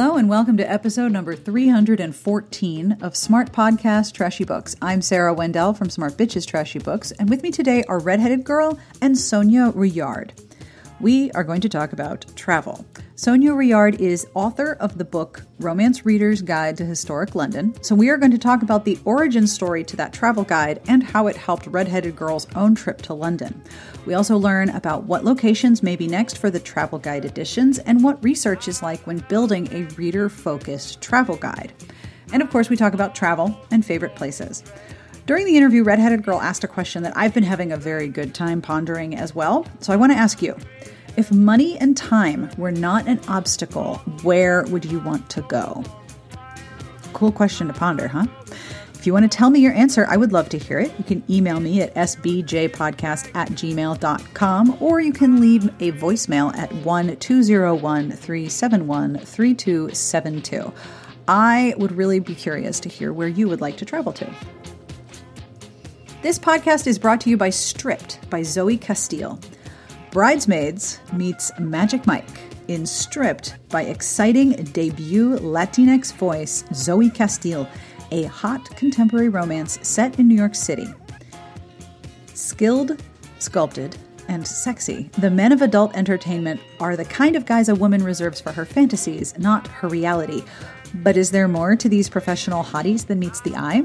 Hello, 0.00 0.14
and 0.14 0.28
welcome 0.28 0.56
to 0.56 0.70
episode 0.70 1.10
number 1.10 1.34
314 1.34 2.98
of 3.02 3.16
Smart 3.16 3.50
Podcast 3.50 4.12
Trashy 4.12 4.44
Books. 4.44 4.76
I'm 4.80 5.02
Sarah 5.02 5.34
Wendell 5.34 5.74
from 5.74 5.90
Smart 5.90 6.16
Bitches 6.16 6.46
Trashy 6.46 6.78
Books, 6.78 7.10
and 7.10 7.28
with 7.28 7.42
me 7.42 7.50
today 7.50 7.82
are 7.88 7.98
Redheaded 7.98 8.44
Girl 8.44 8.78
and 9.02 9.16
Sonja 9.16 9.74
Rouillard. 9.74 10.30
We 11.00 11.30
are 11.30 11.44
going 11.44 11.60
to 11.60 11.68
talk 11.68 11.92
about 11.92 12.26
travel. 12.34 12.84
Sonja 13.14 13.50
Rouillard 13.50 14.00
is 14.00 14.26
author 14.34 14.72
of 14.80 14.98
the 14.98 15.04
book 15.04 15.44
Romance 15.60 16.04
Reader's 16.04 16.42
Guide 16.42 16.76
to 16.78 16.84
Historic 16.84 17.36
London. 17.36 17.72
So, 17.84 17.94
we 17.94 18.08
are 18.08 18.16
going 18.16 18.32
to 18.32 18.38
talk 18.38 18.62
about 18.62 18.84
the 18.84 18.98
origin 19.04 19.46
story 19.46 19.84
to 19.84 19.96
that 19.96 20.12
travel 20.12 20.42
guide 20.42 20.80
and 20.88 21.04
how 21.04 21.28
it 21.28 21.36
helped 21.36 21.68
Redheaded 21.68 22.16
Girl's 22.16 22.48
own 22.56 22.74
trip 22.74 23.00
to 23.02 23.14
London. 23.14 23.62
We 24.06 24.14
also 24.14 24.36
learn 24.36 24.70
about 24.70 25.04
what 25.04 25.24
locations 25.24 25.84
may 25.84 25.94
be 25.94 26.08
next 26.08 26.36
for 26.36 26.50
the 26.50 26.58
travel 26.58 26.98
guide 26.98 27.24
editions 27.24 27.78
and 27.78 28.02
what 28.02 28.22
research 28.24 28.66
is 28.66 28.82
like 28.82 29.06
when 29.06 29.18
building 29.28 29.68
a 29.72 29.84
reader 29.94 30.28
focused 30.28 31.00
travel 31.00 31.36
guide. 31.36 31.72
And 32.32 32.42
of 32.42 32.50
course, 32.50 32.68
we 32.68 32.76
talk 32.76 32.94
about 32.94 33.14
travel 33.14 33.56
and 33.70 33.86
favorite 33.86 34.16
places. 34.16 34.64
During 35.28 35.44
the 35.44 35.58
interview, 35.58 35.82
Redheaded 35.82 36.24
Girl 36.24 36.40
asked 36.40 36.64
a 36.64 36.68
question 36.68 37.02
that 37.02 37.14
I've 37.14 37.34
been 37.34 37.42
having 37.42 37.70
a 37.70 37.76
very 37.76 38.08
good 38.08 38.34
time 38.34 38.62
pondering 38.62 39.14
as 39.14 39.34
well. 39.34 39.66
So 39.80 39.92
I 39.92 39.96
want 39.96 40.10
to 40.10 40.16
ask 40.16 40.40
you 40.40 40.56
if 41.18 41.32
money 41.32 41.76
and 41.78 41.96
time 41.96 42.48
were 42.56 42.70
not 42.70 43.08
an 43.08 43.20
obstacle, 43.26 43.96
where 44.22 44.62
would 44.66 44.84
you 44.84 45.00
want 45.00 45.28
to 45.28 45.42
go? 45.42 45.82
Cool 47.12 47.32
question 47.32 47.66
to 47.66 47.72
ponder, 47.72 48.06
huh? 48.06 48.26
If 48.94 49.04
you 49.04 49.12
want 49.12 49.28
to 49.30 49.36
tell 49.36 49.50
me 49.50 49.58
your 49.58 49.72
answer, 49.72 50.06
I 50.08 50.16
would 50.16 50.32
love 50.32 50.48
to 50.50 50.58
hear 50.58 50.78
it. 50.78 50.92
You 50.96 51.02
can 51.02 51.24
email 51.28 51.58
me 51.58 51.82
at 51.82 51.92
sbjpodcast 51.94 53.34
at 53.34 53.48
gmail.com 53.48 54.76
or 54.80 55.00
you 55.00 55.12
can 55.12 55.40
leave 55.40 55.64
a 55.80 55.90
voicemail 55.90 56.56
at 56.56 56.72
1 56.72 57.16
201 57.16 58.10
371 58.12 59.18
3272. 59.18 60.72
I 61.26 61.74
would 61.78 61.90
really 61.90 62.20
be 62.20 62.36
curious 62.36 62.78
to 62.80 62.88
hear 62.88 63.12
where 63.12 63.28
you 63.28 63.48
would 63.48 63.60
like 63.60 63.76
to 63.78 63.84
travel 63.84 64.12
to. 64.12 64.32
This 66.22 66.38
podcast 66.38 66.86
is 66.86 66.96
brought 66.96 67.20
to 67.22 67.30
you 67.30 67.36
by 67.36 67.50
Stripped 67.50 68.30
by 68.30 68.42
Zoey 68.42 68.80
Castile. 68.80 69.40
Bridesmaids 70.10 71.00
meets 71.12 71.52
Magic 71.58 72.06
Mike 72.06 72.24
in 72.68 72.86
Stripped 72.86 73.56
by 73.68 73.82
exciting 73.82 74.52
debut 74.72 75.36
Latinx 75.38 76.14
voice 76.14 76.64
Zoey 76.70 77.14
Castile, 77.14 77.68
a 78.10 78.24
hot 78.24 78.64
contemporary 78.76 79.28
romance 79.28 79.78
set 79.86 80.18
in 80.18 80.26
New 80.26 80.34
York 80.34 80.54
City. 80.54 80.86
Skilled, 82.32 83.02
sculpted, 83.38 83.98
and 84.28 84.46
sexy, 84.46 85.10
the 85.18 85.30
men 85.30 85.52
of 85.52 85.60
adult 85.60 85.94
entertainment 85.94 86.60
are 86.80 86.96
the 86.96 87.04
kind 87.04 87.36
of 87.36 87.44
guys 87.44 87.68
a 87.68 87.74
woman 87.74 88.02
reserves 88.02 88.40
for 88.40 88.52
her 88.52 88.64
fantasies, 88.64 89.38
not 89.38 89.66
her 89.66 89.88
reality. 89.88 90.42
But 90.94 91.18
is 91.18 91.30
there 91.30 91.48
more 91.48 91.76
to 91.76 91.88
these 91.88 92.08
professional 92.08 92.64
hotties 92.64 93.06
than 93.06 93.18
meets 93.18 93.42
the 93.42 93.56
eye? 93.56 93.84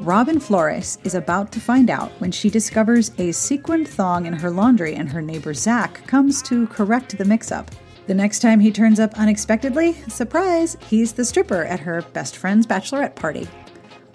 Robin 0.00 0.40
Flores 0.40 0.98
is 1.04 1.14
about 1.14 1.52
to 1.52 1.60
find 1.60 1.88
out 1.88 2.10
when 2.20 2.32
she 2.32 2.50
discovers 2.50 3.12
a 3.18 3.30
sequined 3.30 3.86
thong 3.86 4.26
in 4.26 4.32
her 4.32 4.50
laundry 4.50 4.94
and 4.94 5.08
her 5.08 5.22
neighbor 5.22 5.54
Zach 5.54 6.06
comes 6.06 6.42
to 6.42 6.66
correct 6.68 7.16
the 7.16 7.24
mix 7.24 7.52
up. 7.52 7.70
The 8.06 8.14
next 8.14 8.40
time 8.40 8.58
he 8.58 8.72
turns 8.72 8.98
up 8.98 9.14
unexpectedly, 9.14 9.92
surprise, 10.08 10.76
he's 10.88 11.12
the 11.12 11.24
stripper 11.24 11.64
at 11.64 11.80
her 11.80 12.02
best 12.14 12.36
friend's 12.36 12.66
bachelorette 12.66 13.14
party. 13.14 13.46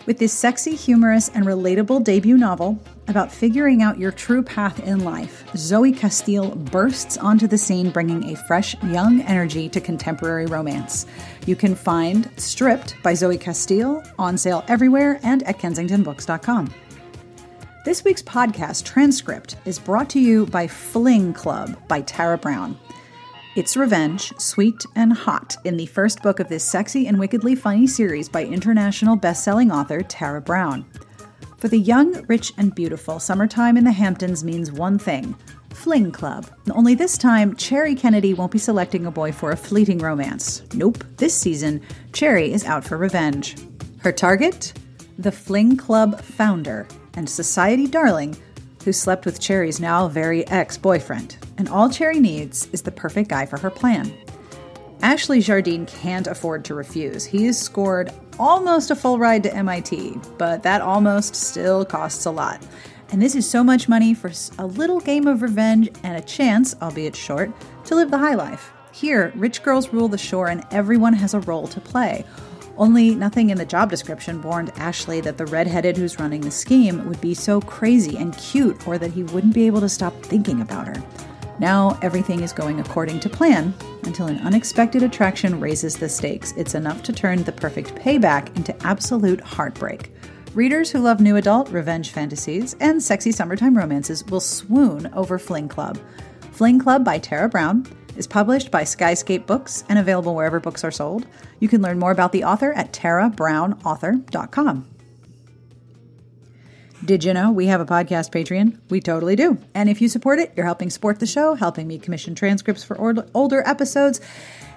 With 0.06 0.20
this 0.20 0.32
sexy, 0.32 0.74
humorous, 0.74 1.30
and 1.30 1.46
relatable 1.46 2.04
debut 2.04 2.38
novel 2.38 2.80
about 3.10 3.30
figuring 3.30 3.82
out 3.82 4.00
your 4.00 4.14
true 4.14 4.42
path 4.42 4.80
in 4.88 5.04
life, 5.04 5.46
Zoey 5.54 5.98
Castile 5.98 6.56
bursts 6.56 7.18
onto 7.18 7.46
the 7.46 7.58
scene 7.58 7.90
bringing 7.90 8.32
a 8.32 8.36
fresh, 8.36 8.82
young 8.84 9.22
energy 9.24 9.68
to 9.70 9.82
contemporary 9.82 10.46
romance. 10.46 11.06
You 11.48 11.56
can 11.56 11.76
find 11.76 12.30
Stripped 12.38 13.02
by 13.02 13.14
Zoey 13.14 13.40
Castile 13.40 14.04
on 14.20 14.38
sale 14.38 14.66
everywhere 14.68 15.20
and 15.24 15.44
at 15.44 15.58
kensingtonbooks.com. 15.58 16.74
This 17.86 18.04
week's 18.04 18.22
podcast 18.22 18.84
transcript 18.84 19.56
is 19.64 19.80
brought 19.80 20.10
to 20.10 20.20
you 20.20 20.46
by 20.48 20.68
Fling 20.68 21.32
Club 21.32 21.78
by 21.88 22.02
Tara 22.02 22.38
Brown. 22.38 22.78
It's 23.56 23.78
revenge, 23.78 24.34
sweet 24.38 24.86
and 24.94 25.14
hot, 25.14 25.56
in 25.64 25.78
the 25.78 25.86
first 25.86 26.22
book 26.22 26.42
of 26.42 26.50
this 26.50 26.66
sexy 26.66 27.08
and 27.08 27.18
wickedly 27.18 27.56
funny 27.56 27.88
series 27.88 28.28
by 28.28 28.44
international 28.44 29.16
best-selling 29.16 29.72
author 29.72 30.02
Tara 30.02 30.42
Brown. 30.42 30.86
For 31.60 31.70
the 31.70 31.80
young, 31.80 32.26
rich, 32.28 32.52
and 32.58 32.76
beautiful, 32.76 33.20
summertime 33.20 33.78
in 33.78 33.86
the 33.86 33.92
Hamptons 33.92 34.44
means 34.44 34.72
one 34.72 35.00
thing 35.00 35.34
Fling 35.70 36.12
Club. 36.12 36.48
Only 36.72 36.96
this 36.96 37.18
time, 37.18 37.56
Cherry 37.56 37.96
Kennedy 37.96 38.34
won't 38.34 38.52
be 38.52 38.58
selecting 38.58 39.06
a 39.06 39.12
boy 39.12 39.32
for 39.32 39.52
a 39.52 39.58
fleeting 39.58 40.00
romance. 40.00 40.64
Nope, 40.74 41.04
this 41.18 41.34
season, 41.34 41.82
Cherry 42.14 42.52
is 42.52 42.66
out 42.66 42.84
for 42.84 42.98
revenge. 42.98 43.56
Her 44.00 44.12
target? 44.12 44.74
The 45.18 45.32
Fling 45.32 45.78
Club 45.78 46.22
founder 46.22 46.88
and 47.16 47.30
society 47.30 47.88
darling 47.88 48.38
who 48.84 48.94
slept 48.94 49.26
with 49.26 49.40
Cherry's 49.40 49.80
now 49.80 50.08
very 50.08 50.48
ex 50.48 50.78
boyfriend, 50.78 51.38
and 51.58 51.68
all 51.68 51.90
Cherry 51.90 52.20
needs 52.20 52.68
is 52.72 52.84
the 52.84 52.92
perfect 52.92 53.30
guy 53.30 53.46
for 53.46 53.60
her 53.60 53.70
plan. 53.70 54.14
Ashley 55.02 55.42
Jardine 55.42 55.86
can't 55.86 56.26
afford 56.26 56.66
to 56.66 56.74
refuse. 56.74 57.26
He's 57.26 57.58
scored 57.58 58.12
almost 58.40 58.90
a 58.90 58.96
full 58.96 59.20
ride 59.20 59.44
to 59.44 59.54
MIT, 59.54 60.18
but 60.38 60.64
that 60.64 60.82
almost 60.82 61.36
still 61.36 61.86
costs 61.86 62.26
a 62.26 62.32
lot. 62.32 62.66
And 63.10 63.22
this 63.22 63.36
is 63.36 63.50
so 63.50 63.64
much 63.64 63.88
money 63.88 64.14
for 64.14 64.32
a 64.60 64.66
little 64.66 65.00
game 65.00 65.28
of 65.28 65.42
revenge 65.42 65.90
and 66.04 66.18
a 66.18 66.26
chance, 66.26 66.76
albeit 66.82 67.16
short, 67.16 67.52
to 67.86 67.96
live 67.96 68.12
the 68.12 68.18
high 68.18 68.36
life. 68.36 68.72
Here, 68.92 69.32
rich 69.36 69.64
girls 69.64 69.94
rule 69.94 70.08
the 70.08 70.18
shore 70.18 70.48
and 70.48 70.66
everyone 70.72 71.14
has 71.14 71.34
a 71.34 71.40
role 71.42 71.68
to 71.68 71.80
play. 71.80 72.26
Only 72.78 73.16
nothing 73.16 73.50
in 73.50 73.58
the 73.58 73.66
job 73.66 73.90
description 73.90 74.42
warned 74.42 74.72
Ashley 74.78 75.22
that 75.22 75.38
the 75.38 75.46
redheaded 75.48 75.98
who's 75.98 76.20
running 76.20 76.42
the 76.42 76.52
scheme 76.52 77.08
would 77.08 77.20
be 77.22 77.34
so 77.34 77.60
crazy 77.62 78.18
and 78.18 78.38
cute 78.38 78.88
or 78.88 78.98
that 78.98 79.12
he 79.12 79.24
wouldn't 79.24 79.54
be 79.54 79.66
able 79.68 79.82
to 79.82 79.90
stop 79.90 80.14
thinking 80.24 80.62
about 80.62 80.88
her. 80.88 81.04
Now 81.60 81.98
everything 82.04 82.42
is 82.42 82.54
going 82.54 82.80
according 82.80 83.20
to 83.22 83.30
plan 83.30 83.74
until 84.04 84.28
an 84.28 84.40
unexpected 84.40 85.02
attraction 85.02 85.60
raises 85.60 85.96
the 85.96 86.08
stakes. 86.08 86.54
It's 86.56 86.76
enough 86.76 87.02
to 87.04 87.14
turn 87.14 87.44
the 87.44 87.52
perfect 87.52 87.96
payback 87.96 88.56
into 88.56 88.76
absolute 88.86 89.42
heartbreak. 89.42 90.12
Readers 90.58 90.90
who 90.90 90.98
love 90.98 91.20
new 91.20 91.36
adult 91.36 91.70
revenge 91.70 92.10
fantasies 92.10 92.76
and 92.80 93.04
sexy 93.04 93.32
summertime 93.32 93.78
romances 93.78 94.26
will 94.26 94.40
swoon 94.40 95.06
over 95.14 95.38
Fling 95.38 95.68
Club. 95.68 96.00
Fling 96.52 96.80
Club 96.80 97.06
by 97.06 97.20
Tara 97.20 97.48
Brown 97.48 97.86
is 98.16 98.26
published 98.26 98.72
by 98.72 98.82
Skyscape 98.82 99.46
Books 99.46 99.84
and 99.88 100.00
available 100.00 100.34
wherever 100.34 100.60
books 100.60 100.84
are 100.84 100.90
sold. 100.90 101.28
You 101.60 101.68
can 101.68 101.84
learn 101.84 102.00
more 102.00 102.10
about 102.10 102.32
the 102.32 102.44
author 102.44 102.74
at 102.74 102.92
tarabrownauthor.com. 102.92 104.88
Did 107.06 107.24
you 107.24 107.36
know 107.36 107.52
we 107.52 107.68
have 107.68 107.80
a 107.80 107.86
podcast 107.86 108.32
Patreon? 108.32 108.80
We 108.90 109.00
totally 109.00 109.36
do. 109.36 109.60
And 109.76 109.92
if 109.92 110.02
you 110.02 110.10
support 110.10 110.40
it, 110.40 110.54
you're 110.56 110.66
helping 110.66 110.90
support 110.90 111.20
the 111.20 111.28
show, 111.28 111.54
helping 111.54 111.88
me 111.88 112.00
commission 112.00 112.34
transcripts 112.34 112.84
for 112.84 113.00
older 113.36 113.62
episodes, 113.68 114.22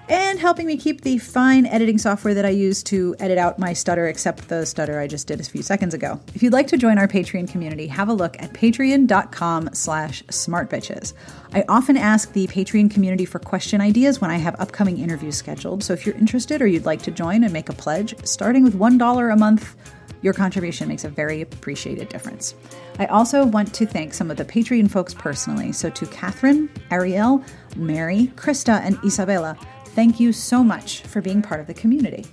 and 0.09 0.39
helping 0.39 0.67
me 0.67 0.77
keep 0.77 1.01
the 1.01 1.17
fine 1.17 1.65
editing 1.65 1.97
software 1.97 2.33
that 2.33 2.45
I 2.45 2.49
use 2.49 2.83
to 2.83 3.15
edit 3.19 3.37
out 3.37 3.59
my 3.59 3.73
stutter, 3.73 4.07
except 4.07 4.49
the 4.49 4.65
stutter 4.65 4.99
I 4.99 5.07
just 5.07 5.27
did 5.27 5.39
a 5.39 5.43
few 5.43 5.61
seconds 5.61 5.93
ago. 5.93 6.19
If 6.33 6.43
you'd 6.43 6.53
like 6.53 6.67
to 6.67 6.77
join 6.77 6.97
our 6.97 7.07
Patreon 7.07 7.49
community, 7.49 7.87
have 7.87 8.09
a 8.09 8.13
look 8.13 8.35
at 8.41 8.53
patreon.com 8.53 9.69
slash 9.73 10.23
smartbitches. 10.23 11.13
I 11.53 11.63
often 11.69 11.97
ask 11.97 12.31
the 12.33 12.47
Patreon 12.47 12.91
community 12.91 13.25
for 13.25 13.39
question 13.39 13.81
ideas 13.81 14.21
when 14.21 14.31
I 14.31 14.37
have 14.37 14.55
upcoming 14.59 14.97
interviews 14.97 15.37
scheduled, 15.37 15.83
so 15.83 15.93
if 15.93 16.05
you're 16.05 16.15
interested 16.15 16.61
or 16.61 16.67
you'd 16.67 16.85
like 16.85 17.01
to 17.03 17.11
join 17.11 17.43
and 17.43 17.53
make 17.53 17.69
a 17.69 17.73
pledge, 17.73 18.15
starting 18.25 18.63
with 18.63 18.77
$1 18.77 19.33
a 19.33 19.37
month, 19.37 19.75
your 20.21 20.33
contribution 20.33 20.87
makes 20.87 21.03
a 21.03 21.09
very 21.09 21.41
appreciated 21.41 22.09
difference. 22.09 22.55
I 22.99 23.05
also 23.07 23.45
want 23.45 23.73
to 23.73 23.85
thank 23.85 24.13
some 24.13 24.29
of 24.29 24.37
the 24.37 24.45
Patreon 24.45 24.89
folks 24.91 25.13
personally. 25.13 25.71
So 25.71 25.89
to 25.89 26.05
Catherine, 26.07 26.69
Ariel, 26.91 27.43
Mary, 27.75 28.31
Krista, 28.35 28.81
and 28.81 28.99
Isabella, 29.03 29.57
Thank 29.93 30.21
you 30.21 30.31
so 30.31 30.63
much 30.63 31.01
for 31.01 31.21
being 31.21 31.41
part 31.41 31.59
of 31.59 31.67
the 31.67 31.73
community. 31.73 32.25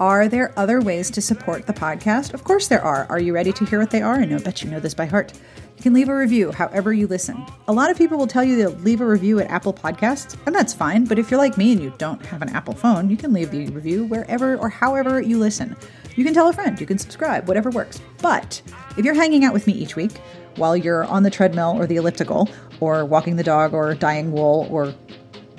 Are 0.00 0.26
there 0.26 0.52
other 0.56 0.80
ways 0.80 1.12
to 1.12 1.22
support 1.22 1.64
the 1.64 1.72
podcast? 1.72 2.34
Of 2.34 2.42
course 2.42 2.66
there 2.66 2.82
are. 2.82 3.06
Are 3.08 3.20
you 3.20 3.32
ready 3.32 3.52
to 3.52 3.64
hear 3.64 3.78
what 3.78 3.92
they 3.92 4.02
are? 4.02 4.16
I 4.16 4.24
know, 4.24 4.40
bet 4.40 4.64
you 4.64 4.70
know 4.70 4.80
this 4.80 4.92
by 4.92 5.06
heart. 5.06 5.32
You 5.76 5.82
can 5.82 5.92
leave 5.94 6.08
a 6.08 6.16
review 6.16 6.50
however 6.50 6.92
you 6.92 7.06
listen. 7.06 7.46
A 7.68 7.72
lot 7.72 7.88
of 7.88 7.96
people 7.96 8.18
will 8.18 8.26
tell 8.26 8.42
you 8.42 8.56
they'll 8.56 8.70
leave 8.80 9.00
a 9.00 9.06
review 9.06 9.38
at 9.38 9.48
Apple 9.48 9.72
Podcasts, 9.72 10.36
and 10.44 10.54
that's 10.54 10.74
fine. 10.74 11.04
But 11.04 11.20
if 11.20 11.30
you're 11.30 11.38
like 11.38 11.56
me 11.56 11.70
and 11.70 11.80
you 11.80 11.94
don't 11.98 12.26
have 12.26 12.42
an 12.42 12.48
Apple 12.48 12.74
phone, 12.74 13.08
you 13.08 13.16
can 13.16 13.32
leave 13.32 13.52
the 13.52 13.68
review 13.68 14.04
wherever 14.06 14.56
or 14.56 14.68
however 14.68 15.20
you 15.20 15.38
listen. 15.38 15.76
You 16.16 16.24
can 16.24 16.34
tell 16.34 16.48
a 16.48 16.52
friend, 16.52 16.80
you 16.80 16.86
can 16.86 16.98
subscribe, 16.98 17.46
whatever 17.46 17.70
works. 17.70 18.00
But 18.20 18.60
if 18.98 19.04
you're 19.04 19.14
hanging 19.14 19.44
out 19.44 19.52
with 19.52 19.68
me 19.68 19.72
each 19.72 19.94
week 19.94 20.18
while 20.56 20.76
you're 20.76 21.04
on 21.04 21.22
the 21.22 21.30
treadmill 21.30 21.80
or 21.80 21.86
the 21.86 21.96
elliptical, 21.96 22.50
or 22.80 23.04
walking 23.04 23.36
the 23.36 23.44
dog, 23.44 23.72
or 23.72 23.94
dyeing 23.94 24.32
wool, 24.32 24.66
or 24.68 24.92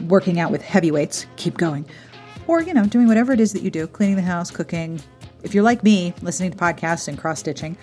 working 0.03 0.39
out 0.39 0.51
with 0.51 0.61
heavy 0.61 0.91
weights, 0.91 1.25
keep 1.35 1.57
going. 1.57 1.85
Or, 2.47 2.61
you 2.61 2.73
know, 2.73 2.85
doing 2.85 3.07
whatever 3.07 3.31
it 3.33 3.39
is 3.39 3.53
that 3.53 3.61
you 3.61 3.69
do, 3.69 3.87
cleaning 3.87 4.15
the 4.15 4.21
house, 4.21 4.51
cooking. 4.51 5.01
If 5.43 5.53
you're 5.53 5.63
like 5.63 5.83
me, 5.83 6.13
listening 6.21 6.51
to 6.51 6.57
podcasts 6.57 7.07
and 7.07 7.17
cross 7.17 7.39
stitching, 7.39 7.77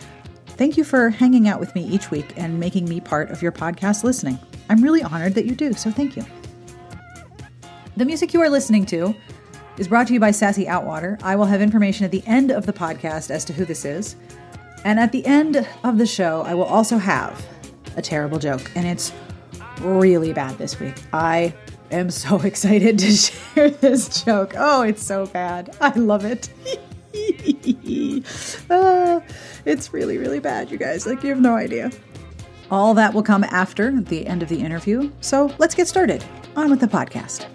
thank 0.46 0.76
you 0.76 0.84
for 0.84 1.10
hanging 1.10 1.48
out 1.48 1.60
with 1.60 1.74
me 1.74 1.84
each 1.84 2.10
week 2.10 2.34
and 2.36 2.60
making 2.60 2.88
me 2.88 3.00
part 3.00 3.30
of 3.30 3.42
your 3.42 3.52
podcast 3.52 4.04
listening. 4.04 4.38
I'm 4.68 4.82
really 4.82 5.02
honored 5.02 5.34
that 5.34 5.46
you 5.46 5.54
do, 5.54 5.72
so 5.72 5.90
thank 5.90 6.16
you. 6.16 6.24
The 7.96 8.04
music 8.04 8.32
you 8.34 8.40
are 8.40 8.50
listening 8.50 8.86
to 8.86 9.14
is 9.78 9.88
brought 9.88 10.06
to 10.08 10.12
you 10.12 10.20
by 10.20 10.30
Sassy 10.30 10.66
Outwater. 10.66 11.20
I 11.22 11.36
will 11.36 11.46
have 11.46 11.62
information 11.62 12.04
at 12.04 12.10
the 12.10 12.22
end 12.26 12.50
of 12.50 12.66
the 12.66 12.72
podcast 12.72 13.30
as 13.30 13.44
to 13.46 13.52
who 13.52 13.64
this 13.64 13.84
is. 13.84 14.16
And 14.84 14.98
at 14.98 15.12
the 15.12 15.24
end 15.26 15.66
of 15.84 15.98
the 15.98 16.06
show, 16.06 16.42
I 16.42 16.54
will 16.54 16.64
also 16.64 16.98
have 16.98 17.46
a 17.96 18.02
terrible 18.02 18.38
joke, 18.38 18.70
and 18.74 18.86
it's 18.86 19.12
really 19.80 20.32
bad 20.32 20.56
this 20.58 20.78
week. 20.78 21.02
I 21.12 21.54
am 21.90 22.10
so 22.10 22.40
excited 22.42 22.98
to 22.98 23.10
share 23.12 23.70
this 23.70 24.22
joke. 24.24 24.54
Oh, 24.56 24.82
it's 24.82 25.02
so 25.02 25.26
bad. 25.26 25.76
I 25.80 25.90
love 25.98 26.24
it. 26.24 26.48
uh, 28.70 29.20
it's 29.64 29.92
really, 29.92 30.18
really 30.18 30.40
bad, 30.40 30.70
you 30.70 30.78
guys. 30.78 31.06
Like, 31.06 31.22
you 31.22 31.30
have 31.30 31.40
no 31.40 31.54
idea. 31.54 31.90
All 32.70 32.94
that 32.94 33.12
will 33.12 33.22
come 33.22 33.42
after 33.44 34.00
the 34.00 34.26
end 34.26 34.42
of 34.42 34.48
the 34.48 34.60
interview. 34.60 35.10
So 35.20 35.52
let's 35.58 35.74
get 35.74 35.88
started. 35.88 36.24
On 36.56 36.70
with 36.70 36.80
the 36.80 36.86
podcast. 36.86 37.46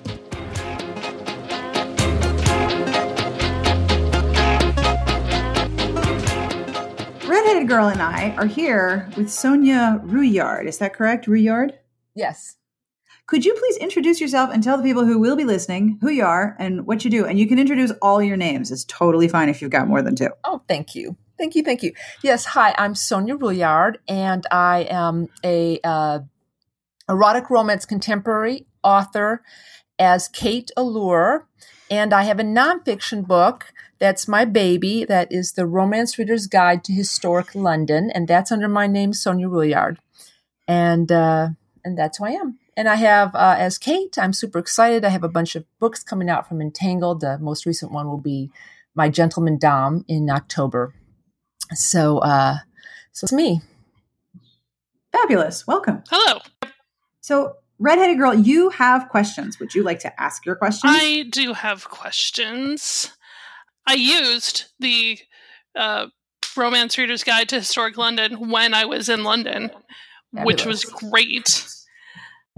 Redheaded 7.27 7.67
Girl 7.67 7.87
and 7.87 8.01
I 8.01 8.35
are 8.37 8.45
here 8.45 9.09
with 9.17 9.27
Sonja 9.27 10.01
Rouillard. 10.03 10.67
Is 10.67 10.77
that 10.79 10.93
correct? 10.93 11.27
Rouillard? 11.27 11.73
Yes. 12.13 12.54
Could 13.27 13.43
you 13.43 13.55
please 13.55 13.77
introduce 13.77 14.21
yourself 14.21 14.51
and 14.53 14.63
tell 14.63 14.77
the 14.77 14.83
people 14.83 15.03
who 15.03 15.17
will 15.17 15.35
be 15.35 15.45
listening 15.45 15.97
who 16.01 16.09
you 16.09 16.23
are 16.23 16.55
and 16.59 16.85
what 16.85 17.03
you 17.03 17.09
do? 17.09 17.25
And 17.25 17.39
you 17.39 17.47
can 17.47 17.57
introduce 17.57 17.91
all 18.01 18.21
your 18.21 18.37
names. 18.37 18.71
It's 18.71 18.85
totally 18.85 19.27
fine 19.27 19.49
if 19.49 19.61
you've 19.61 19.71
got 19.71 19.87
more 19.87 20.03
than 20.03 20.15
two. 20.15 20.29
Oh, 20.43 20.61
thank 20.67 20.93
you. 20.93 21.17
Thank 21.37 21.55
you. 21.55 21.63
Thank 21.63 21.81
you. 21.81 21.93
Yes. 22.23 22.45
Hi, 22.45 22.75
I'm 22.77 22.93
Sonja 22.93 23.37
Rouillard, 23.37 23.95
and 24.07 24.45
I 24.51 24.87
am 24.89 25.27
a 25.43 25.79
uh, 25.83 26.19
erotic 27.09 27.49
romance 27.49 27.85
contemporary 27.85 28.67
author 28.83 29.41
as 29.97 30.27
Kate 30.27 30.69
Allure. 30.77 31.47
And 31.89 32.13
I 32.13 32.23
have 32.23 32.39
a 32.39 32.43
nonfiction 32.43 33.27
book 33.27 33.73
that's 33.99 34.27
my 34.27 34.45
baby. 34.45 35.03
That 35.03 35.31
is 35.31 35.53
the 35.53 35.65
Romance 35.65 36.17
Reader's 36.19 36.47
Guide 36.47 36.83
to 36.85 36.93
Historic 36.93 37.55
London, 37.55 38.11
and 38.13 38.27
that's 38.27 38.51
under 38.51 38.67
my 38.67 38.87
name, 38.87 39.11
Sonja 39.13 39.49
Rouillard. 39.49 39.97
And 40.67 41.11
uh, 41.11 41.49
and 41.83 41.97
that's 41.97 42.17
who 42.17 42.25
I 42.25 42.31
am. 42.31 42.59
And 42.77 42.89
I 42.89 42.95
have 42.95 43.33
uh, 43.35 43.55
as 43.57 43.77
Kate. 43.77 44.17
I'm 44.17 44.33
super 44.33 44.59
excited. 44.59 45.05
I 45.05 45.09
have 45.09 45.23
a 45.23 45.29
bunch 45.29 45.55
of 45.55 45.65
books 45.79 46.03
coming 46.03 46.29
out 46.29 46.47
from 46.47 46.61
Entangled. 46.61 47.21
The 47.21 47.37
most 47.39 47.65
recent 47.65 47.91
one 47.91 48.07
will 48.07 48.19
be 48.19 48.51
My 48.95 49.09
Gentleman 49.09 49.57
Dom 49.57 50.03
in 50.07 50.29
October. 50.29 50.93
So, 51.73 52.19
uh, 52.19 52.57
so 53.13 53.25
it's 53.25 53.33
me. 53.33 53.61
Fabulous. 55.11 55.65
Welcome. 55.65 56.03
Hello. 56.09 56.41
So, 57.21 57.55
redheaded 57.79 58.17
girl, 58.17 58.33
you 58.33 58.69
have 58.71 59.07
questions. 59.09 59.59
Would 59.59 59.73
you 59.73 59.83
like 59.83 59.99
to 59.99 60.21
ask 60.21 60.45
your 60.45 60.55
questions? 60.55 60.93
I 60.95 61.25
do 61.29 61.53
have 61.53 61.89
questions. 61.89 63.11
I 63.87 63.93
used 63.93 64.65
the 64.79 65.17
uh, 65.75 66.07
Romance 66.57 66.97
Reader's 66.97 67.23
Guide 67.23 67.49
to 67.49 67.57
Historic 67.57 67.97
London 67.97 68.49
when 68.49 68.73
I 68.73 68.85
was 68.85 69.07
in 69.09 69.23
London, 69.23 69.69
Fabulous. 69.69 70.45
which 70.45 70.65
was 70.65 70.83
great. 70.83 71.67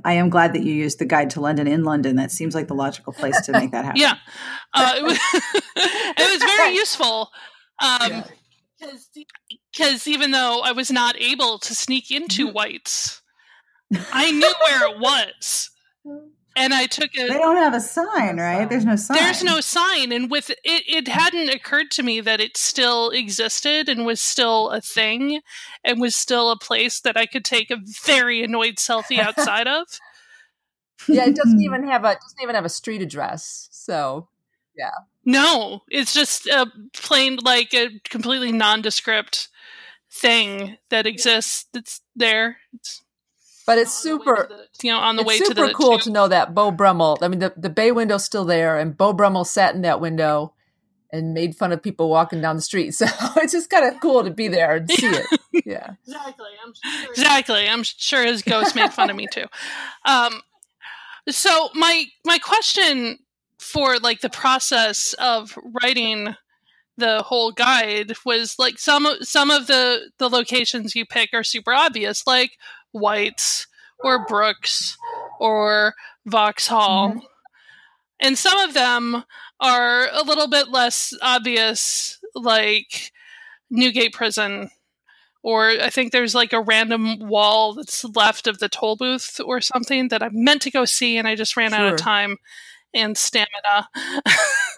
I 0.03 0.13
am 0.13 0.29
glad 0.29 0.53
that 0.53 0.63
you 0.63 0.73
used 0.73 0.99
the 0.99 1.05
guide 1.05 1.31
to 1.31 1.41
London 1.41 1.67
in 1.67 1.83
London. 1.83 2.15
That 2.17 2.31
seems 2.31 2.53
like 2.53 2.67
the 2.67 2.75
logical 2.75 3.13
place 3.13 3.39
to 3.41 3.51
make 3.51 3.71
that 3.71 3.85
happen. 3.85 3.99
Yeah, 3.99 4.15
uh, 4.73 4.93
it, 4.97 5.03
was, 5.03 5.19
it 5.75 6.31
was 6.31 6.43
very 6.55 6.75
useful. 6.75 7.29
Um, 7.83 8.23
Because 9.71 10.07
even 10.07 10.31
though 10.31 10.61
I 10.63 10.71
was 10.71 10.91
not 10.91 11.19
able 11.19 11.57
to 11.59 11.73
sneak 11.75 12.11
into 12.11 12.47
White's, 12.47 13.21
I 14.13 14.31
knew 14.31 14.53
where 14.65 14.91
it 14.91 14.99
was, 14.99 15.69
and 16.57 16.73
I 16.73 16.87
took 16.87 17.11
a. 17.15 17.27
They 17.27 17.37
don't 17.37 17.55
have 17.55 17.73
a 17.73 17.79
sign, 17.79 18.37
right? 18.37 18.67
There's 18.67 18.83
no 18.83 18.95
sign. 18.95 19.17
There's 19.17 19.43
no 19.43 19.61
sign, 19.61 20.11
and 20.11 20.29
with 20.29 20.49
it, 20.49 20.59
it 20.63 21.07
hadn't 21.07 21.49
occurred 21.49 21.91
to 21.91 22.03
me 22.03 22.19
that 22.21 22.41
it 22.41 22.57
still 22.57 23.11
existed 23.11 23.87
and 23.87 24.05
was 24.05 24.19
still 24.19 24.71
a 24.71 24.81
thing, 24.81 25.41
and 25.83 26.01
was 26.01 26.15
still 26.15 26.49
a 26.49 26.57
place 26.57 26.99
that 27.01 27.15
I 27.15 27.27
could 27.27 27.45
take 27.45 27.69
a 27.69 27.77
very 28.03 28.43
annoyed 28.43 28.75
selfie 28.75 29.19
outside 29.19 29.67
of. 29.67 29.87
Yeah, 31.07 31.25
it 31.25 31.35
doesn't 31.35 31.59
hmm. 31.59 31.61
even 31.61 31.87
have 31.87 32.03
a 32.03 32.15
doesn't 32.15 32.41
even 32.41 32.55
have 32.55 32.65
a 32.65 32.69
street 32.69 33.03
address. 33.03 33.69
So, 33.71 34.29
yeah. 34.75 34.89
No, 35.23 35.83
it's 35.89 36.11
just 36.11 36.47
a 36.47 36.65
plain, 36.91 37.37
like 37.43 37.71
a 37.75 37.99
completely 38.09 38.51
nondescript 38.51 39.47
thing 40.11 40.77
that 40.89 41.05
exists. 41.05 41.67
That's 41.71 42.01
there. 42.15 42.57
It's 42.73 43.03
But 43.67 43.77
it's 43.77 44.03
on 44.05 44.09
the 44.09 44.17
way 44.17 44.23
to 44.23 44.25
super 44.33 44.47
the- 44.49 44.87
you 44.87 44.91
know, 44.93 44.97
on 44.99 45.15
the 45.17 45.21
it's 45.21 45.27
way 45.27 45.37
super 45.37 45.53
to 45.53 45.67
the 45.67 45.73
cool 45.73 45.91
tube. 45.97 46.01
to 46.05 46.09
know 46.11 46.27
that 46.29 46.55
Beau 46.55 46.71
Brummell. 46.71 47.19
I 47.21 47.27
mean, 47.27 47.39
the, 47.39 47.53
the 47.55 47.69
bay 47.69 47.91
window's 47.91 48.23
still 48.23 48.45
there, 48.45 48.79
and 48.79 48.97
Beau 48.97 49.13
Brummell 49.13 49.45
sat 49.45 49.75
in 49.75 49.81
that 49.83 50.01
window 50.01 50.53
and 51.11 51.33
made 51.33 51.55
fun 51.55 51.71
of 51.71 51.81
people 51.83 52.09
walking 52.09 52.41
down 52.41 52.55
the 52.55 52.61
street. 52.61 52.93
So 52.95 53.05
it's 53.37 53.53
just 53.53 53.69
kind 53.69 53.85
of 53.93 54.01
cool 54.01 54.23
to 54.23 54.31
be 54.31 54.47
there 54.47 54.77
and 54.77 54.89
see 54.91 55.05
it. 55.07 55.25
Yeah. 55.65 55.91
Exactly. 56.05 56.47
I'm 56.65 56.73
sure. 56.73 57.11
Exactly. 57.11 57.67
I'm 57.67 57.83
sure 57.83 58.25
his 58.25 58.41
ghost 58.41 58.73
made 58.75 58.93
fun 58.93 59.09
of 59.09 59.15
me 59.17 59.27
too. 59.31 59.45
Um, 60.05 60.41
so 61.29 61.69
my 61.73 62.05
my 62.23 62.37
question 62.37 63.19
for 63.59 63.97
like 63.99 64.21
the 64.21 64.29
process 64.29 65.13
of 65.13 65.57
writing 65.83 66.35
the 66.97 67.21
whole 67.23 67.51
guide 67.51 68.13
was 68.25 68.55
like 68.57 68.79
some 68.79 69.05
of- 69.05 69.23
some 69.27 69.51
of 69.51 69.67
the 69.67 70.09
the 70.19 70.29
locations 70.29 70.95
you 70.95 71.05
pick 71.05 71.29
are 71.33 71.43
super 71.43 71.73
obvious, 71.73 72.25
like 72.25 72.51
White's 72.91 73.67
or 74.03 74.25
Brooks 74.25 74.97
or 75.39 75.93
Vauxhall, 76.25 77.21
and 78.19 78.37
some 78.37 78.57
of 78.59 78.73
them 78.73 79.23
are 79.59 80.07
a 80.11 80.23
little 80.23 80.47
bit 80.47 80.69
less 80.69 81.13
obvious, 81.21 82.19
like 82.35 83.11
Newgate 83.69 84.13
Prison 84.13 84.69
or 85.47 85.69
I 85.69 85.89
think 85.89 86.11
there's 86.11 86.35
like 86.35 86.51
a 86.51 86.59
random 86.59 87.19
wall 87.19 87.73
that's 87.73 88.03
left 88.03 88.47
of 88.47 88.59
the 88.59 88.67
toll 88.67 88.97
booth 88.97 89.39
or 89.45 89.61
something 89.61 90.09
that 90.09 90.21
I 90.21 90.27
meant 90.33 90.61
to 90.63 90.71
go 90.71 90.83
see 90.83 91.17
and 91.17 91.25
I 91.25 91.35
just 91.35 91.55
ran 91.55 91.73
out 91.73 91.93
of 91.93 91.97
time 91.97 92.35
and 92.93 93.17
stamina. 93.17 93.87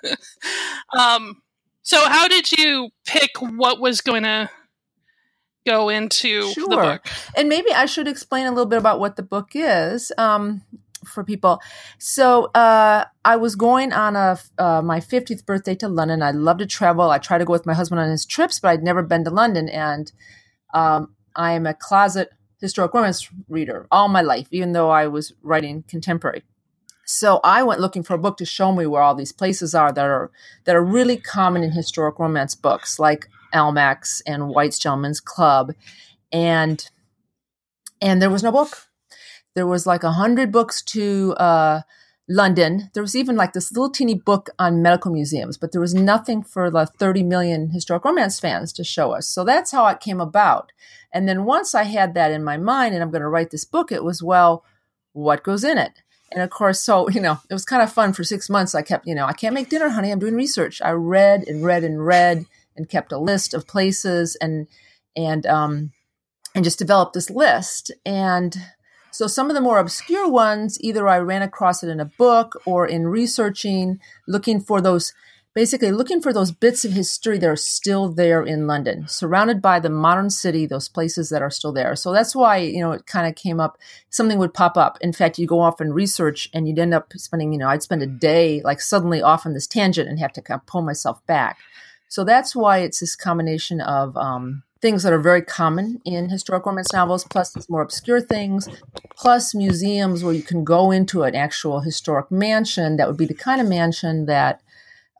um, 0.97 1.41
so 1.81 2.07
how 2.07 2.27
did 2.27 2.51
you 2.51 2.89
pick 3.07 3.31
what 3.41 3.79
was 3.79 4.01
going 4.01 4.21
to 4.21 4.49
go 5.69 5.89
into 5.89 6.53
the 6.55 6.67
book? 6.69 7.07
And 7.35 7.49
maybe 7.49 7.71
I 7.71 7.85
should 7.85 8.07
explain 8.07 8.45
a 8.45 8.51
little 8.51 8.65
bit 8.65 8.79
about 8.79 8.99
what 8.99 9.15
the 9.15 9.23
book 9.23 9.51
is 9.53 10.11
um, 10.17 10.61
for 11.05 11.23
people. 11.23 11.61
So 11.97 12.45
uh, 12.55 13.05
I 13.23 13.35
was 13.35 13.55
going 13.55 13.93
on 13.93 14.15
a 14.15 14.39
uh, 14.57 14.81
my 14.81 14.99
50th 14.99 15.45
birthday 15.45 15.75
to 15.75 15.87
London. 15.87 16.21
I 16.21 16.31
love 16.31 16.57
to 16.59 16.65
travel. 16.65 17.09
I 17.09 17.17
try 17.17 17.37
to 17.37 17.45
go 17.45 17.53
with 17.53 17.65
my 17.65 17.73
husband 17.73 17.99
on 17.99 18.09
his 18.09 18.25
trips, 18.25 18.59
but 18.59 18.69
I'd 18.69 18.83
never 18.83 19.03
been 19.03 19.23
to 19.25 19.31
London. 19.31 19.69
And 19.69 20.11
um, 20.73 21.15
I 21.35 21.53
am 21.53 21.65
a 21.65 21.73
closet 21.73 22.31
historic 22.59 22.93
romance 22.93 23.29
reader 23.47 23.87
all 23.91 24.09
my 24.09 24.21
life, 24.21 24.47
even 24.51 24.73
though 24.73 24.89
I 24.89 25.07
was 25.07 25.33
writing 25.41 25.83
contemporary. 25.87 26.43
So 27.05 27.39
I 27.43 27.63
went 27.63 27.81
looking 27.81 28.03
for 28.03 28.13
a 28.13 28.19
book 28.19 28.37
to 28.37 28.45
show 28.45 28.71
me 28.71 28.85
where 28.85 29.01
all 29.01 29.15
these 29.15 29.31
places 29.31 29.73
are 29.73 29.91
that 29.91 30.05
are 30.05 30.29
that 30.65 30.75
are 30.75 30.83
really 30.83 31.17
common 31.17 31.63
in 31.63 31.71
historic 31.71 32.19
romance 32.19 32.53
books, 32.53 32.99
like 32.99 33.27
Almack's 33.53 34.21
and 34.25 34.49
White's 34.49 34.79
Gentleman's 34.79 35.19
Club, 35.19 35.73
and 36.31 36.89
and 38.01 38.21
there 38.21 38.29
was 38.29 38.43
no 38.43 38.51
book. 38.51 38.87
There 39.55 39.67
was 39.67 39.85
like 39.85 40.03
a 40.03 40.13
hundred 40.13 40.51
books 40.51 40.81
to 40.83 41.33
uh, 41.33 41.81
London. 42.29 42.91
There 42.93 43.03
was 43.03 43.15
even 43.15 43.35
like 43.35 43.53
this 43.53 43.71
little 43.71 43.89
teeny 43.89 44.13
book 44.13 44.49
on 44.59 44.81
medical 44.81 45.11
museums, 45.11 45.57
but 45.57 45.71
there 45.71 45.81
was 45.81 45.95
nothing 45.95 46.43
for 46.43 46.69
the 46.69 46.85
30 46.85 47.23
million 47.23 47.71
historic 47.71 48.05
romance 48.05 48.39
fans 48.39 48.71
to 48.73 48.83
show 48.83 49.11
us. 49.11 49.27
So 49.27 49.43
that's 49.43 49.71
how 49.71 49.87
it 49.87 49.99
came 49.99 50.21
about. 50.21 50.71
And 51.11 51.27
then 51.27 51.43
once 51.43 51.73
I 51.73 51.83
had 51.83 52.13
that 52.13 52.31
in 52.31 52.43
my 52.43 52.55
mind 52.55 52.93
and 52.93 53.01
I'm 53.03 53.09
going 53.09 53.23
to 53.23 53.27
write 53.27 53.49
this 53.49 53.65
book, 53.65 53.91
it 53.91 54.03
was, 54.03 54.21
well, 54.21 54.63
what 55.13 55.43
goes 55.43 55.63
in 55.63 55.79
it? 55.79 56.03
And 56.31 56.43
of 56.43 56.51
course, 56.51 56.79
so, 56.79 57.09
you 57.09 57.19
know, 57.19 57.39
it 57.49 57.53
was 57.53 57.65
kind 57.65 57.81
of 57.81 57.91
fun 57.91 58.13
for 58.13 58.23
six 58.23 58.47
months. 58.47 58.75
I 58.75 58.83
kept, 58.83 59.07
you 59.07 59.15
know, 59.15 59.25
I 59.25 59.33
can't 59.33 59.55
make 59.55 59.69
dinner, 59.69 59.89
honey. 59.89 60.11
I'm 60.11 60.19
doing 60.19 60.35
research. 60.35 60.79
I 60.83 60.91
read 60.91 61.47
and 61.47 61.65
read 61.65 61.83
and 61.83 62.05
read 62.05 62.45
and 62.79 62.89
kept 62.89 63.11
a 63.11 63.19
list 63.19 63.53
of 63.53 63.67
places 63.67 64.35
and, 64.41 64.65
and, 65.15 65.45
um, 65.45 65.91
and 66.55 66.63
just 66.63 66.79
developed 66.79 67.13
this 67.13 67.29
list. 67.29 67.91
And 68.05 68.57
so 69.11 69.27
some 69.27 69.49
of 69.49 69.55
the 69.55 69.61
more 69.61 69.79
obscure 69.79 70.29
ones, 70.29 70.77
either 70.81 71.07
I 71.07 71.19
ran 71.19 71.41
across 71.41 71.83
it 71.83 71.89
in 71.89 71.99
a 71.99 72.05
book 72.05 72.59
or 72.65 72.87
in 72.87 73.07
researching, 73.07 73.99
looking 74.27 74.61
for 74.61 74.81
those, 74.81 75.13
basically 75.53 75.91
looking 75.91 76.21
for 76.21 76.31
those 76.31 76.51
bits 76.51 76.85
of 76.85 76.91
history 76.91 77.37
that 77.39 77.49
are 77.49 77.55
still 77.55 78.07
there 78.07 78.43
in 78.43 78.67
London, 78.67 79.07
surrounded 79.07 79.61
by 79.61 79.79
the 79.79 79.89
modern 79.89 80.29
city, 80.29 80.65
those 80.65 80.87
places 80.87 81.29
that 81.29 81.41
are 81.41 81.49
still 81.49 81.73
there. 81.73 81.95
So 81.95 82.13
that's 82.13 82.35
why, 82.35 82.57
you 82.57 82.81
know, 82.81 82.91
it 82.91 83.07
kind 83.07 83.27
of 83.27 83.35
came 83.35 83.59
up, 83.59 83.77
something 84.09 84.37
would 84.39 84.53
pop 84.53 84.77
up. 84.77 84.97
In 85.01 85.11
fact, 85.11 85.39
you 85.39 85.47
go 85.47 85.59
off 85.59 85.81
and 85.81 85.93
research 85.93 86.49
and 86.53 86.67
you'd 86.67 86.79
end 86.79 86.93
up 86.93 87.11
spending, 87.17 87.51
you 87.51 87.59
know, 87.59 87.67
I'd 87.67 87.83
spend 87.83 88.03
a 88.03 88.07
day 88.07 88.61
like 88.63 88.79
suddenly 88.79 89.21
off 89.21 89.45
on 89.45 89.53
this 89.53 89.67
tangent 89.67 90.07
and 90.07 90.19
have 90.19 90.33
to 90.33 90.41
kind 90.41 90.61
of 90.61 90.67
pull 90.67 90.81
myself 90.81 91.25
back. 91.25 91.57
So 92.09 92.23
that's 92.23 92.55
why 92.55 92.79
it's 92.79 92.99
this 92.99 93.15
combination 93.15 93.79
of, 93.81 94.17
um, 94.17 94.63
things 94.81 95.03
that 95.03 95.13
are 95.13 95.19
very 95.19 95.41
common 95.41 96.01
in 96.05 96.29
historic 96.29 96.65
romance 96.65 96.93
novels, 96.93 97.25
plus 97.25 97.51
these 97.51 97.69
more 97.69 97.81
obscure 97.81 98.21
things, 98.21 98.69
plus 99.17 99.53
museums 99.53 100.23
where 100.23 100.33
you 100.33 100.41
can 100.41 100.63
go 100.63 100.91
into 100.91 101.23
an 101.23 101.35
actual 101.35 101.81
historic 101.81 102.31
mansion 102.31 102.95
that 102.97 103.07
would 103.07 103.17
be 103.17 103.25
the 103.25 103.33
kind 103.33 103.59
of 103.59 103.67
mansion 103.67 104.25
that 104.25 104.61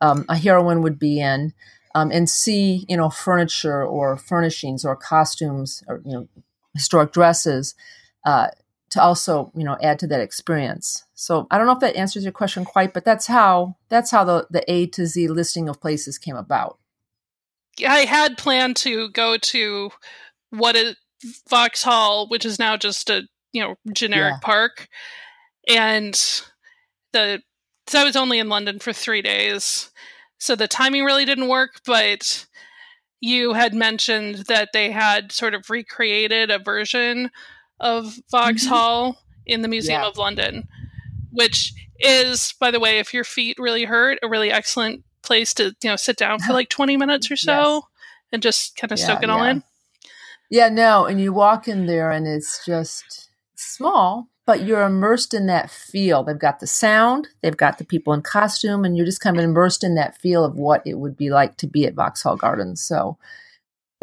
um, 0.00 0.24
a 0.28 0.36
heroine 0.36 0.82
would 0.82 0.98
be 0.98 1.20
in, 1.20 1.52
um, 1.94 2.10
and 2.10 2.30
see 2.30 2.86
you 2.88 2.96
know 2.96 3.10
furniture 3.10 3.84
or 3.84 4.16
furnishings 4.16 4.84
or 4.84 4.96
costumes 4.96 5.84
or 5.88 6.00
you 6.04 6.12
know 6.12 6.28
historic 6.74 7.12
dresses 7.12 7.74
uh, 8.24 8.48
to 8.88 9.02
also 9.02 9.52
you 9.54 9.64
know 9.64 9.76
add 9.82 9.98
to 9.98 10.06
that 10.06 10.20
experience. 10.20 11.04
So 11.14 11.46
I 11.50 11.58
don't 11.58 11.66
know 11.66 11.74
if 11.74 11.80
that 11.80 11.96
answers 11.96 12.24
your 12.24 12.32
question 12.32 12.64
quite, 12.64 12.94
but 12.94 13.04
that's 13.04 13.26
how 13.26 13.76
that's 13.90 14.10
how 14.10 14.24
the 14.24 14.46
the 14.50 14.64
A 14.72 14.86
to 14.86 15.06
Z 15.06 15.28
listing 15.28 15.68
of 15.68 15.82
places 15.82 16.16
came 16.18 16.36
about. 16.36 16.79
I 17.86 18.00
had 18.00 18.38
planned 18.38 18.76
to 18.76 19.10
go 19.10 19.36
to 19.36 19.90
what 20.50 20.76
is 20.76 20.96
Vauxhall, 21.48 22.28
which 22.28 22.44
is 22.44 22.58
now 22.58 22.76
just 22.76 23.10
a 23.10 23.22
you 23.52 23.62
know 23.62 23.74
generic 23.92 24.34
yeah. 24.34 24.40
park, 24.42 24.88
and 25.68 26.14
the 27.12 27.42
so 27.86 28.00
I 28.00 28.04
was 28.04 28.16
only 28.16 28.38
in 28.38 28.48
London 28.48 28.78
for 28.78 28.92
three 28.92 29.22
days, 29.22 29.90
so 30.38 30.54
the 30.54 30.68
timing 30.68 31.04
really 31.04 31.24
didn't 31.24 31.48
work. 31.48 31.80
But 31.84 32.46
you 33.20 33.52
had 33.52 33.74
mentioned 33.74 34.46
that 34.48 34.70
they 34.72 34.90
had 34.90 35.32
sort 35.32 35.54
of 35.54 35.68
recreated 35.68 36.50
a 36.50 36.58
version 36.58 37.30
of 37.78 38.18
Vauxhall 38.30 39.12
mm-hmm. 39.12 39.20
in 39.46 39.62
the 39.62 39.68
Museum 39.68 40.02
yeah. 40.02 40.08
of 40.08 40.16
London, 40.16 40.68
which 41.30 41.72
is, 41.98 42.54
by 42.58 42.70
the 42.70 42.80
way, 42.80 42.98
if 42.98 43.12
your 43.12 43.24
feet 43.24 43.58
really 43.58 43.84
hurt, 43.84 44.18
a 44.22 44.28
really 44.28 44.50
excellent 44.50 45.04
place 45.22 45.54
to 45.54 45.74
you 45.82 45.90
know 45.90 45.96
sit 45.96 46.16
down 46.16 46.38
for 46.40 46.52
like 46.52 46.68
20 46.68 46.96
minutes 46.96 47.30
or 47.30 47.36
so 47.36 47.74
yes. 47.74 47.82
and 48.32 48.42
just 48.42 48.76
kind 48.76 48.92
of 48.92 48.98
yeah, 48.98 49.06
soak 49.06 49.22
it 49.22 49.30
all 49.30 49.44
in. 49.44 49.62
Yeah 50.50 50.68
no 50.68 51.04
and 51.04 51.20
you 51.20 51.32
walk 51.32 51.68
in 51.68 51.86
there 51.86 52.10
and 52.10 52.26
it's 52.26 52.64
just 52.64 53.30
small 53.54 54.28
but 54.46 54.64
you're 54.64 54.82
immersed 54.82 55.32
in 55.32 55.46
that 55.46 55.70
feel. 55.70 56.24
They've 56.24 56.38
got 56.38 56.60
the 56.60 56.66
sound 56.66 57.28
they've 57.42 57.56
got 57.56 57.78
the 57.78 57.84
people 57.84 58.12
in 58.12 58.22
costume 58.22 58.84
and 58.84 58.96
you're 58.96 59.06
just 59.06 59.20
kind 59.20 59.36
of 59.36 59.44
immersed 59.44 59.84
in 59.84 59.94
that 59.96 60.16
feel 60.18 60.44
of 60.44 60.56
what 60.56 60.82
it 60.86 60.98
would 60.98 61.16
be 61.16 61.30
like 61.30 61.56
to 61.58 61.66
be 61.66 61.86
at 61.86 61.94
vauxhall 61.94 62.36
gardens 62.36 62.80
so 62.80 63.18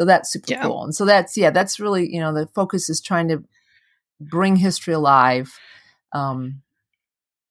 so 0.00 0.06
that's 0.06 0.30
super 0.30 0.52
yeah. 0.52 0.62
cool 0.62 0.84
and 0.84 0.94
so 0.94 1.04
that's 1.04 1.36
yeah 1.36 1.50
that's 1.50 1.80
really 1.80 2.12
you 2.12 2.20
know 2.20 2.32
the 2.32 2.46
focus 2.48 2.88
is 2.88 3.00
trying 3.00 3.28
to 3.28 3.42
bring 4.20 4.56
history 4.56 4.94
alive 4.94 5.58
um 6.12 6.62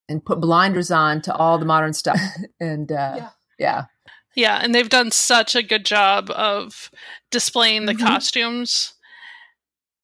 and 0.10 0.24
put 0.24 0.40
blinders 0.40 0.90
on 0.90 1.22
to 1.22 1.36
all 1.36 1.58
the 1.58 1.66
modern 1.66 1.94
stuff 1.94 2.20
and 2.60 2.92
uh 2.92 3.16
yeah 3.18 3.30
yeah. 3.58 3.86
Yeah, 4.36 4.60
and 4.62 4.74
they've 4.74 4.88
done 4.88 5.12
such 5.12 5.56
a 5.56 5.64
good 5.64 5.84
job 5.84 6.30
of 6.30 6.92
displaying 7.32 7.86
the 7.86 7.94
mm-hmm. 7.94 8.06
costumes. 8.06 8.94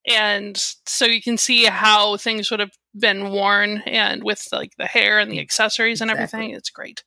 And 0.08 0.58
so 0.86 1.06
you 1.06 1.22
can 1.22 1.38
see 1.38 1.66
how 1.66 2.18
things 2.18 2.50
would 2.50 2.60
have 2.60 2.74
been 2.98 3.30
worn 3.30 3.84
and 3.86 4.24
with 4.24 4.48
like 4.52 4.72
the 4.78 4.88
hair 4.88 5.20
and 5.20 5.32
the 5.32 5.40
accessories 5.40 6.02
and 6.02 6.12
exactly. 6.12 6.40
everything. 6.40 6.56
It's 6.56 6.70
great. 6.70 7.04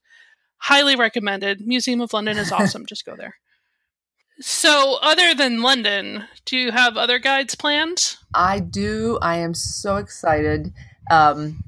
Highly 0.59 0.97
recommended. 0.97 1.67
Museum 1.67 2.01
of 2.01 2.13
London 2.13 2.39
is 2.39 2.53
awesome. 2.53 2.87
Just 2.87 3.05
go 3.05 3.17
there. 3.17 3.35
So, 4.41 4.99
other 5.01 5.35
than 5.35 5.63
London, 5.63 6.25
do 6.45 6.59
you 6.59 6.71
have 6.71 6.97
other 6.97 7.19
guides 7.19 7.55
planned? 7.55 8.17
I 8.35 8.61
do. 8.61 9.19
I 9.23 9.37
am 9.37 9.55
so 9.55 9.97
excited. 9.97 10.73
Um, 11.11 11.65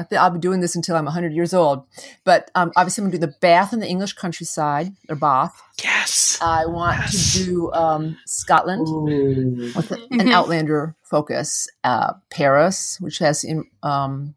I 0.00 0.04
think 0.04 0.20
I'll 0.20 0.30
be 0.30 0.38
doing 0.38 0.60
this 0.60 0.74
until 0.74 0.96
I'm 0.96 1.04
100 1.04 1.32
years 1.32 1.52
old. 1.52 1.84
But 2.24 2.50
um, 2.54 2.72
obviously, 2.76 3.02
I'm 3.02 3.10
going 3.10 3.20
to 3.20 3.26
do 3.26 3.32
the 3.32 3.38
Bath 3.40 3.72
in 3.72 3.80
the 3.80 3.86
English 3.86 4.14
countryside 4.14 4.92
or 5.08 5.16
Bath. 5.16 5.60
Yes. 5.82 6.38
I 6.40 6.66
want 6.66 6.98
yes. 6.98 7.34
to 7.34 7.44
do 7.44 7.72
um, 7.72 8.16
Scotland 8.26 8.88
Ooh. 8.88 9.72
with 9.74 9.90
mm-hmm. 9.90 10.20
an 10.20 10.28
Outlander 10.30 10.96
focus. 11.02 11.68
Uh, 11.84 12.14
Paris, 12.30 12.98
which 13.00 13.18
has 13.18 13.44
in, 13.44 13.64
um, 13.82 14.34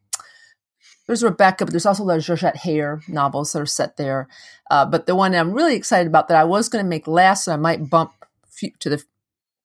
there's 1.07 1.23
Rebecca, 1.23 1.65
but 1.65 1.71
there's 1.71 1.85
also 1.85 2.05
the 2.05 2.19
Georgette 2.19 2.57
Heyer 2.57 3.07
novels 3.07 3.53
that 3.53 3.61
are 3.61 3.65
set 3.65 3.97
there. 3.97 4.27
Uh, 4.69 4.85
but 4.85 5.05
the 5.05 5.15
one 5.15 5.33
I'm 5.33 5.53
really 5.53 5.75
excited 5.75 6.07
about 6.07 6.27
that 6.27 6.37
I 6.37 6.43
was 6.43 6.69
going 6.69 6.83
to 6.83 6.89
make 6.89 7.07
last, 7.07 7.47
and 7.47 7.53
I 7.53 7.57
might 7.57 7.89
bump 7.89 8.11
to 8.79 8.89
the 8.89 9.03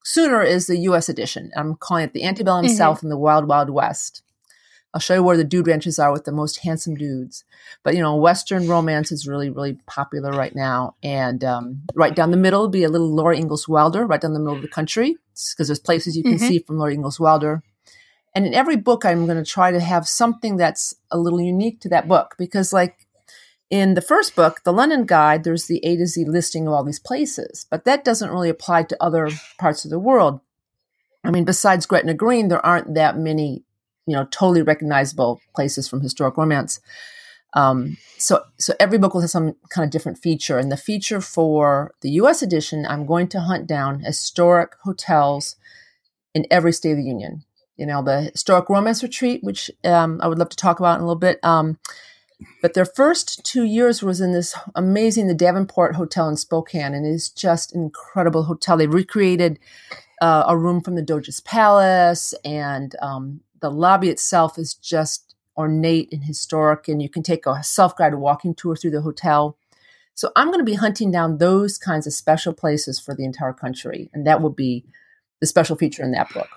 sooner 0.05 0.43
is 0.43 0.67
the 0.67 0.79
U.S. 0.79 1.09
edition. 1.09 1.51
I'm 1.57 1.77
calling 1.77 2.05
it 2.05 2.13
the 2.13 2.25
Antebellum 2.25 2.67
mm-hmm. 2.67 2.75
South 2.75 3.03
and 3.03 3.13
the 3.13 3.19
Wild 3.19 3.47
Wild 3.47 3.71
West. 3.71 4.23
I'll 4.95 5.01
show 5.01 5.15
you 5.15 5.23
where 5.23 5.37
the 5.37 5.45
dude 5.45 5.67
ranches 5.67 5.99
are 5.99 6.13
with 6.13 6.25
the 6.25 6.33
most 6.33 6.59
handsome 6.59 6.95
dudes. 6.95 7.45
But 7.83 7.95
you 7.95 8.03
know, 8.03 8.17
Western 8.17 8.67
romance 8.67 9.13
is 9.13 9.29
really, 9.29 9.51
really 9.51 9.79
popular 9.87 10.31
right 10.31 10.55
now. 10.55 10.95
And 11.03 11.45
um, 11.45 11.83
right 11.95 12.15
down 12.15 12.31
the 12.31 12.37
middle 12.37 12.69
be 12.69 12.85
a 12.85 12.89
little 12.89 13.15
Laura 13.15 13.37
Ingalls 13.37 13.69
Wilder, 13.69 14.07
right 14.07 14.21
down 14.21 14.33
the 14.33 14.41
middle 14.41 14.57
of 14.57 14.63
the 14.63 14.69
country, 14.69 15.17
because 15.53 15.69
there's 15.69 15.79
places 15.79 16.17
you 16.17 16.23
can 16.23 16.35
mm-hmm. 16.35 16.47
see 16.47 16.59
from 16.61 16.79
Laura 16.79 16.95
Ingalls 16.95 17.21
Wilder. 17.21 17.63
And 18.35 18.47
in 18.47 18.55
every 18.55 18.77
book, 18.77 19.05
I'm 19.05 19.27
going 19.27 19.43
to 19.43 19.51
try 19.51 19.71
to 19.71 19.81
have 19.81 20.07
something 20.07 20.57
that's 20.57 20.95
a 21.11 21.19
little 21.19 21.41
unique 21.41 21.81
to 21.81 21.89
that 21.91 22.09
book, 22.09 22.35
because 22.39 22.73
like 22.73 23.07
in 23.71 23.95
the 23.95 24.01
first 24.01 24.35
book, 24.35 24.63
the 24.65 24.73
London 24.73 25.05
Guide, 25.05 25.45
there's 25.45 25.67
the 25.67 25.85
A 25.85 25.97
to 25.97 26.07
Z 26.07 26.25
listing 26.25 26.67
of 26.67 26.73
all 26.73 26.85
these 26.85 27.01
places, 27.01 27.67
but 27.71 27.85
that 27.85 28.05
doesn't 28.05 28.31
really 28.31 28.49
apply 28.49 28.85
to 28.85 29.03
other 29.03 29.31
parts 29.59 29.85
of 29.85 29.91
the 29.91 29.99
world. 29.99 30.41
I 31.25 31.31
mean, 31.31 31.45
besides 31.45 31.85
Gretna 31.85 32.15
Green, 32.15 32.49
there 32.49 32.65
aren't 32.65 32.95
that 32.95 33.19
many 33.19 33.65
you 34.09 34.17
know 34.17 34.25
totally 34.31 34.63
recognizable 34.63 35.41
places 35.55 35.89
from 35.89 36.01
historic 36.01 36.37
romance. 36.37 36.81
Um, 37.55 37.97
so 38.19 38.43
so 38.59 38.75
every 38.81 38.99
book 38.99 39.15
will 39.15 39.21
have 39.21 39.31
some 39.31 39.55
kind 39.71 39.85
of 39.85 39.91
different 39.91 40.19
feature, 40.19 40.59
and 40.59 40.73
the 40.73 40.77
feature 40.77 41.21
for 41.21 41.93
the 42.01 42.11
U.S. 42.23 42.43
edition, 42.43 42.87
I'm 42.89 43.07
going 43.07 43.29
to 43.29 43.41
hunt 43.41 43.67
down 43.67 44.01
historic 44.01 44.77
hotels 44.83 45.57
in 46.35 46.47
every 46.51 46.73
state 46.73 46.93
of 46.93 46.97
the 46.99 47.05
union. 47.05 47.45
You 47.77 47.87
know, 47.87 48.03
the 48.03 48.23
historic 48.33 48.69
romance 48.69 49.03
retreat, 49.03 49.45
which 49.45 49.71
um, 49.85 50.21
I 50.23 50.29
would 50.29 50.39
love 50.39 50.49
to 50.49 50.57
talk 50.57 50.81
about 50.81 50.97
in 50.97 51.03
a 51.03 51.07
little 51.07 51.21
bit. 51.21 51.39
Um, 51.45 51.79
but 52.63 52.75
their 52.75 52.85
first 52.85 53.45
two 53.45 53.65
years 53.65 54.03
was 54.03 54.21
in 54.21 54.33
this 54.33 54.55
amazing 54.75 55.27
the 55.27 55.35
Davenport 55.35 55.97
Hotel 55.97 56.29
in 56.29 56.37
Spokane, 56.37 56.95
and 56.95 57.07
it 57.07 57.11
is 57.11 57.31
just 57.31 57.75
an 57.75 57.83
incredible 57.83 58.45
hotel. 58.45 58.77
They 58.77 58.87
recreated 58.87 59.59
uh, 60.21 60.45
a 60.47 60.57
room 60.57 60.81
from 60.81 60.95
the 60.95 61.03
Doge's 61.03 61.41
Palace, 61.41 62.35
and 62.45 62.95
um, 63.03 63.41
the 63.61 63.71
lobby 63.71 64.09
itself 64.09 64.59
is 64.59 64.75
just 64.75 65.35
ornate 65.57 66.13
and 66.13 66.25
historic, 66.25 66.89
and 66.89 67.03
you 67.03 67.09
can 67.09 67.23
take 67.23 67.47
a 67.47 67.63
self 67.63 67.97
guided 67.97 68.19
walking 68.19 68.55
tour 68.55 68.77
through 68.77 68.93
the 68.93 69.03
hotel. 69.03 69.57
So 70.15 70.31
I'm 70.35 70.49
going 70.49 70.59
to 70.59 70.65
be 70.65 70.75
hunting 70.75 71.11
down 71.11 71.39
those 71.39 71.79
kinds 71.79 72.07
of 72.07 72.13
special 72.13 72.53
places 72.53 72.99
for 72.99 73.15
the 73.15 73.25
entire 73.25 73.53
country, 73.53 74.11
and 74.13 74.27
that 74.27 74.41
will 74.41 74.51
be 74.51 74.85
the 75.41 75.47
special 75.47 75.77
feature 75.77 76.03
in 76.03 76.13
that 76.13 76.33
book. 76.33 76.49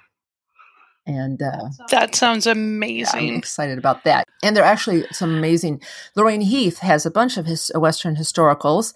And 1.12 1.42
uh, 1.42 1.70
that 1.90 2.16
sounds 2.16 2.48
amazing. 2.48 3.28
Yeah, 3.28 3.34
I'm 3.34 3.38
excited 3.38 3.78
about 3.78 4.06
that. 4.06 4.30
And 4.42 4.56
there 4.56 4.64
are 4.64 4.72
actually 4.72 5.06
some 5.12 5.36
amazing. 5.36 5.82
Lorraine 6.16 6.42
Heath 6.42 6.80
has 6.80 7.06
a 7.06 7.12
bunch 7.12 7.36
of 7.36 7.46
his 7.46 7.70
Western 7.76 8.16
historicals, 8.16 8.94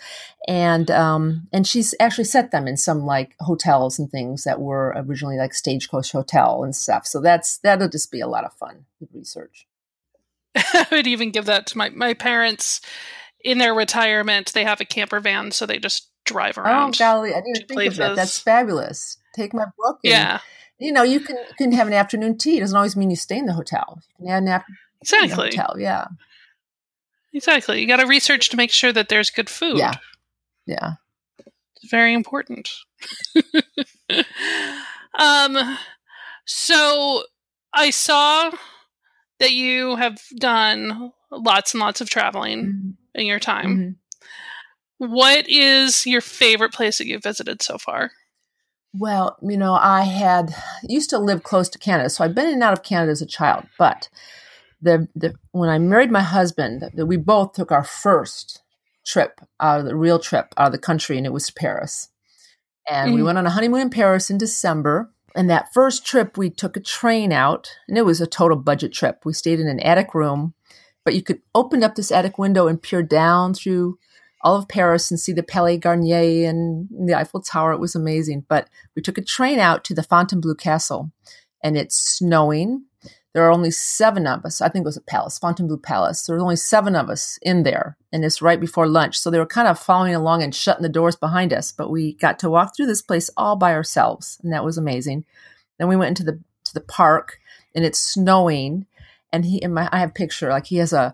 and 0.48 0.89
um, 0.89 1.48
and 1.51 1.67
she's 1.67 1.93
actually 2.00 2.24
set 2.24 2.51
them 2.51 2.67
in 2.67 2.77
some 2.77 3.05
like 3.05 3.36
hotels 3.41 4.00
and 4.00 4.10
things 4.10 4.45
that 4.45 4.62
were 4.62 4.93
originally 4.95 5.38
like 5.38 5.53
Stagecoach 5.53 6.13
Hotel 6.13 6.63
and 6.63 6.74
stuff. 6.74 7.05
So 7.05 7.19
that's 7.19 7.57
that'll 7.57 7.89
just 7.89 8.12
be 8.12 8.22
a 8.22 8.27
lot 8.27 8.45
of 8.45 8.53
fun 8.53 8.86
research. 9.13 9.67
I 10.55 10.88
would 10.91 11.07
even 11.07 11.31
give 11.31 11.45
that 11.45 11.67
to 11.67 11.77
my 11.77 11.89
my 11.89 12.13
parents 12.13 12.79
in 13.43 13.57
their 13.57 13.74
retirement. 13.74 14.53
They 14.53 14.63
have 14.63 14.79
a 14.79 14.86
camper 14.86 15.19
van, 15.19 15.51
so 15.51 15.65
they 15.65 15.79
just 15.79 16.10
drive 16.24 16.57
oh, 16.57 16.62
around. 16.62 16.95
Oh 16.95 16.98
golly, 16.98 17.31
I 17.31 17.41
didn't 17.41 17.67
think 17.67 17.72
places. 17.72 18.00
of 18.00 18.05
that. 18.05 18.15
That's 18.15 18.39
fabulous. 18.39 19.17
Take 19.36 19.53
my 19.53 19.65
book. 19.77 20.00
Yeah 20.01 20.39
you 20.79 20.91
know, 20.91 21.03
you 21.03 21.20
can 21.20 21.38
can 21.58 21.72
have 21.72 21.88
an 21.88 21.94
afternoon 21.94 22.38
tea. 22.38 22.58
It 22.58 22.62
doesn't 22.62 22.75
always 22.75 22.96
mean 22.96 23.10
you 23.10 23.15
stay 23.15 23.38
in 23.38 23.46
the 23.46 23.53
hotel. 23.53 24.00
You 24.20 24.25
can 24.25 24.27
have 24.27 24.44
an 24.44 24.50
afternoon 24.50 24.77
exactly. 25.01 25.46
hotel. 25.50 25.75
Yeah. 25.77 26.08
Exactly. 27.34 27.82
You 27.82 27.88
got 27.88 27.98
to 27.98 28.08
research 28.08 28.50
to 28.50 28.58
make 28.58 28.72
sure 28.72 28.94
that 28.94 29.10
there's 29.10 29.29
good 29.29 29.50
food. 29.50 29.77
Yeah. 29.77 29.94
Yeah. 30.65 30.94
It's 31.39 31.91
very 31.91 32.13
important. 32.13 32.70
um 35.20 35.77
so 36.46 37.24
I 37.74 37.89
saw 37.89 38.51
that 39.39 39.51
you 39.51 39.96
have 39.98 40.22
done 40.38 41.12
lots 41.32 41.74
and 41.74 41.82
lots 41.82 42.01
of 42.01 42.10
traveling 42.10 42.65
mm-hmm. 42.65 42.89
in 43.15 43.25
your 43.25 43.39
time. 43.39 43.77
Mm-hmm. 43.77 45.12
What 45.13 45.50
is 45.50 46.05
your 46.05 46.22
favorite 46.22 46.72
place 46.72 47.00
that 47.00 47.08
you've 47.08 47.24
visited 47.24 47.62
so 47.62 47.77
far? 47.77 48.12
Well, 48.98 49.38
you 49.42 49.58
know, 49.58 49.74
I 49.74 50.04
had 50.04 50.56
used 50.84 51.10
to 51.10 51.20
live 51.20 51.44
close 51.44 51.68
to 51.70 51.80
Canada, 51.80 52.10
so 52.10 52.24
I've 52.24 52.36
been 52.36 52.48
in 52.48 52.54
and 52.54 52.64
out 52.64 52.74
of 52.74 52.84
Canada 52.84 53.12
as 53.12 53.22
a 53.22 53.25
child. 53.25 53.66
But 53.78 54.10
the, 54.82 55.08
the 55.16 55.36
when 55.52 55.70
I 55.70 55.80
married 55.80 56.12
my 56.12 56.22
husband, 56.22 56.84
the, 56.94 57.06
we 57.06 57.18
both 57.18 57.54
took 57.54 57.72
our 57.72 57.84
first 57.84 58.62
trip 59.06 59.42
out 59.60 59.82
of 59.82 59.86
the 59.86 59.96
real 59.96 60.18
trip 60.18 60.54
out 60.58 60.68
of 60.68 60.72
the 60.72 60.78
country, 60.78 61.18
and 61.18 61.25
it 61.25 61.34
was 61.34 61.48
to 61.48 61.54
Paris. 61.54 62.10
And 62.90 63.10
mm-hmm. 63.10 63.16
we 63.18 63.24
went 63.24 63.38
on 63.38 63.46
a 63.46 63.52
honeymoon 63.52 63.82
in 63.82 63.90
Paris 63.90 64.30
in 64.30 64.38
December. 64.38 65.12
And 65.36 65.50
that 65.50 65.74
first 65.74 66.06
trip, 66.06 66.38
we 66.38 66.50
took 66.50 66.78
a 66.78 66.80
train 66.80 67.34
out, 67.34 67.70
and 67.90 67.98
it 67.98 68.06
was 68.06 68.22
a 68.22 68.28
total 68.28 68.56
budget 68.58 68.94
trip. 68.94 69.24
We 69.25 69.34
stayed 69.34 69.60
in 69.60 69.68
an 69.68 69.82
attic 69.82 70.16
room, 70.16 70.54
but 71.04 71.14
you 71.14 71.22
could 71.22 71.42
open 71.54 71.84
up 71.84 71.96
this 71.96 72.12
attic 72.12 72.38
window 72.38 72.68
and 72.68 72.82
peer 72.82 73.04
down 73.04 73.54
through 73.54 74.00
all 74.46 74.56
of 74.56 74.68
Paris 74.68 75.10
and 75.10 75.20
see 75.20 75.34
the 75.34 75.42
Palais 75.42 75.78
Garnier 75.78 76.48
and 76.48 76.88
the 76.92 77.16
Eiffel 77.16 77.42
Tower. 77.42 77.74
It 77.74 77.80
was 77.80 77.96
amazing. 77.96 78.46
But 78.48 78.70
we 78.96 79.02
took 79.02 79.18
a 79.18 79.24
train 79.24 79.58
out 79.58 79.84
to 79.86 79.96
the 79.96 80.04
Fontainebleau 80.04 80.54
Castle 80.54 81.12
and 81.64 81.75
it's 81.75 81.98
snowing. 81.98 82.86
there 83.34 83.44
are 83.44 83.52
only 83.52 83.72
seven 83.72 84.28
of 84.28 84.46
us. 84.46 84.62
I 84.62 84.70
think 84.70 84.84
it 84.84 84.86
was 84.86 84.98
a 84.98 85.02
palace, 85.02 85.40
Fontainebleau 85.40 85.78
Palace. 85.78 86.22
There 86.22 86.36
were 86.36 86.42
only 86.44 86.56
seven 86.56 86.96
of 86.96 87.10
us 87.10 87.40
in 87.42 87.64
there, 87.64 87.98
and 88.14 88.24
it's 88.24 88.42
right 88.42 88.60
before 88.60 88.88
lunch. 88.88 89.18
So 89.18 89.30
they 89.30 89.40
were 89.40 89.46
kind 89.48 89.68
of 89.68 89.78
following 89.78 90.16
along 90.16 90.42
and 90.44 90.56
shutting 90.56 90.84
the 90.84 90.90
doors 90.90 91.18
behind 91.18 91.52
us. 91.52 91.74
But 91.74 91.90
we 91.90 92.14
got 92.14 92.40
to 92.40 92.50
walk 92.50 92.75
through 92.75 92.86
this 92.86 93.02
place 93.02 93.30
all 93.36 93.56
by 93.56 93.74
ourselves, 93.74 94.40
and 94.44 94.54
that 94.54 94.64
was 94.64 94.78
amazing. 94.78 95.25
Then 95.80 95.90
we 95.90 95.98
went 95.98 96.18
into 96.18 96.24
the 96.24 96.40
to 96.66 96.74
the 96.74 96.82
park, 96.82 97.40
and 97.74 97.84
it's 97.84 98.00
snowing. 98.00 98.86
And 99.34 99.44
he, 99.44 99.58
in 99.58 99.74
my, 99.74 99.90
I 99.92 100.00
have 100.00 100.12
a 100.12 100.14
picture 100.14 100.50
like 100.50 100.68
he 100.68 100.78
has 100.78 100.94
a 100.94 101.14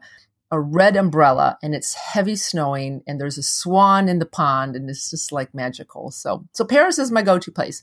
a 0.51 0.59
red 0.59 0.97
umbrella 0.97 1.57
and 1.63 1.73
it's 1.73 1.93
heavy 1.93 2.35
snowing 2.35 3.01
and 3.07 3.19
there's 3.19 3.37
a 3.37 3.43
swan 3.43 4.09
in 4.09 4.19
the 4.19 4.25
pond 4.25 4.75
and 4.75 4.89
it's 4.89 5.09
just 5.09 5.31
like 5.31 5.53
magical. 5.53 6.11
So 6.11 6.45
so 6.51 6.65
Paris 6.65 6.99
is 6.99 7.11
my 7.11 7.21
go-to 7.21 7.51
place. 7.51 7.81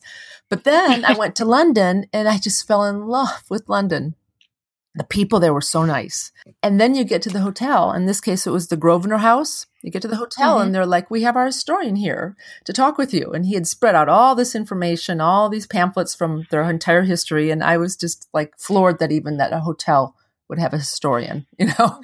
But 0.51 0.65
then 0.65 1.05
I 1.05 1.13
went 1.19 1.35
to 1.37 1.45
London 1.45 2.07
and 2.13 2.29
I 2.29 2.39
just 2.39 2.67
fell 2.67 2.85
in 2.85 3.07
love 3.07 3.45
with 3.49 3.69
London. 3.69 4.15
The 4.95 5.05
people 5.05 5.39
there 5.39 5.55
were 5.55 5.61
so 5.61 5.85
nice. 5.85 6.33
And 6.63 6.81
then 6.81 6.95
you 6.95 7.05
get 7.05 7.23
to 7.23 7.31
the 7.31 7.41
hotel. 7.41 7.93
In 7.93 8.07
this 8.07 8.21
case, 8.21 8.47
it 8.47 8.51
was 8.51 8.67
the 8.67 8.77
Grosvenor 8.77 9.19
House. 9.19 9.67
You 9.81 9.93
get 9.93 10.03
to 10.03 10.09
the 10.09 10.17
hotel 10.17 10.57
mm-hmm. 10.57 10.67
and 10.67 10.75
they're 10.75 10.87
like, 10.87 11.11
We 11.11 11.23
have 11.23 11.37
our 11.37 11.47
historian 11.47 11.97
here 11.97 12.37
to 12.65 12.73
talk 12.73 12.99
with 12.99 13.15
you. 13.15 13.31
And 13.31 13.47
he 13.47 13.55
had 13.55 13.67
spread 13.67 13.95
out 13.95 14.09
all 14.09 14.35
this 14.35 14.55
information, 14.55 15.21
all 15.21 15.49
these 15.49 15.69
pamphlets 15.69 16.15
from 16.15 16.47
their 16.51 16.69
entire 16.69 17.03
history. 17.03 17.51
And 17.51 17.63
I 17.63 17.79
was 17.79 17.97
just 17.97 18.29
like 18.35 18.59
floored 18.59 18.99
that 18.99 19.13
even 19.13 19.37
that 19.37 19.53
a 19.53 19.61
hotel 19.61 20.17
would 20.49 20.59
have 20.59 20.75
a 20.75 20.79
historian, 20.79 21.47
you 21.59 21.67
know? 21.67 22.01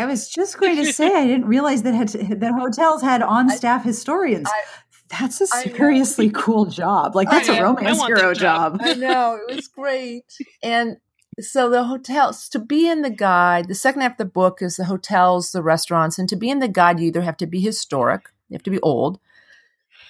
I 0.00 0.06
was 0.06 0.30
just 0.30 0.58
going 0.58 0.76
to 0.76 0.92
say 0.92 1.14
I 1.14 1.26
didn't 1.26 1.46
realize 1.46 1.82
that 1.82 1.94
had, 1.94 2.08
that 2.40 2.52
hotels 2.52 3.02
had 3.02 3.20
on 3.20 3.50
staff 3.50 3.84
historians. 3.84 4.48
I, 4.48 4.62
that's 5.10 5.42
a 5.42 5.46
seriously 5.46 6.30
cool 6.30 6.64
job. 6.64 7.14
Like 7.14 7.28
that's 7.28 7.50
a 7.50 7.62
romance 7.62 8.02
hero 8.06 8.32
job. 8.32 8.78
job. 8.78 8.80
I 8.82 8.94
know 8.94 9.38
it 9.46 9.54
was 9.54 9.68
great. 9.68 10.24
And 10.62 10.96
so 11.38 11.68
the 11.68 11.84
hotels 11.84 12.48
to 12.50 12.58
be 12.58 12.88
in 12.88 13.02
the 13.02 13.10
guide, 13.10 13.68
the 13.68 13.74
second 13.74 14.00
half 14.00 14.12
of 14.12 14.18
the 14.18 14.24
book 14.24 14.62
is 14.62 14.76
the 14.76 14.84
hotels, 14.84 15.52
the 15.52 15.62
restaurants, 15.62 16.18
and 16.18 16.28
to 16.30 16.36
be 16.36 16.48
in 16.48 16.60
the 16.60 16.68
guide, 16.68 16.98
you 16.98 17.08
either 17.08 17.22
have 17.22 17.36
to 17.38 17.46
be 17.46 17.60
historic, 17.60 18.30
you 18.48 18.54
have 18.54 18.62
to 18.62 18.70
be 18.70 18.80
old, 18.80 19.20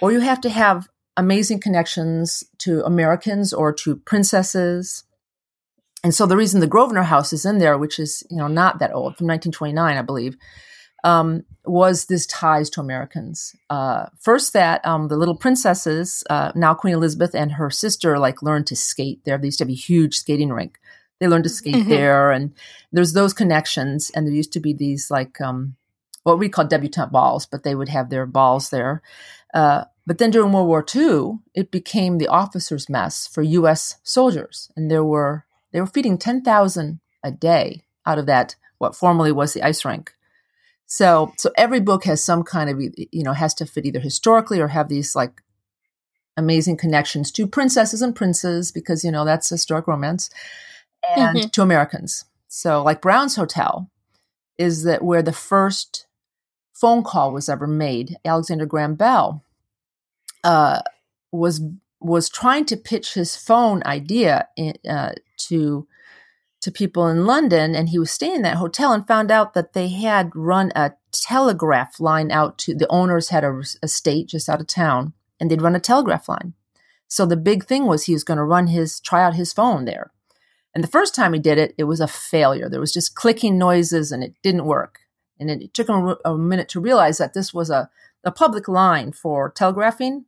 or 0.00 0.12
you 0.12 0.20
have 0.20 0.40
to 0.42 0.50
have 0.50 0.88
amazing 1.16 1.58
connections 1.58 2.44
to 2.58 2.84
Americans 2.84 3.52
or 3.52 3.72
to 3.72 3.96
princesses 3.96 5.02
and 6.02 6.14
so 6.14 6.26
the 6.26 6.36
reason 6.36 6.60
the 6.60 6.66
Grosvenor 6.66 7.02
House 7.02 7.32
is 7.32 7.44
in 7.44 7.58
there, 7.58 7.76
which 7.76 7.98
is 7.98 8.22
you 8.30 8.36
know 8.36 8.48
not 8.48 8.78
that 8.78 8.92
old, 8.92 9.16
from 9.16 9.26
1929, 9.26 9.96
I 9.96 10.02
believe, 10.02 10.36
um, 11.04 11.44
was 11.64 12.06
this 12.06 12.26
ties 12.26 12.70
to 12.70 12.80
Americans. 12.80 13.54
Uh, 13.68 14.06
first, 14.18 14.52
that 14.54 14.84
um, 14.86 15.08
the 15.08 15.16
little 15.16 15.36
princesses, 15.36 16.24
uh, 16.30 16.52
now 16.54 16.74
Queen 16.74 16.94
Elizabeth 16.94 17.34
and 17.34 17.52
her 17.52 17.70
sister, 17.70 18.18
like 18.18 18.42
learned 18.42 18.66
to 18.68 18.76
skate 18.76 19.24
there. 19.24 19.36
They 19.36 19.48
used 19.48 19.58
to 19.58 19.64
have 19.64 19.70
a 19.70 19.74
huge 19.74 20.16
skating 20.16 20.50
rink. 20.50 20.78
They 21.18 21.28
learned 21.28 21.44
to 21.44 21.50
skate 21.50 21.74
mm-hmm. 21.74 21.90
there, 21.90 22.30
and 22.30 22.54
there's 22.92 23.12
those 23.12 23.34
connections. 23.34 24.10
And 24.14 24.26
there 24.26 24.34
used 24.34 24.52
to 24.54 24.60
be 24.60 24.72
these 24.72 25.10
like 25.10 25.38
um, 25.40 25.76
what 26.22 26.38
we 26.38 26.48
call 26.48 26.66
debutante 26.66 27.12
balls, 27.12 27.44
but 27.44 27.62
they 27.62 27.74
would 27.74 27.90
have 27.90 28.08
their 28.08 28.26
balls 28.26 28.70
there. 28.70 29.02
Uh, 29.52 29.84
but 30.06 30.18
then 30.18 30.30
during 30.30 30.52
World 30.52 30.66
War 30.66 30.84
II, 30.94 31.40
it 31.54 31.70
became 31.70 32.18
the 32.18 32.28
officers' 32.28 32.88
mess 32.88 33.26
for 33.26 33.42
U.S. 33.42 33.96
soldiers, 34.02 34.70
and 34.76 34.90
there 34.90 35.04
were 35.04 35.44
they 35.72 35.80
were 35.80 35.86
feeding 35.86 36.18
10,000 36.18 37.00
a 37.22 37.30
day 37.30 37.82
out 38.06 38.18
of 38.18 38.26
that, 38.26 38.56
what 38.78 38.96
formerly 38.96 39.32
was 39.32 39.52
the 39.52 39.62
ice 39.62 39.84
rink. 39.84 40.12
So, 40.86 41.32
so 41.36 41.50
every 41.56 41.80
book 41.80 42.04
has 42.04 42.22
some 42.22 42.42
kind 42.42 42.68
of, 42.68 42.80
you 42.80 43.22
know, 43.22 43.32
has 43.32 43.54
to 43.54 43.66
fit 43.66 43.86
either 43.86 44.00
historically 44.00 44.60
or 44.60 44.68
have 44.68 44.88
these 44.88 45.14
like 45.14 45.42
amazing 46.36 46.76
connections 46.76 47.30
to 47.32 47.46
princesses 47.46 48.02
and 48.02 48.16
princes 48.16 48.72
because, 48.72 49.04
you 49.04 49.12
know, 49.12 49.24
that's 49.24 49.48
historic 49.48 49.86
romance 49.86 50.30
and 51.16 51.36
mm-hmm. 51.36 51.48
to 51.48 51.62
Americans. 51.62 52.24
So, 52.48 52.82
like 52.82 53.00
Brown's 53.00 53.36
Hotel 53.36 53.88
is 54.58 54.82
that 54.82 55.02
where 55.02 55.22
the 55.22 55.32
first 55.32 56.06
phone 56.74 57.04
call 57.04 57.32
was 57.32 57.48
ever 57.48 57.66
made. 57.66 58.16
Alexander 58.24 58.66
Graham 58.66 58.94
Bell 58.94 59.44
uh, 60.42 60.80
was 61.30 61.60
was 62.00 62.28
trying 62.28 62.64
to 62.66 62.76
pitch 62.76 63.14
his 63.14 63.36
phone 63.36 63.82
idea 63.84 64.48
in, 64.56 64.74
uh, 64.88 65.12
to 65.36 65.86
to 66.60 66.70
people 66.70 67.06
in 67.08 67.24
London, 67.24 67.74
and 67.74 67.88
he 67.88 67.98
was 67.98 68.10
staying 68.10 68.36
in 68.36 68.42
that 68.42 68.58
hotel 68.58 68.92
and 68.92 69.06
found 69.06 69.30
out 69.30 69.54
that 69.54 69.72
they 69.72 69.88
had 69.88 70.30
run 70.34 70.70
a 70.74 70.92
telegraph 71.10 71.98
line 71.98 72.30
out 72.30 72.58
to 72.58 72.74
the 72.74 72.86
owners 72.88 73.30
had 73.30 73.44
a 73.44 73.62
estate 73.82 74.28
just 74.28 74.48
out 74.48 74.60
of 74.60 74.66
town, 74.66 75.14
and 75.38 75.50
they'd 75.50 75.62
run 75.62 75.74
a 75.74 75.80
telegraph 75.80 76.28
line. 76.28 76.52
So 77.08 77.24
the 77.26 77.36
big 77.36 77.64
thing 77.64 77.86
was 77.86 78.04
he 78.04 78.12
was 78.12 78.24
going 78.24 78.38
to 78.38 78.44
run 78.44 78.68
his 78.68 79.00
try 79.00 79.22
out 79.22 79.34
his 79.34 79.52
phone 79.52 79.84
there. 79.84 80.12
And 80.74 80.84
the 80.84 80.88
first 80.88 81.14
time 81.14 81.32
he 81.32 81.40
did 81.40 81.58
it, 81.58 81.74
it 81.76 81.84
was 81.84 82.00
a 82.00 82.06
failure. 82.06 82.68
There 82.68 82.80
was 82.80 82.92
just 82.92 83.14
clicking 83.14 83.58
noises, 83.58 84.12
and 84.12 84.22
it 84.22 84.34
didn't 84.42 84.66
work. 84.66 85.00
And 85.38 85.50
it, 85.50 85.72
took 85.72 85.88
him 85.88 86.14
a 86.24 86.36
minute 86.36 86.68
to 86.70 86.80
realize 86.80 87.16
that 87.18 87.32
this 87.32 87.54
was 87.54 87.70
a, 87.70 87.88
a 88.22 88.30
public 88.30 88.68
line 88.68 89.12
for 89.12 89.50
telegraphing. 89.50 90.26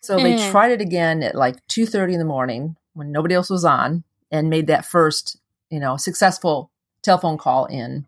So 0.00 0.16
mm. 0.16 0.22
they 0.22 0.50
tried 0.50 0.72
it 0.72 0.80
again 0.80 1.22
at 1.22 1.34
like 1.34 1.66
two 1.68 1.86
thirty 1.86 2.14
in 2.14 2.18
the 2.18 2.24
morning 2.24 2.76
when 2.94 3.12
nobody 3.12 3.34
else 3.34 3.50
was 3.50 3.64
on 3.64 4.04
and 4.30 4.50
made 4.50 4.66
that 4.68 4.84
first, 4.84 5.38
you 5.70 5.80
know, 5.80 5.96
successful 5.96 6.70
telephone 7.02 7.38
call 7.38 7.66
in 7.66 8.06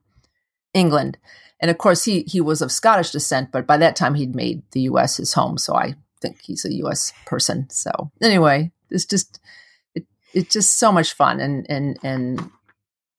England. 0.74 1.18
And 1.60 1.70
of 1.70 1.78
course, 1.78 2.04
he 2.04 2.22
he 2.22 2.40
was 2.40 2.60
of 2.60 2.72
Scottish 2.72 3.10
descent, 3.10 3.52
but 3.52 3.66
by 3.66 3.76
that 3.76 3.96
time 3.96 4.14
he'd 4.14 4.34
made 4.34 4.62
the 4.72 4.82
U.S. 4.82 5.18
his 5.18 5.34
home. 5.34 5.58
So 5.58 5.74
I 5.76 5.94
think 6.20 6.40
he's 6.42 6.64
a 6.64 6.72
U.S. 6.74 7.12
person. 7.26 7.68
So 7.70 8.10
anyway, 8.20 8.72
it's 8.90 9.04
just 9.04 9.40
it, 9.94 10.06
it's 10.32 10.52
just 10.52 10.78
so 10.78 10.90
much 10.90 11.12
fun, 11.12 11.40
and 11.40 11.64
and 11.70 11.98
and 12.02 12.50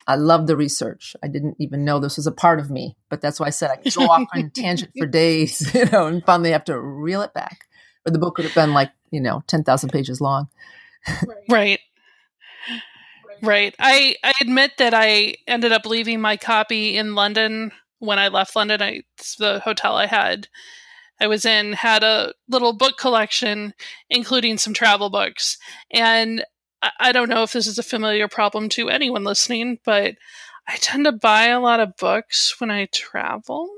I 0.08 0.16
love 0.16 0.48
the 0.48 0.58
research. 0.58 1.16
I 1.24 1.28
didn't 1.28 1.56
even 1.60 1.86
know 1.86 2.00
this 2.00 2.18
was 2.18 2.28
a 2.28 2.32
part 2.32 2.60
of 2.60 2.70
me, 2.70 2.98
but 3.10 3.22
that's 3.22 3.40
why 3.40 3.48
I 3.48 3.52
said 3.52 3.72
I 3.72 3.78
could 3.78 3.94
go 3.94 4.06
off 4.06 4.28
on 4.36 4.50
tangent 4.50 4.92
for 4.98 5.06
days, 5.08 5.74
you 5.76 5.86
know, 5.86 6.08
and 6.08 6.24
finally 6.26 6.52
have 6.52 6.66
to 6.66 6.80
reel 6.80 7.22
it 7.22 7.34
back. 7.34 7.66
Or 8.06 8.12
the 8.12 8.20
book 8.20 8.38
would 8.38 8.46
have 8.46 8.56
been 8.56 8.74
like 8.74 8.92
you 9.12 9.22
know 9.22 9.44
ten 9.48 9.64
thousand 9.64 9.90
pages 9.90 10.22
long. 10.22 10.50
right. 11.50 11.80
Right. 13.42 13.76
I, 13.78 14.16
I 14.24 14.32
admit 14.40 14.78
that 14.78 14.94
I 14.94 15.36
ended 15.48 15.74
up 15.74 15.86
leaving 15.86 16.22
my 16.22 16.38
copy 16.38 16.96
in 16.96 17.14
London 17.14 17.74
when 18.00 18.18
I 18.18 18.30
left 18.30 18.56
London. 18.56 18.82
I 18.82 19.02
the 19.38 19.60
hotel 19.60 19.98
I 19.98 20.06
had 20.06 20.48
I 21.20 21.28
was 21.28 21.46
in 21.46 21.74
had 21.74 22.04
a 22.04 22.34
little 22.50 22.74
book 22.74 22.98
collection, 22.98 23.74
including 24.10 24.58
some 24.58 24.74
travel 24.74 25.10
books. 25.10 25.58
And 25.92 26.44
I, 26.82 26.92
I 27.00 27.12
don't 27.12 27.30
know 27.30 27.44
if 27.44 27.54
this 27.54 27.68
is 27.68 27.78
a 27.78 27.84
familiar 27.84 28.28
problem 28.28 28.70
to 28.70 28.90
anyone 28.90 29.24
listening, 29.24 29.80
but 29.86 30.16
I 30.68 30.76
tend 30.78 31.06
to 31.06 31.12
buy 31.12 31.46
a 31.48 31.60
lot 31.60 31.80
of 31.80 31.98
books 31.98 32.60
when 32.60 32.72
I 32.72 32.88
travel. 32.92 33.70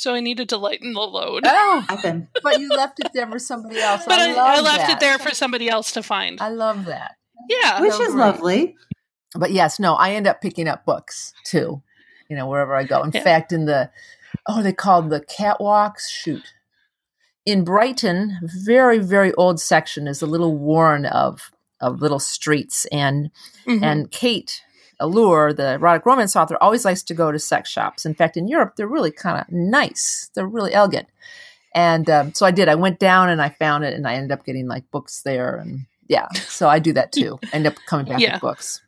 So 0.00 0.14
I 0.14 0.20
needed 0.20 0.48
to 0.48 0.56
lighten 0.56 0.94
the 0.94 1.00
load. 1.00 1.42
Oh, 1.44 1.84
but 2.42 2.58
you 2.58 2.70
left 2.70 3.00
it 3.00 3.10
there 3.12 3.26
for 3.26 3.38
somebody 3.38 3.78
else. 3.80 4.02
But 4.06 4.18
I, 4.18 4.32
I, 4.32 4.56
I 4.56 4.60
left 4.62 4.78
that. 4.78 4.90
it 4.92 5.00
there 5.00 5.18
for 5.18 5.34
somebody 5.34 5.68
else 5.68 5.92
to 5.92 6.02
find. 6.02 6.40
I 6.40 6.48
love 6.48 6.86
that. 6.86 7.16
Yeah. 7.50 7.82
Which 7.82 8.00
is 8.00 8.14
lovely. 8.14 8.76
But 9.34 9.50
yes, 9.50 9.78
no, 9.78 9.96
I 9.96 10.12
end 10.12 10.26
up 10.26 10.40
picking 10.40 10.68
up 10.68 10.86
books 10.86 11.34
too, 11.44 11.82
you 12.30 12.36
know, 12.36 12.46
wherever 12.46 12.74
I 12.74 12.84
go. 12.84 13.02
In 13.02 13.10
yeah. 13.12 13.22
fact, 13.22 13.52
in 13.52 13.66
the, 13.66 13.90
oh, 14.48 14.62
they 14.62 14.72
called 14.72 15.10
the 15.10 15.20
catwalks. 15.20 16.08
Shoot. 16.08 16.54
In 17.44 17.62
Brighton, 17.62 18.38
very, 18.42 19.00
very 19.00 19.34
old 19.34 19.60
section 19.60 20.08
is 20.08 20.22
a 20.22 20.26
little 20.26 20.56
worn 20.56 21.04
of, 21.04 21.52
of 21.78 22.00
little 22.00 22.18
streets. 22.18 22.86
And, 22.86 23.30
mm-hmm. 23.66 23.84
and 23.84 24.10
Kate 24.10 24.62
Allure, 25.00 25.52
the 25.52 25.72
erotic 25.74 26.06
romance 26.06 26.36
author, 26.36 26.56
always 26.60 26.84
likes 26.84 27.02
to 27.04 27.14
go 27.14 27.32
to 27.32 27.38
sex 27.38 27.68
shops. 27.68 28.06
In 28.06 28.14
fact, 28.14 28.36
in 28.36 28.46
Europe, 28.46 28.74
they're 28.76 28.86
really 28.86 29.10
kind 29.10 29.40
of 29.40 29.50
nice. 29.50 30.30
They're 30.34 30.46
really 30.46 30.72
elegant. 30.72 31.08
And 31.74 32.08
um, 32.10 32.34
so 32.34 32.46
I 32.46 32.50
did. 32.50 32.68
I 32.68 32.74
went 32.74 32.98
down 32.98 33.28
and 33.28 33.40
I 33.40 33.48
found 33.48 33.84
it, 33.84 33.94
and 33.94 34.06
I 34.06 34.14
ended 34.14 34.32
up 34.32 34.44
getting 34.44 34.66
like 34.66 34.90
books 34.90 35.22
there 35.22 35.56
and 35.56 35.86
yeah. 36.08 36.28
So 36.32 36.68
I 36.68 36.80
do 36.80 36.92
that 36.94 37.12
too. 37.12 37.38
End 37.52 37.66
up 37.66 37.74
coming 37.86 38.06
back 38.06 38.20
yeah. 38.20 38.34
with 38.34 38.42
books. 38.42 38.82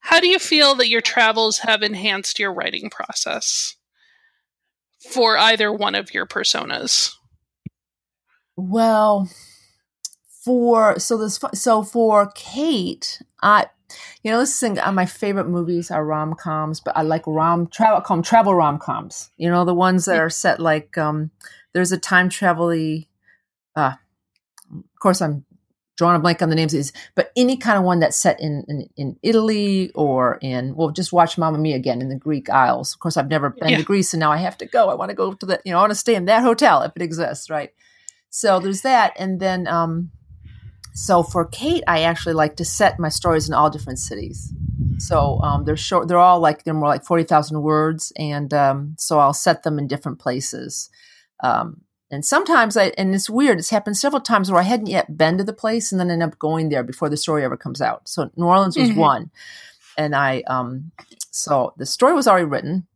How 0.00 0.18
do 0.18 0.26
you 0.26 0.40
feel 0.40 0.74
that 0.76 0.88
your 0.88 1.00
travels 1.00 1.58
have 1.58 1.82
enhanced 1.82 2.38
your 2.38 2.52
writing 2.52 2.90
process 2.90 3.76
for 5.10 5.38
either 5.38 5.72
one 5.72 5.94
of 5.94 6.12
your 6.12 6.26
personas? 6.26 7.12
Well, 8.56 9.28
for 10.44 10.98
so 10.98 11.16
this 11.16 11.38
so 11.54 11.82
for 11.84 12.32
Kate, 12.34 13.22
I 13.42 13.66
you 14.22 14.30
know 14.30 14.38
this 14.38 14.58
thing 14.58 14.78
uh, 14.78 14.92
my 14.92 15.06
favorite 15.06 15.48
movies 15.48 15.90
are 15.90 16.04
rom 16.04 16.34
coms, 16.34 16.80
but 16.80 16.96
I 16.96 17.02
like 17.02 17.26
rom 17.26 17.66
travel 17.68 18.00
call 18.00 18.22
travel 18.22 18.54
rom 18.54 18.78
coms. 18.78 19.30
You 19.36 19.50
know 19.50 19.64
the 19.64 19.74
ones 19.74 20.04
that 20.06 20.18
are 20.18 20.30
set 20.30 20.60
like 20.60 20.96
um 20.98 21.30
there's 21.72 21.92
a 21.92 21.98
time 21.98 22.28
travel 22.28 22.70
uh 23.76 23.92
of 24.72 25.00
course 25.00 25.20
I'm 25.20 25.44
drawing 25.96 26.16
a 26.16 26.20
blank 26.20 26.42
on 26.42 26.48
the 26.48 26.56
names 26.56 26.74
is, 26.74 26.92
but 27.14 27.30
any 27.36 27.56
kind 27.56 27.78
of 27.78 27.84
one 27.84 28.00
that's 28.00 28.16
set 28.16 28.40
in, 28.40 28.64
in, 28.66 28.88
in 28.96 29.16
Italy 29.22 29.90
or 29.94 30.38
in, 30.40 30.74
well, 30.74 30.90
just 30.90 31.12
watch 31.12 31.36
Mamma 31.36 31.58
Mia 31.58 31.76
again 31.76 32.00
in 32.00 32.08
the 32.08 32.16
Greek 32.16 32.50
Isles. 32.50 32.94
Of 32.94 33.00
course, 33.00 33.16
I've 33.16 33.28
never 33.28 33.50
been 33.50 33.68
yeah. 33.68 33.76
to 33.78 33.84
Greece 33.84 34.12
and 34.12 34.20
now 34.20 34.32
I 34.32 34.38
have 34.38 34.58
to 34.58 34.66
go. 34.66 34.88
I 34.88 34.94
want 34.94 35.10
to 35.10 35.14
go 35.14 35.32
to 35.32 35.46
the, 35.46 35.60
you 35.64 35.72
know, 35.72 35.78
I 35.78 35.82
want 35.82 35.92
to 35.92 35.96
stay 35.96 36.14
in 36.14 36.24
that 36.24 36.42
hotel 36.42 36.82
if 36.82 36.92
it 36.96 37.02
exists, 37.02 37.50
right? 37.50 37.70
So 38.30 38.58
there's 38.58 38.82
that. 38.82 39.12
And 39.16 39.38
then, 39.38 39.68
um, 39.68 40.10
so 40.92 41.22
for 41.22 41.46
Kate, 41.46 41.82
I 41.86 42.02
actually 42.02 42.34
like 42.34 42.56
to 42.56 42.64
set 42.64 42.98
my 42.98 43.08
stories 43.08 43.48
in 43.48 43.54
all 43.54 43.70
different 43.70 43.98
cities. 43.98 44.52
So 44.98 45.40
um, 45.42 45.64
they're 45.64 45.76
short. 45.76 46.08
They're 46.08 46.18
all 46.18 46.40
like 46.40 46.64
they're 46.64 46.74
more 46.74 46.88
like 46.88 47.04
forty 47.04 47.24
thousand 47.24 47.62
words, 47.62 48.12
and 48.16 48.52
um, 48.52 48.94
so 48.98 49.18
I'll 49.18 49.34
set 49.34 49.62
them 49.62 49.78
in 49.78 49.86
different 49.86 50.18
places. 50.18 50.90
Um, 51.42 51.82
and 52.10 52.24
sometimes 52.24 52.76
I 52.76 52.92
and 52.98 53.14
it's 53.14 53.30
weird. 53.30 53.58
It's 53.58 53.70
happened 53.70 53.96
several 53.96 54.20
times 54.20 54.50
where 54.50 54.60
I 54.60 54.64
hadn't 54.64 54.86
yet 54.86 55.16
been 55.16 55.38
to 55.38 55.44
the 55.44 55.52
place, 55.52 55.92
and 55.92 56.00
then 56.00 56.10
end 56.10 56.22
up 56.22 56.38
going 56.38 56.68
there 56.68 56.82
before 56.82 57.08
the 57.08 57.16
story 57.16 57.42
ever 57.42 57.56
comes 57.56 57.80
out. 57.80 58.08
So 58.08 58.30
New 58.36 58.46
Orleans 58.46 58.76
was 58.76 58.90
mm-hmm. 58.90 59.00
one, 59.00 59.30
and 59.96 60.14
I 60.14 60.42
um, 60.46 60.92
so 61.30 61.72
the 61.78 61.86
story 61.86 62.12
was 62.12 62.28
already 62.28 62.44
written, 62.44 62.86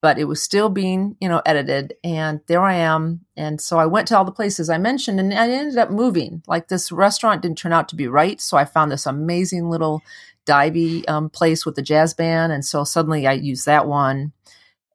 but 0.00 0.18
it 0.18 0.24
was 0.24 0.42
still 0.42 0.68
being 0.68 1.16
you 1.20 1.28
know 1.28 1.42
edited, 1.44 1.94
and 2.04 2.40
there 2.46 2.62
I 2.62 2.74
am. 2.74 3.24
And 3.36 3.60
so 3.60 3.78
I 3.78 3.86
went 3.86 4.08
to 4.08 4.16
all 4.16 4.24
the 4.24 4.32
places 4.32 4.70
I 4.70 4.78
mentioned, 4.78 5.18
and 5.20 5.32
I 5.32 5.50
ended 5.50 5.78
up 5.78 5.90
moving. 5.90 6.42
Like 6.46 6.68
this 6.68 6.92
restaurant 6.92 7.42
didn't 7.42 7.58
turn 7.58 7.72
out 7.72 7.88
to 7.90 7.96
be 7.96 8.08
right, 8.08 8.40
so 8.40 8.56
I 8.56 8.64
found 8.64 8.90
this 8.90 9.06
amazing 9.06 9.68
little 9.70 10.02
divey 10.46 11.08
um, 11.08 11.30
place 11.30 11.66
with 11.66 11.74
the 11.74 11.82
jazz 11.82 12.14
band, 12.14 12.52
and 12.52 12.64
so 12.64 12.84
suddenly 12.84 13.26
I 13.26 13.32
used 13.32 13.66
that 13.66 13.86
one. 13.86 14.32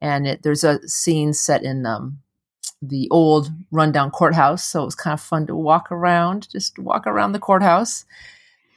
And 0.00 0.26
it, 0.26 0.42
there's 0.42 0.64
a 0.64 0.86
scene 0.86 1.32
set 1.32 1.62
in 1.62 1.86
um, 1.86 2.18
the 2.82 3.08
old 3.10 3.50
rundown 3.70 4.10
courthouse, 4.10 4.64
so 4.64 4.82
it 4.82 4.86
was 4.86 4.94
kind 4.94 5.14
of 5.14 5.20
fun 5.20 5.46
to 5.46 5.54
walk 5.54 5.90
around, 5.90 6.50
just 6.50 6.78
walk 6.78 7.06
around 7.06 7.32
the 7.32 7.38
courthouse, 7.38 8.04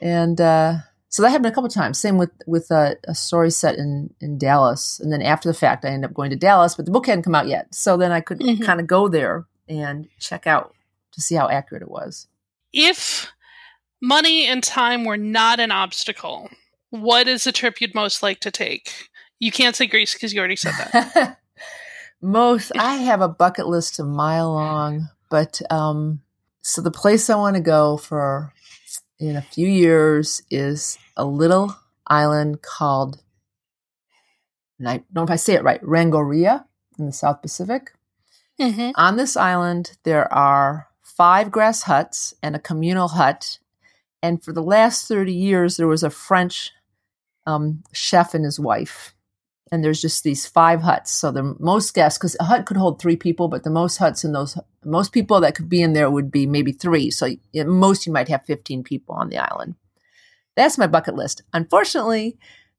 and 0.00 0.40
uh, 0.40 0.76
so 1.10 1.22
that 1.22 1.30
happened 1.30 1.46
a 1.46 1.52
couple 1.52 1.70
times. 1.70 1.98
Same 1.98 2.18
with 2.18 2.30
with 2.46 2.70
a, 2.70 2.96
a, 3.06 3.14
story 3.14 3.50
set 3.50 3.76
in 3.76 4.14
in 4.20 4.38
Dallas, 4.38 5.00
and 5.00 5.12
then 5.12 5.22
after 5.22 5.48
the 5.48 5.54
fact, 5.54 5.84
I 5.84 5.88
ended 5.88 6.10
up 6.10 6.14
going 6.14 6.30
to 6.30 6.36
Dallas, 6.36 6.74
but 6.74 6.84
the 6.84 6.92
book 6.92 7.06
hadn't 7.06 7.22
come 7.22 7.34
out 7.34 7.46
yet, 7.46 7.74
so 7.74 7.96
then 7.96 8.12
I 8.12 8.20
could 8.20 8.40
mm-hmm. 8.40 8.62
kind 8.62 8.80
of 8.80 8.86
go 8.86 9.08
there 9.08 9.46
and 9.68 10.08
check 10.18 10.46
out 10.46 10.74
to 11.12 11.20
see 11.20 11.34
how 11.34 11.48
accurate 11.48 11.82
it 11.82 11.90
was. 11.90 12.26
If 12.72 13.32
money 14.00 14.46
and 14.46 14.62
time 14.62 15.04
were 15.04 15.16
not 15.16 15.60
an 15.60 15.72
obstacle, 15.72 16.50
what 16.90 17.28
is 17.28 17.44
the 17.44 17.52
trip 17.52 17.80
you'd 17.80 17.94
most 17.94 18.22
like 18.22 18.40
to 18.40 18.50
take? 18.50 19.08
You 19.38 19.50
can't 19.50 19.76
say 19.76 19.86
Greece 19.86 20.14
because 20.14 20.32
you 20.32 20.40
already 20.40 20.56
said 20.56 20.72
that. 20.72 21.38
most, 22.20 22.72
I 22.76 22.96
have 22.96 23.20
a 23.20 23.28
bucket 23.28 23.66
list 23.66 23.98
a 23.98 24.04
mile 24.04 24.52
long, 24.52 25.08
but 25.30 25.60
um, 25.70 26.20
so 26.60 26.82
the 26.82 26.90
place 26.90 27.30
I 27.30 27.36
want 27.36 27.56
to 27.56 27.62
go 27.62 27.96
for 27.96 28.52
in 29.18 29.36
a 29.36 29.42
few 29.42 29.68
years 29.68 30.42
is 30.50 30.98
a 31.16 31.24
little 31.24 31.76
island 32.06 32.62
called, 32.62 33.22
and 34.78 34.88
I 34.88 34.98
don't 34.98 35.14
know 35.14 35.22
if 35.24 35.30
I 35.30 35.36
say 35.36 35.54
it 35.54 35.64
right, 35.64 35.82
Rangoria 35.82 36.64
in 36.98 37.06
the 37.06 37.12
South 37.12 37.42
Pacific. 37.42 37.92
Mm-hmm. 38.60 38.90
On 38.96 39.16
this 39.16 39.36
island, 39.36 39.96
there 40.04 40.32
are 40.32 40.88
five 41.02 41.50
grass 41.50 41.82
huts 41.82 42.34
and 42.42 42.56
a 42.56 42.60
communal 42.60 43.08
hut. 43.08 43.58
And 44.22 44.42
for 44.42 44.52
the 44.52 44.62
last 44.62 45.06
30 45.06 45.32
years, 45.32 45.76
there 45.76 45.86
was 45.86 46.02
a 46.02 46.10
French 46.10 46.72
um, 47.46 47.82
chef 47.92 48.34
and 48.34 48.44
his 48.44 48.58
wife. 48.58 49.14
And 49.70 49.84
there's 49.84 50.00
just 50.00 50.24
these 50.24 50.46
five 50.46 50.82
huts. 50.82 51.12
So 51.12 51.30
the 51.30 51.54
most 51.58 51.94
guests, 51.94 52.18
because 52.18 52.36
a 52.40 52.44
hut 52.44 52.66
could 52.66 52.76
hold 52.76 53.00
three 53.00 53.16
people, 53.16 53.48
but 53.48 53.64
the 53.64 53.70
most 53.70 53.98
huts 53.98 54.24
in 54.24 54.32
those, 54.32 54.58
most 54.84 55.12
people 55.12 55.40
that 55.40 55.54
could 55.54 55.68
be 55.68 55.82
in 55.82 55.92
there 55.92 56.10
would 56.10 56.30
be 56.30 56.46
maybe 56.46 56.72
three. 56.72 57.10
So 57.10 57.28
at 57.54 57.66
most 57.66 58.06
you 58.06 58.12
might 58.12 58.28
have 58.28 58.44
15 58.44 58.82
people 58.82 59.14
on 59.14 59.28
the 59.28 59.38
island. 59.38 59.74
That's 60.56 60.78
my 60.78 60.86
bucket 60.86 61.14
list. 61.14 61.42
Unfortunately, 61.52 62.38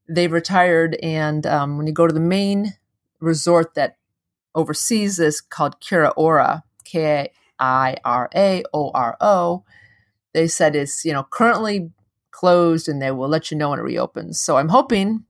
they've 0.10 0.32
retired. 0.32 0.98
And 1.02 1.46
um, 1.46 1.78
when 1.78 1.88
you 1.88 1.94
go 1.94 2.08
to 2.08 2.14
the 2.14 2.20
main 2.20 2.74
resort 3.20 3.76
that 3.76 3.98
oversees 4.56 5.18
this 5.18 5.42
called 5.42 5.80
Kira 5.80 6.12
Ora, 6.18 6.64
K 6.84 7.32
I 7.60 7.98
R 8.04 8.30
A 8.36 8.64
O 8.74 8.92
R 8.92 9.16
O, 9.22 9.64
they 10.34 10.48
said 10.48 10.76
it's, 10.76 11.06
you 11.06 11.14
know, 11.14 11.24
currently 11.30 11.92
closed 12.32 12.88
and 12.88 13.02
they 13.02 13.12
will 13.12 13.28
let 13.28 13.52
you 13.52 13.58
know 13.58 13.70
when 13.70 13.80
it 13.80 13.84
reopens. 13.84 14.40
So 14.40 14.58
I'm 14.58 14.70
hoping 14.70 15.26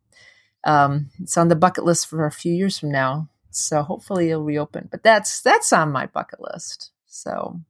um, 0.63 1.10
it's 1.22 1.38
on 1.38 1.48
the 1.48 1.56
bucket 1.56 1.84
list 1.84 2.08
for 2.08 2.26
a 2.26 2.32
few 2.32 2.54
years 2.54 2.78
from 2.80 2.91
now. 2.91 3.30
So 3.52 3.82
hopefully 3.82 4.30
it'll 4.30 4.43
reopen. 4.43 4.89
But 4.91 5.04
that's 5.04 5.41
that's 5.41 5.74
on 5.74 5.91
my 5.91 6.06
bucket 6.06 6.39
list. 6.41 6.91
So, 7.08 7.62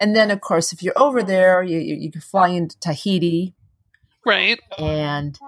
and 0.00 0.16
then 0.16 0.30
of 0.30 0.40
course, 0.40 0.72
if 0.72 0.82
you're 0.82 0.98
over 0.98 1.22
there, 1.22 1.62
you 1.62 1.78
you, 1.78 1.96
you 1.96 2.10
can 2.10 2.20
fly 2.20 2.48
into 2.48 2.78
Tahiti, 2.80 3.54
right? 4.24 4.58
And 4.78 5.38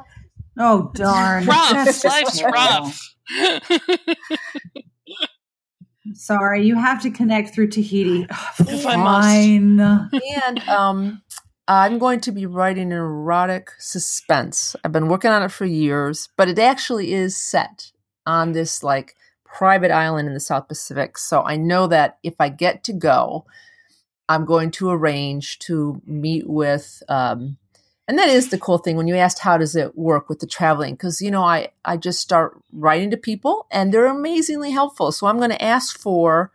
oh 0.58 0.90
darn, 0.94 1.46
rough. 1.46 2.04
Life's 2.04 2.42
rough. 2.42 3.14
Sorry, 6.14 6.66
you 6.66 6.76
have 6.76 7.02
to 7.02 7.10
connect 7.10 7.54
through 7.54 7.68
Tahiti. 7.68 8.26
Fine. 8.82 9.80
And 9.80 10.58
um, 10.68 11.22
I'm 11.70 12.00
going 12.00 12.18
to 12.22 12.32
be 12.32 12.46
writing 12.46 12.90
an 12.90 12.98
erotic 12.98 13.70
suspense. 13.78 14.74
I've 14.82 14.90
been 14.90 15.06
working 15.06 15.30
on 15.30 15.44
it 15.44 15.52
for 15.52 15.64
years, 15.64 16.28
but 16.36 16.48
it 16.48 16.58
actually 16.58 17.12
is 17.12 17.36
set 17.36 17.92
on 18.26 18.50
this 18.50 18.82
like 18.82 19.14
private 19.44 19.92
island 19.92 20.26
in 20.26 20.34
the 20.34 20.40
South 20.40 20.66
Pacific. 20.66 21.16
So 21.16 21.44
I 21.44 21.54
know 21.54 21.86
that 21.86 22.18
if 22.24 22.34
I 22.40 22.48
get 22.48 22.82
to 22.84 22.92
go, 22.92 23.46
I'm 24.28 24.44
going 24.44 24.72
to 24.72 24.90
arrange 24.90 25.60
to 25.60 26.02
meet 26.04 26.50
with 26.50 27.04
um, 27.08 27.56
and 28.08 28.18
that 28.18 28.28
is 28.28 28.48
the 28.48 28.58
cool 28.58 28.78
thing 28.78 28.96
when 28.96 29.06
you 29.06 29.14
asked 29.14 29.38
how 29.38 29.56
does 29.56 29.76
it 29.76 29.96
work 29.96 30.28
with 30.28 30.40
the 30.40 30.46
traveling 30.46 30.94
because 30.94 31.22
you 31.22 31.30
know 31.30 31.44
i 31.44 31.68
i 31.84 31.96
just 31.96 32.18
start 32.18 32.60
writing 32.72 33.08
to 33.08 33.16
people 33.16 33.68
and 33.70 33.94
they're 33.94 34.06
amazingly 34.06 34.72
helpful 34.72 35.12
so 35.12 35.28
i'm 35.28 35.38
going 35.38 35.50
to 35.50 35.62
ask 35.62 35.96
for 35.96 36.50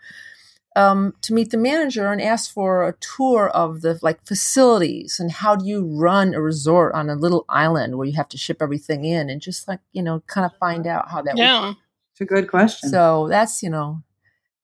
um, 0.75 1.13
to 1.21 1.33
meet 1.33 1.51
the 1.51 1.57
manager 1.57 2.11
and 2.11 2.21
ask 2.21 2.53
for 2.53 2.87
a 2.87 2.93
tour 2.99 3.49
of 3.49 3.81
the 3.81 3.97
like 4.01 4.25
facilities 4.25 5.19
and 5.19 5.31
how 5.31 5.55
do 5.55 5.65
you 5.65 5.85
run 5.85 6.33
a 6.33 6.41
resort 6.41 6.93
on 6.93 7.09
a 7.09 7.15
little 7.15 7.45
island 7.47 7.97
where 7.97 8.05
you 8.05 8.13
have 8.13 8.27
to 8.29 8.37
ship 8.37 8.57
everything 8.61 9.05
in 9.05 9.29
and 9.29 9.41
just 9.41 9.67
like 9.67 9.79
you 9.93 10.03
know 10.03 10.21
kind 10.27 10.45
of 10.45 10.51
find 10.57 10.85
out 10.85 11.09
how 11.09 11.21
that 11.21 11.35
works. 11.35 11.39
yeah. 11.39 11.67
works. 11.67 11.79
it's 12.11 12.21
a 12.21 12.25
good 12.25 12.49
question. 12.49 12.89
So 12.89 13.27
that's 13.29 13.63
you 13.63 13.69
know 13.69 14.01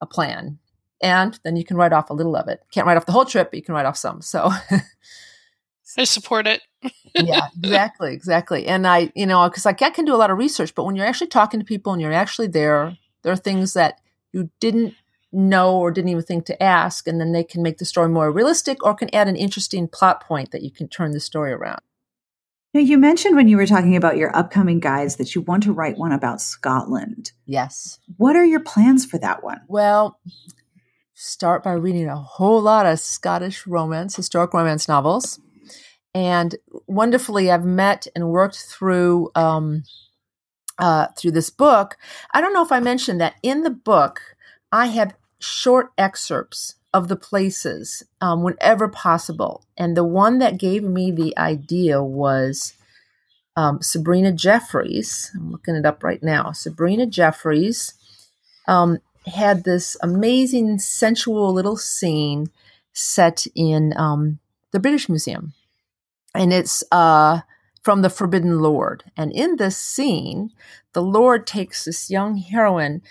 a 0.02 0.06
plan. 0.06 0.60
And 1.04 1.40
then 1.44 1.56
you 1.56 1.66
can 1.66 1.78
write 1.78 1.94
off 1.94 2.12
a 2.12 2.14
little 2.14 2.36
of 2.36 2.48
it. 2.48 2.62
Can't 2.72 2.86
write 2.86 2.98
off 2.98 3.08
the 3.08 3.12
whole 3.12 3.26
trip 3.26 3.52
but 3.52 3.58
you 3.58 3.64
can 3.64 3.74
write 3.74 3.86
off 3.86 3.98
some 3.98 4.22
so. 4.22 4.52
I 5.98 6.06
support 6.06 6.48
it. 6.48 6.62
Yeah 7.14 7.48
exactly 7.58 8.14
exactly. 8.14 8.68
And 8.68 8.86
i 8.86 9.12
you 9.16 9.26
know 9.26 9.48
because 9.48 9.66
like 9.66 9.82
i 9.82 9.90
can 9.90 10.04
do 10.04 10.16
a 10.16 10.18
lot 10.18 10.32
of 10.32 10.38
research 10.38 10.76
but 10.76 10.84
when 10.84 10.96
you're 10.96 11.06
actually 11.06 11.28
talking 11.28 11.60
to 11.60 11.66
people 11.66 11.94
and 11.94 12.02
you're 12.02 12.14
actually 12.14 12.48
there 12.48 12.98
there 13.24 13.32
are 13.32 13.38
things 13.38 13.74
that 13.74 14.00
you 14.34 14.50
didn't 14.60 14.96
know 15.32 15.78
or 15.78 15.92
didn't 15.92 16.10
even 16.10 16.24
think 16.24 16.46
to 16.46 16.62
ask. 16.62 17.08
And 17.08 17.20
then 17.20 17.32
they 17.32 17.44
can 17.44 17.64
make 17.64 17.78
the 17.78 17.86
story 17.86 18.10
more 18.10 18.32
realistic 18.32 18.84
or 18.84 18.94
can 18.94 19.14
add 19.14 19.28
an 19.28 19.36
interesting 19.36 19.88
plot 19.88 20.22
point 20.22 20.52
that 20.52 20.62
you 20.62 20.72
can 20.72 20.88
turn 20.88 21.12
the 21.12 21.20
story 21.20 21.52
around. 21.52 21.82
Now, 22.74 22.80
you 22.80 22.98
mentioned 22.98 23.36
when 23.36 23.50
you 23.50 23.58
were 23.58 23.66
talking 23.66 23.98
about 23.98 24.16
your 24.16 24.36
upcoming 24.36 24.80
guides 24.80 25.18
that 25.18 25.36
you 25.36 25.42
want 25.42 25.64
to 25.64 25.74
write 25.74 25.98
one 25.98 26.14
about 26.14 26.40
Scotland. 26.40 27.34
Yes. 27.46 28.00
What 28.16 28.38
are 28.38 28.46
your 28.46 28.62
plans 28.62 29.06
for 29.06 29.18
that 29.18 29.44
one? 29.44 29.60
Well, 29.68 30.20
start 31.14 31.64
by 31.64 31.74
reading 31.74 32.08
a 32.08 32.16
whole 32.16 32.62
lot 32.62 32.86
of 32.86 33.00
Scottish 33.00 33.68
romance, 33.68 34.16
historic 34.16 34.54
romance 34.54 34.88
novels. 34.88 35.40
And 36.14 36.56
wonderfully, 36.88 37.52
I've 37.52 37.66
met 37.66 38.08
and 38.16 38.30
worked 38.30 38.58
through 38.58 39.32
um, 39.36 39.84
uh, 40.78 41.08
through 41.18 41.32
this 41.32 41.50
book. 41.50 41.98
I 42.34 42.42
don't 42.42 42.54
know 42.54 42.64
if 42.64 42.72
I 42.72 42.80
mentioned 42.80 43.22
that 43.22 43.36
in 43.44 43.64
the 43.64 43.70
book, 43.70 44.22
I 44.72 44.88
have 44.88 45.14
short 45.42 45.92
excerpts 45.98 46.76
of 46.94 47.08
the 47.08 47.16
places 47.16 48.04
um, 48.20 48.44
whenever 48.44 48.88
possible. 48.88 49.66
And 49.78 49.96
the 49.96 50.04
one 50.04 50.40
that 50.40 50.58
gave 50.58 50.84
me 50.84 51.12
the 51.12 51.38
idea 51.38 52.04
was 52.04 52.74
um, 53.56 53.82
Sabrina 53.82 54.32
Jeffries. 54.32 55.32
I'm 55.36 55.52
looking 55.52 55.76
it 55.76 55.86
up 55.86 56.04
right 56.04 56.22
now. 56.22 56.52
Sabrina 56.52 57.06
Jeffries 57.06 57.94
um, 58.68 59.00
had 59.26 59.64
this 59.64 59.98
amazing, 60.02 60.80
sensual 60.80 61.54
little 61.54 61.78
scene 61.78 62.48
set 62.94 63.46
in 63.56 63.94
um, 63.98 64.40
the 64.72 64.80
British 64.80 65.10
Museum. 65.10 65.54
And 66.36 66.54
it's 66.54 66.84
uh, 66.92 67.42
from 67.84 68.02
the 68.02 68.10
Forbidden 68.10 68.60
Lord. 68.60 69.04
And 69.18 69.32
in 69.32 69.58
this 69.58 69.78
scene, 69.78 70.52
the 70.94 71.02
Lord 71.02 71.48
takes 71.48 71.86
this 71.86 72.10
young 72.10 72.38
heroine 72.38 73.02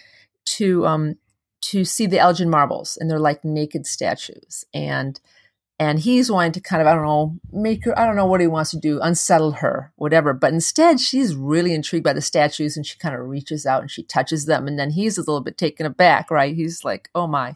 to 0.57 0.87
um, 0.87 1.17
to 1.63 1.85
see 1.85 2.07
the 2.07 2.19
Elgin 2.19 2.51
marbles, 2.51 2.97
and 2.97 3.11
they're 3.11 3.19
like 3.19 3.45
naked 3.45 3.87
statues. 3.87 4.65
And 4.73 5.21
and 5.79 5.99
he's 5.99 6.31
wanting 6.31 6.53
to 6.53 6.61
kind 6.61 6.83
of 6.83 6.89
I 6.89 6.95
don't 6.95 7.05
know 7.05 7.39
make 7.53 7.85
her 7.85 7.99
I 7.99 8.05
don't 8.05 8.17
know 8.17 8.27
what 8.27 8.41
he 8.41 8.47
wants 8.47 8.71
to 8.73 8.79
do 8.79 9.01
unsettle 9.01 9.53
her 9.53 9.93
whatever. 9.97 10.33
But 10.33 10.53
instead, 10.53 11.01
she's 11.01 11.35
really 11.35 11.75
intrigued 11.75 12.05
by 12.05 12.13
the 12.13 12.21
statues, 12.21 12.77
and 12.77 12.87
she 12.87 12.99
kind 12.99 13.15
of 13.15 13.29
reaches 13.29 13.67
out 13.67 13.83
and 13.83 13.91
she 13.91 14.03
touches 14.03 14.47
them, 14.47 14.67
and 14.67 14.79
then 14.79 14.91
he's 14.91 15.19
a 15.19 15.23
little 15.23 15.41
bit 15.41 15.59
taken 15.59 15.87
aback, 15.87 16.31
right? 16.31 16.55
He's 16.55 16.85
like, 16.85 17.09
oh 17.15 17.27
my. 17.27 17.55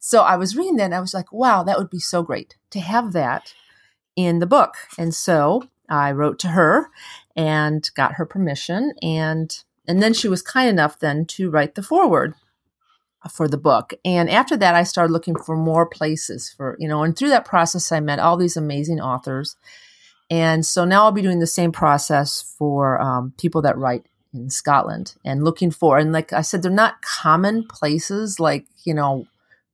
So 0.00 0.22
I 0.22 0.36
was 0.36 0.56
reading 0.56 0.76
that, 0.76 0.86
and 0.86 0.94
I 0.94 1.00
was 1.00 1.14
like, 1.14 1.32
wow, 1.32 1.62
that 1.64 1.78
would 1.78 1.90
be 1.90 1.98
so 1.98 2.22
great 2.22 2.56
to 2.70 2.80
have 2.80 3.12
that 3.12 3.54
in 4.16 4.40
the 4.40 4.46
book. 4.46 4.74
And 4.98 5.14
so 5.14 5.68
I 5.88 6.12
wrote 6.12 6.38
to 6.40 6.48
her 6.48 6.90
and 7.36 7.88
got 7.94 8.14
her 8.14 8.26
permission 8.26 8.92
and 9.00 9.62
and 9.86 10.02
then 10.02 10.12
she 10.12 10.28
was 10.28 10.42
kind 10.42 10.68
enough 10.68 10.98
then 10.98 11.24
to 11.24 11.48
write 11.48 11.74
the 11.74 11.82
foreword 11.82 12.34
for 13.30 13.48
the 13.48 13.58
book. 13.58 13.94
And 14.04 14.30
after 14.30 14.56
that, 14.56 14.74
I 14.74 14.84
started 14.84 15.12
looking 15.12 15.36
for 15.36 15.56
more 15.56 15.86
places 15.86 16.54
for, 16.56 16.76
you 16.78 16.88
know, 16.88 17.02
and 17.02 17.16
through 17.16 17.30
that 17.30 17.44
process, 17.44 17.90
I 17.90 18.00
met 18.00 18.18
all 18.18 18.36
these 18.36 18.56
amazing 18.56 19.00
authors. 19.00 19.56
And 20.30 20.64
so 20.64 20.84
now 20.84 21.04
I'll 21.04 21.12
be 21.12 21.22
doing 21.22 21.40
the 21.40 21.46
same 21.46 21.72
process 21.72 22.54
for 22.58 23.00
um, 23.00 23.32
people 23.38 23.62
that 23.62 23.78
write 23.78 24.06
in 24.32 24.50
Scotland 24.50 25.14
and 25.24 25.42
looking 25.42 25.70
for, 25.70 25.98
and 25.98 26.12
like 26.12 26.32
I 26.32 26.42
said, 26.42 26.62
they're 26.62 26.70
not 26.70 27.02
common 27.02 27.66
places 27.66 28.38
like, 28.38 28.66
you 28.84 28.94
know, 28.94 29.26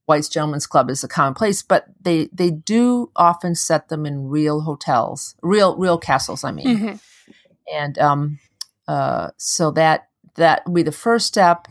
White's 0.07 0.28
Gentlemen's 0.28 0.66
Club 0.66 0.90
is 0.90 1.02
a 1.02 1.09
common 1.09 1.35
place, 1.35 1.62
but 1.62 1.87
they, 2.00 2.28
they 2.33 2.50
do 2.50 3.11
often 3.16 3.54
set 3.54 3.88
them 3.88 4.07
in 4.07 4.28
real 4.28 4.61
hotels, 4.61 5.35
real, 5.42 5.76
real 5.76 5.98
castles, 5.98 6.44
I 6.44 6.52
mean. 6.52 6.78
Mm-hmm. 6.78 6.96
And, 7.74 7.98
um, 7.98 8.38
uh, 8.87 9.30
so 9.38 9.70
that, 9.72 10.09
that 10.37 10.66
will 10.66 10.74
be 10.74 10.83
the 10.83 10.92
first 10.92 11.26
step 11.26 11.68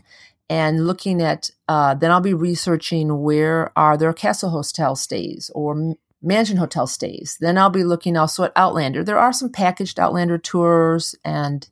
and 0.49 0.85
looking 0.85 1.21
at 1.21 1.51
uh, 1.67 1.93
then 1.93 2.11
I'll 2.11 2.21
be 2.21 2.33
researching 2.33 3.21
where 3.21 3.71
are 3.77 3.97
there 3.97 4.13
castle 4.13 4.49
hotel 4.49 4.95
stays 4.95 5.49
or 5.55 5.95
mansion 6.21 6.57
hotel 6.57 6.87
stays. 6.87 7.37
Then 7.39 7.57
I'll 7.57 7.69
be 7.69 7.83
looking 7.83 8.15
also 8.17 8.43
at 8.43 8.53
Outlander. 8.55 9.03
There 9.03 9.19
are 9.19 9.33
some 9.33 9.51
packaged 9.51 9.99
Outlander 9.99 10.37
tours 10.37 11.15
and 11.23 11.67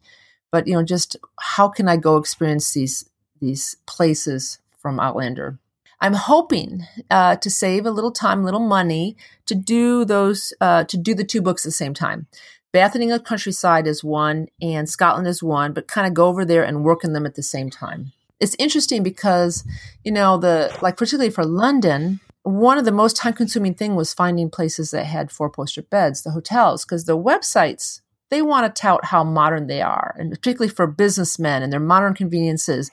but 0.51 0.67
you 0.67 0.73
know 0.73 0.83
just 0.83 1.15
how 1.39 1.69
can 1.69 1.87
I 1.87 1.97
go 1.97 2.17
experience 2.17 2.73
these 2.73 3.09
these 3.39 3.77
places 3.85 4.59
from 4.77 4.99
Outlander. 4.99 5.57
I'm 6.03 6.13
hoping 6.13 6.87
uh, 7.11 7.35
to 7.35 7.49
save 7.49 7.85
a 7.85 7.91
little 7.91 8.11
time, 8.11 8.41
a 8.41 8.45
little 8.45 8.59
money 8.59 9.15
to 9.45 9.53
do 9.53 10.03
those 10.03 10.53
uh, 10.59 10.83
to 10.85 10.97
do 10.97 11.13
the 11.13 11.23
two 11.23 11.41
books 11.41 11.65
at 11.65 11.69
the 11.69 11.73
same 11.73 11.93
time. 11.93 12.27
Bath 12.73 12.95
and 12.95 13.03
England 13.03 13.25
Countryside 13.25 13.85
is 13.85 14.03
one, 14.03 14.47
and 14.61 14.89
Scotland 14.89 15.27
is 15.27 15.43
one, 15.43 15.73
but 15.73 15.89
kind 15.89 16.07
of 16.07 16.13
go 16.13 16.27
over 16.27 16.45
there 16.45 16.63
and 16.63 16.85
work 16.85 17.03
in 17.03 17.11
them 17.11 17.25
at 17.25 17.35
the 17.35 17.43
same 17.43 17.69
time 17.69 18.13
it's 18.41 18.55
interesting 18.59 19.03
because 19.03 19.63
you 20.03 20.11
know 20.11 20.37
the 20.37 20.75
like 20.81 20.97
particularly 20.97 21.31
for 21.31 21.45
london 21.45 22.19
one 22.43 22.79
of 22.79 22.85
the 22.85 22.91
most 22.91 23.15
time 23.15 23.33
consuming 23.33 23.73
thing 23.73 23.95
was 23.95 24.13
finding 24.13 24.49
places 24.49 24.91
that 24.91 25.05
had 25.05 25.31
four 25.31 25.49
poster 25.49 25.83
beds 25.83 26.23
the 26.23 26.31
hotels 26.31 26.83
because 26.83 27.05
the 27.05 27.17
websites 27.17 28.01
they 28.31 28.41
want 28.41 28.75
to 28.75 28.81
tout 28.81 29.05
how 29.05 29.23
modern 29.23 29.67
they 29.67 29.81
are 29.81 30.15
and 30.17 30.31
particularly 30.31 30.73
for 30.73 30.87
businessmen 30.87 31.61
and 31.61 31.71
their 31.71 31.81
modern 31.81 32.13
conveniences. 32.13 32.89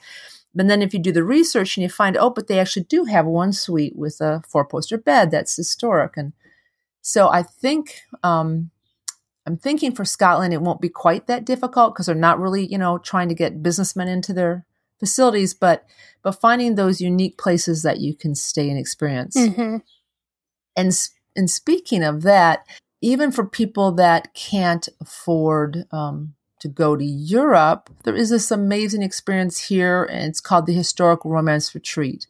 But 0.53 0.67
then 0.67 0.81
if 0.81 0.93
you 0.93 0.99
do 0.99 1.13
the 1.13 1.23
research 1.23 1.77
and 1.77 1.83
you 1.83 1.89
find 1.89 2.17
oh 2.17 2.29
but 2.29 2.47
they 2.47 2.59
actually 2.59 2.83
do 2.83 3.05
have 3.05 3.25
one 3.25 3.53
suite 3.53 3.95
with 3.95 4.19
a 4.21 4.43
four 4.47 4.65
poster 4.65 4.97
bed 4.97 5.31
that's 5.31 5.55
historic. 5.55 6.17
And 6.17 6.33
so 7.01 7.29
i 7.29 7.41
think 7.41 8.01
um, 8.23 8.71
i'm 9.47 9.57
thinking 9.57 9.95
for 9.95 10.03
scotland 10.03 10.53
it 10.53 10.61
won't 10.61 10.81
be 10.81 10.89
quite 10.89 11.27
that 11.27 11.45
difficult 11.45 11.93
because 11.93 12.07
they're 12.07 12.15
not 12.15 12.39
really 12.39 12.65
you 12.65 12.77
know 12.77 12.97
trying 12.97 13.29
to 13.29 13.33
get 13.33 13.63
businessmen 13.63 14.09
into 14.09 14.33
their 14.33 14.65
facilities, 14.99 15.53
but 15.53 15.85
but 16.21 16.33
finding 16.33 16.75
those 16.75 17.01
unique 17.01 17.37
places 17.37 17.83
that 17.83 17.99
you 17.99 18.13
can 18.13 18.35
stay 18.35 18.69
and 18.69 18.77
experience. 18.77 19.35
Mm-hmm. 19.35 19.77
And 20.75 21.09
and 21.35 21.49
speaking 21.49 22.03
of 22.03 22.23
that, 22.23 22.65
even 23.01 23.31
for 23.31 23.45
people 23.45 23.91
that 23.93 24.33
can't 24.33 24.87
afford 24.99 25.85
um, 25.91 26.35
to 26.59 26.67
go 26.67 26.95
to 26.95 27.05
Europe, 27.05 27.89
there 28.03 28.15
is 28.15 28.29
this 28.29 28.51
amazing 28.51 29.01
experience 29.01 29.67
here, 29.67 30.03
and 30.03 30.29
it's 30.29 30.41
called 30.41 30.65
the 30.65 30.73
Historical 30.73 31.31
Romance 31.31 31.73
Retreat. 31.73 32.27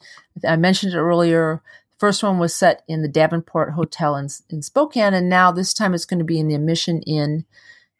I 0.47 0.55
mentioned 0.55 0.93
it 0.93 0.97
earlier. 0.97 1.61
The 1.91 1.97
First 1.97 2.23
one 2.23 2.37
was 2.37 2.53
set 2.53 2.83
in 2.87 3.01
the 3.01 3.07
Davenport 3.07 3.73
Hotel 3.73 4.15
in, 4.15 4.29
in 4.49 4.61
Spokane, 4.61 5.13
and 5.13 5.27
now 5.27 5.51
this 5.51 5.73
time 5.73 5.93
it's 5.93 6.05
going 6.05 6.19
to 6.19 6.25
be 6.25 6.39
in 6.39 6.47
the 6.47 6.57
Mission 6.59 7.01
Inn 7.01 7.45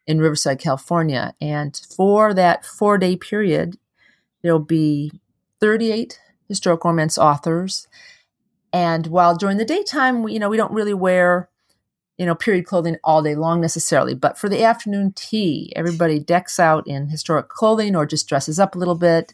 in 0.05 0.19
Riverside, 0.19 0.59
California. 0.59 1.33
And 1.39 1.79
for 1.95 2.33
that 2.33 2.65
four 2.65 2.97
day 2.97 3.15
period, 3.15 3.77
There'll 4.41 4.59
be 4.59 5.11
38 5.59 6.19
historical 6.47 6.89
romance 6.89 7.17
authors. 7.17 7.87
And 8.71 9.07
while 9.07 9.35
during 9.35 9.57
the 9.57 9.65
daytime, 9.65 10.23
we, 10.23 10.33
you 10.33 10.39
know, 10.39 10.49
we 10.49 10.57
don't 10.57 10.73
really 10.73 10.93
wear, 10.93 11.49
you 12.17 12.25
know, 12.25 12.35
period 12.35 12.65
clothing 12.65 12.97
all 13.03 13.21
day 13.21 13.35
long 13.35 13.61
necessarily, 13.61 14.13
but 14.13 14.37
for 14.37 14.49
the 14.49 14.63
afternoon 14.63 15.13
tea, 15.15 15.73
everybody 15.75 16.19
decks 16.19 16.59
out 16.59 16.87
in 16.87 17.07
historic 17.09 17.49
clothing 17.49 17.95
or 17.95 18.05
just 18.05 18.27
dresses 18.27 18.59
up 18.59 18.75
a 18.75 18.79
little 18.79 18.95
bit. 18.95 19.33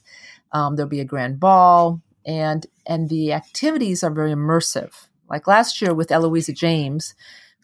Um, 0.51 0.75
there'll 0.75 0.89
be 0.89 1.01
a 1.01 1.05
grand 1.05 1.39
ball, 1.39 2.01
and 2.25 2.65
and 2.85 3.09
the 3.09 3.33
activities 3.33 4.03
are 4.03 4.11
very 4.11 4.31
immersive. 4.31 5.07
Like 5.29 5.47
last 5.47 5.81
year 5.81 5.93
with 5.93 6.11
Eloisa 6.11 6.53
James, 6.53 7.15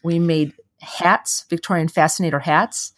we 0.03 0.19
made 0.19 0.53
hats, 0.81 1.45
Victorian 1.49 1.87
fascinator 1.87 2.39
hats, 2.39 2.93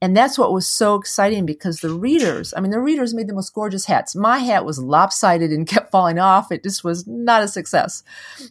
and 0.00 0.16
that's 0.16 0.38
what 0.38 0.52
was 0.52 0.68
so 0.68 0.94
exciting 0.94 1.44
because 1.44 1.80
the 1.80 1.90
readers, 1.90 2.54
I 2.56 2.60
mean, 2.60 2.70
the 2.70 2.78
readers 2.78 3.14
made 3.14 3.26
the 3.26 3.34
most 3.34 3.52
gorgeous 3.52 3.86
hats. 3.86 4.14
My 4.14 4.38
hat 4.38 4.64
was 4.64 4.78
lopsided 4.78 5.50
and 5.50 5.66
kept 5.66 5.90
falling 5.90 6.20
off. 6.20 6.52
It 6.52 6.62
just 6.62 6.84
was 6.84 7.06
not 7.06 7.42
a 7.42 7.48
success. 7.48 8.04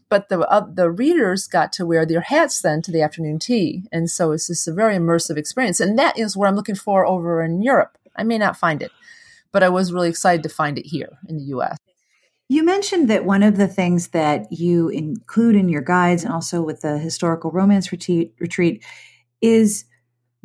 But 0.10 0.28
the, 0.28 0.42
uh, 0.42 0.66
the 0.70 0.92
readers 0.92 1.48
got 1.48 1.72
to 1.74 1.86
wear 1.86 2.06
their 2.06 2.22
hats 2.22 2.62
then 2.62 2.82
to 2.82 2.92
the 2.92 3.02
afternoon 3.02 3.40
tea. 3.40 3.84
And 3.94 4.10
so 4.10 4.34
it's 4.34 4.48
just 4.48 4.68
a 4.68 4.74
very 4.74 4.96
immersive 4.96 5.38
experience. 5.38 5.80
And 5.80 5.98
that 5.98 6.20
is 6.20 6.36
what 6.36 6.50
I'm 6.50 6.56
looking 6.56 6.76
for 6.76 7.06
over 7.06 7.42
in 7.42 7.62
Europe. 7.62 7.98
I 8.18 8.24
may 8.24 8.38
not 8.38 8.58
find 8.58 8.82
it, 8.82 8.92
but 9.54 9.64
I 9.64 9.70
was 9.70 9.94
really 9.94 10.10
excited 10.10 10.44
to 10.44 10.50
find 10.50 10.78
it 10.78 10.88
here 10.88 11.18
in 11.30 11.38
the 11.38 11.46
US. 11.46 11.78
You 12.50 12.64
mentioned 12.64 13.10
that 13.10 13.26
one 13.26 13.44
of 13.44 13.58
the 13.58 13.68
things 13.68 14.10
that 14.10 14.52
you 14.52 14.90
include 14.90 15.56
in 15.56 15.70
your 15.70 15.82
guides 15.82 16.24
and 16.24 16.34
also 16.34 16.62
with 16.62 16.82
the 16.82 16.98
historical 16.98 17.52
romance 17.52 17.92
retreat, 17.92 18.34
retreat 18.40 18.84
is 19.42 19.86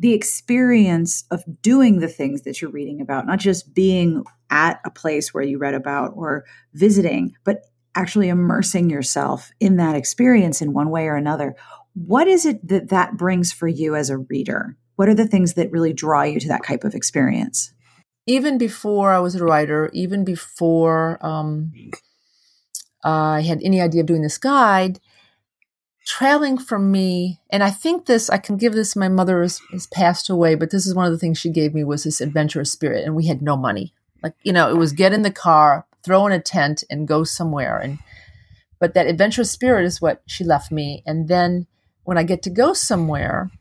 the 0.03 0.13
experience 0.13 1.23
of 1.31 1.45
doing 1.61 1.99
the 1.99 2.09
things 2.09 2.41
that 2.41 2.61
you're 2.61 2.69
reading 2.69 2.99
about, 2.99 3.25
not 3.25 3.39
just 3.39 3.73
being 3.73 4.25
at 4.49 4.81
a 4.83 4.89
place 4.89 5.33
where 5.33 5.45
you 5.45 5.57
read 5.57 5.73
about 5.73 6.11
or 6.17 6.43
visiting, 6.73 7.33
but 7.45 7.61
actually 7.95 8.27
immersing 8.27 8.89
yourself 8.89 9.51
in 9.61 9.77
that 9.77 9.95
experience 9.95 10.61
in 10.61 10.73
one 10.73 10.89
way 10.89 11.07
or 11.07 11.15
another. 11.15 11.55
What 11.93 12.27
is 12.27 12.45
it 12.45 12.67
that 12.67 12.89
that 12.89 13.15
brings 13.15 13.53
for 13.53 13.69
you 13.69 13.95
as 13.95 14.09
a 14.09 14.17
reader? 14.17 14.75
What 14.97 15.07
are 15.07 15.15
the 15.15 15.25
things 15.25 15.53
that 15.53 15.71
really 15.71 15.93
draw 15.93 16.23
you 16.23 16.37
to 16.41 16.49
that 16.49 16.65
type 16.65 16.83
of 16.83 16.95
experience? 16.95 17.71
Even 18.27 18.57
before 18.57 19.13
I 19.13 19.19
was 19.19 19.35
a 19.35 19.45
writer, 19.45 19.89
even 19.93 20.25
before 20.25 21.17
um, 21.25 21.71
I 23.05 23.39
had 23.39 23.61
any 23.63 23.79
idea 23.79 24.01
of 24.01 24.07
doing 24.07 24.21
this 24.21 24.37
guide, 24.37 24.99
traveling 26.05 26.57
for 26.57 26.77
me, 26.77 27.39
and 27.49 27.63
I 27.63 27.69
think 27.69 28.05
this, 28.05 28.29
I 28.29 28.37
can 28.37 28.57
give 28.57 28.73
this, 28.73 28.95
my 28.95 29.07
mother 29.07 29.41
has, 29.41 29.61
has 29.71 29.87
passed 29.87 30.29
away, 30.29 30.55
but 30.55 30.71
this 30.71 30.85
is 30.85 30.95
one 30.95 31.05
of 31.05 31.11
the 31.11 31.17
things 31.17 31.37
she 31.37 31.49
gave 31.49 31.73
me 31.73 31.83
was 31.83 32.03
this 32.03 32.21
adventurous 32.21 32.71
spirit, 32.71 33.05
and 33.05 33.15
we 33.15 33.27
had 33.27 33.41
no 33.41 33.55
money. 33.55 33.93
Like, 34.21 34.33
you 34.43 34.53
know, 34.53 34.69
it 34.69 34.77
was 34.77 34.93
get 34.93 35.13
in 35.13 35.21
the 35.21 35.31
car, 35.31 35.85
throw 36.03 36.25
in 36.25 36.33
a 36.33 36.39
tent, 36.39 36.83
and 36.89 37.07
go 37.07 37.23
somewhere. 37.23 37.77
And, 37.77 37.99
but 38.79 38.93
that 38.93 39.07
adventurous 39.07 39.51
spirit 39.51 39.85
is 39.85 40.01
what 40.01 40.21
she 40.25 40.43
left 40.43 40.71
me. 40.71 41.03
And 41.05 41.27
then 41.27 41.67
when 42.03 42.17
I 42.17 42.23
get 42.23 42.41
to 42.43 42.49
go 42.49 42.73
somewhere, 42.73 43.51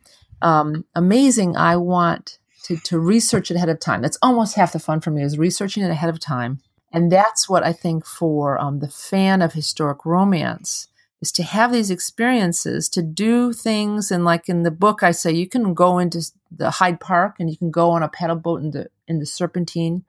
um, 0.40 0.85
amazing, 0.94 1.57
I 1.57 1.76
want 1.76 2.38
to, 2.64 2.76
to 2.76 2.98
research 2.98 3.50
it 3.50 3.57
ahead 3.57 3.68
of 3.68 3.81
time. 3.81 4.02
That's 4.02 4.18
almost 4.22 4.55
half 4.55 4.72
the 4.72 4.78
fun 4.78 5.00
for 5.00 5.11
me 5.11 5.22
is 5.22 5.38
researching 5.38 5.83
it 5.83 5.90
ahead 5.90 6.11
of 6.11 6.20
time. 6.20 6.61
And 6.92 7.11
that's 7.11 7.48
what 7.48 7.64
I 7.64 7.72
think 7.72 8.05
for 8.05 8.61
um, 8.61 8.81
the 8.81 8.88
fan 8.88 9.42
of 9.42 9.55
historic 9.55 10.05
romance 10.05 10.88
is 11.23 11.33
to 11.33 11.45
have 11.45 11.73
these 11.73 11.91
experiences, 11.91 12.89
to 12.91 13.01
do 13.01 13.53
things. 13.53 14.11
And 14.11 14.25
like 14.25 14.49
in 14.49 14.65
the 14.65 14.73
book, 14.73 15.05
I 15.05 15.13
say 15.13 15.31
you 15.31 15.49
can 15.49 15.73
go 15.73 15.99
into 15.99 16.21
the 16.51 16.73
Hyde 16.73 16.99
Park 16.99 17.37
and 17.39 17.49
you 17.49 17.57
can 17.57 17.71
go 17.71 17.91
on 17.91 18.03
a 18.03 18.09
paddle 18.09 18.37
boat 18.37 18.61
in 18.61 18.73
the 18.73 18.89
in 19.07 19.21
the 19.21 19.27
Serpentine 19.27 20.05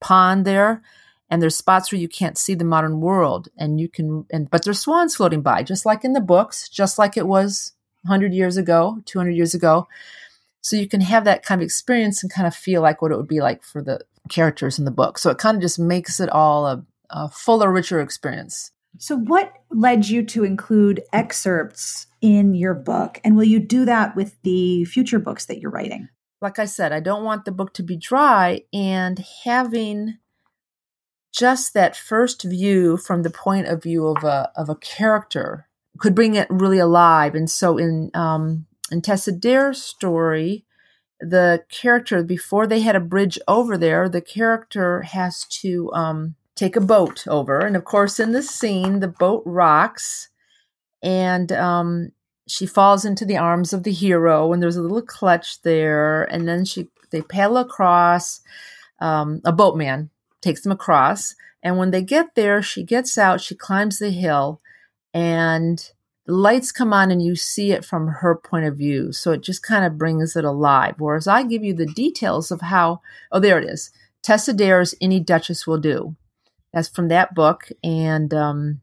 pond 0.00 0.44
there, 0.44 0.82
and 1.30 1.40
there's 1.40 1.56
spots 1.56 1.90
where 1.90 2.00
you 2.00 2.08
can't 2.08 2.38
see 2.38 2.54
the 2.54 2.64
modern 2.64 3.00
world, 3.00 3.48
and 3.56 3.80
you 3.80 3.88
can. 3.88 4.26
And 4.30 4.50
but 4.50 4.64
there's 4.64 4.80
swans 4.80 5.16
floating 5.16 5.40
by, 5.40 5.62
just 5.62 5.86
like 5.86 6.04
in 6.04 6.12
the 6.12 6.20
books, 6.20 6.68
just 6.68 6.98
like 6.98 7.16
it 7.16 7.26
was 7.26 7.72
100 8.02 8.34
years 8.34 8.58
ago, 8.58 9.02
200 9.06 9.30
years 9.30 9.54
ago. 9.54 9.88
So 10.60 10.76
you 10.76 10.86
can 10.86 11.00
have 11.00 11.24
that 11.24 11.42
kind 11.42 11.62
of 11.62 11.64
experience 11.64 12.22
and 12.22 12.30
kind 12.30 12.46
of 12.46 12.54
feel 12.54 12.82
like 12.82 13.00
what 13.00 13.12
it 13.12 13.16
would 13.16 13.28
be 13.28 13.40
like 13.40 13.64
for 13.64 13.82
the 13.82 14.00
characters 14.28 14.78
in 14.78 14.84
the 14.84 14.90
book. 14.90 15.16
So 15.16 15.30
it 15.30 15.38
kind 15.38 15.56
of 15.56 15.62
just 15.62 15.78
makes 15.78 16.20
it 16.20 16.28
all 16.28 16.66
a, 16.66 16.84
a 17.08 17.30
fuller, 17.30 17.72
richer 17.72 18.00
experience. 18.00 18.72
So, 18.98 19.16
what 19.16 19.52
led 19.70 20.08
you 20.08 20.24
to 20.26 20.44
include 20.44 21.02
excerpts 21.12 22.06
in 22.20 22.54
your 22.54 22.74
book? 22.74 23.20
And 23.24 23.36
will 23.36 23.44
you 23.44 23.60
do 23.60 23.84
that 23.84 24.16
with 24.16 24.40
the 24.42 24.84
future 24.84 25.18
books 25.18 25.46
that 25.46 25.58
you're 25.58 25.70
writing? 25.70 26.08
Like 26.42 26.58
I 26.58 26.64
said, 26.64 26.92
I 26.92 27.00
don't 27.00 27.24
want 27.24 27.44
the 27.44 27.52
book 27.52 27.74
to 27.74 27.82
be 27.82 27.96
dry, 27.96 28.62
and 28.72 29.24
having 29.44 30.18
just 31.32 31.74
that 31.74 31.96
first 31.96 32.42
view 32.42 32.96
from 32.96 33.22
the 33.22 33.30
point 33.30 33.68
of 33.68 33.82
view 33.82 34.06
of 34.06 34.24
a 34.24 34.50
of 34.56 34.68
a 34.68 34.76
character 34.76 35.68
could 35.98 36.14
bring 36.14 36.34
it 36.34 36.48
really 36.50 36.78
alive. 36.78 37.34
And 37.34 37.48
so, 37.50 37.78
in 37.78 38.10
um, 38.14 38.66
in 38.90 39.02
Tessa 39.02 39.32
Dare's 39.32 39.82
story, 39.82 40.64
the 41.20 41.64
character 41.70 42.22
before 42.22 42.66
they 42.66 42.80
had 42.80 42.96
a 42.96 43.00
bridge 43.00 43.38
over 43.46 43.78
there, 43.78 44.08
the 44.08 44.22
character 44.22 45.02
has 45.02 45.44
to 45.60 45.92
um, 45.92 46.34
take 46.60 46.76
a 46.76 46.80
boat 46.80 47.26
over. 47.26 47.60
And 47.60 47.74
of 47.74 47.86
course, 47.86 48.20
in 48.20 48.32
the 48.32 48.42
scene, 48.42 49.00
the 49.00 49.08
boat 49.08 49.42
rocks 49.46 50.28
and 51.02 51.50
um, 51.52 52.12
she 52.46 52.66
falls 52.66 53.06
into 53.06 53.24
the 53.24 53.38
arms 53.38 53.72
of 53.72 53.82
the 53.82 53.92
hero. 53.92 54.52
And 54.52 54.62
there's 54.62 54.76
a 54.76 54.82
little 54.82 55.00
clutch 55.00 55.62
there. 55.62 56.24
And 56.24 56.46
then 56.46 56.66
she 56.66 56.88
they 57.10 57.22
paddle 57.22 57.56
across. 57.56 58.42
Um, 59.00 59.40
a 59.44 59.52
boatman 59.52 60.10
takes 60.42 60.60
them 60.60 60.72
across. 60.72 61.34
And 61.62 61.78
when 61.78 61.92
they 61.92 62.02
get 62.02 62.34
there, 62.34 62.60
she 62.60 62.84
gets 62.84 63.16
out, 63.16 63.40
she 63.40 63.54
climbs 63.54 63.98
the 63.98 64.10
hill, 64.10 64.60
and 65.12 65.90
the 66.26 66.32
lights 66.32 66.72
come 66.72 66.92
on 66.92 67.10
and 67.10 67.22
you 67.22 67.36
see 67.36 67.72
it 67.72 67.84
from 67.84 68.06
her 68.06 68.34
point 68.34 68.66
of 68.66 68.76
view. 68.76 69.12
So 69.12 69.32
it 69.32 69.42
just 69.42 69.62
kind 69.62 69.84
of 69.84 69.98
brings 69.98 70.36
it 70.36 70.44
alive. 70.44 70.94
Whereas 70.98 71.26
I 71.26 71.42
give 71.42 71.64
you 71.64 71.74
the 71.74 71.86
details 71.86 72.50
of 72.50 72.60
how, 72.60 73.00
oh, 73.32 73.40
there 73.40 73.58
it 73.58 73.68
is. 73.68 73.90
Tessa 74.22 74.52
Dare's 74.52 74.94
Any 75.00 75.20
Duchess 75.20 75.66
Will 75.66 75.78
Do. 75.78 76.16
That's 76.72 76.88
from 76.88 77.08
that 77.08 77.34
book. 77.34 77.68
And 77.82 78.32
um, 78.32 78.80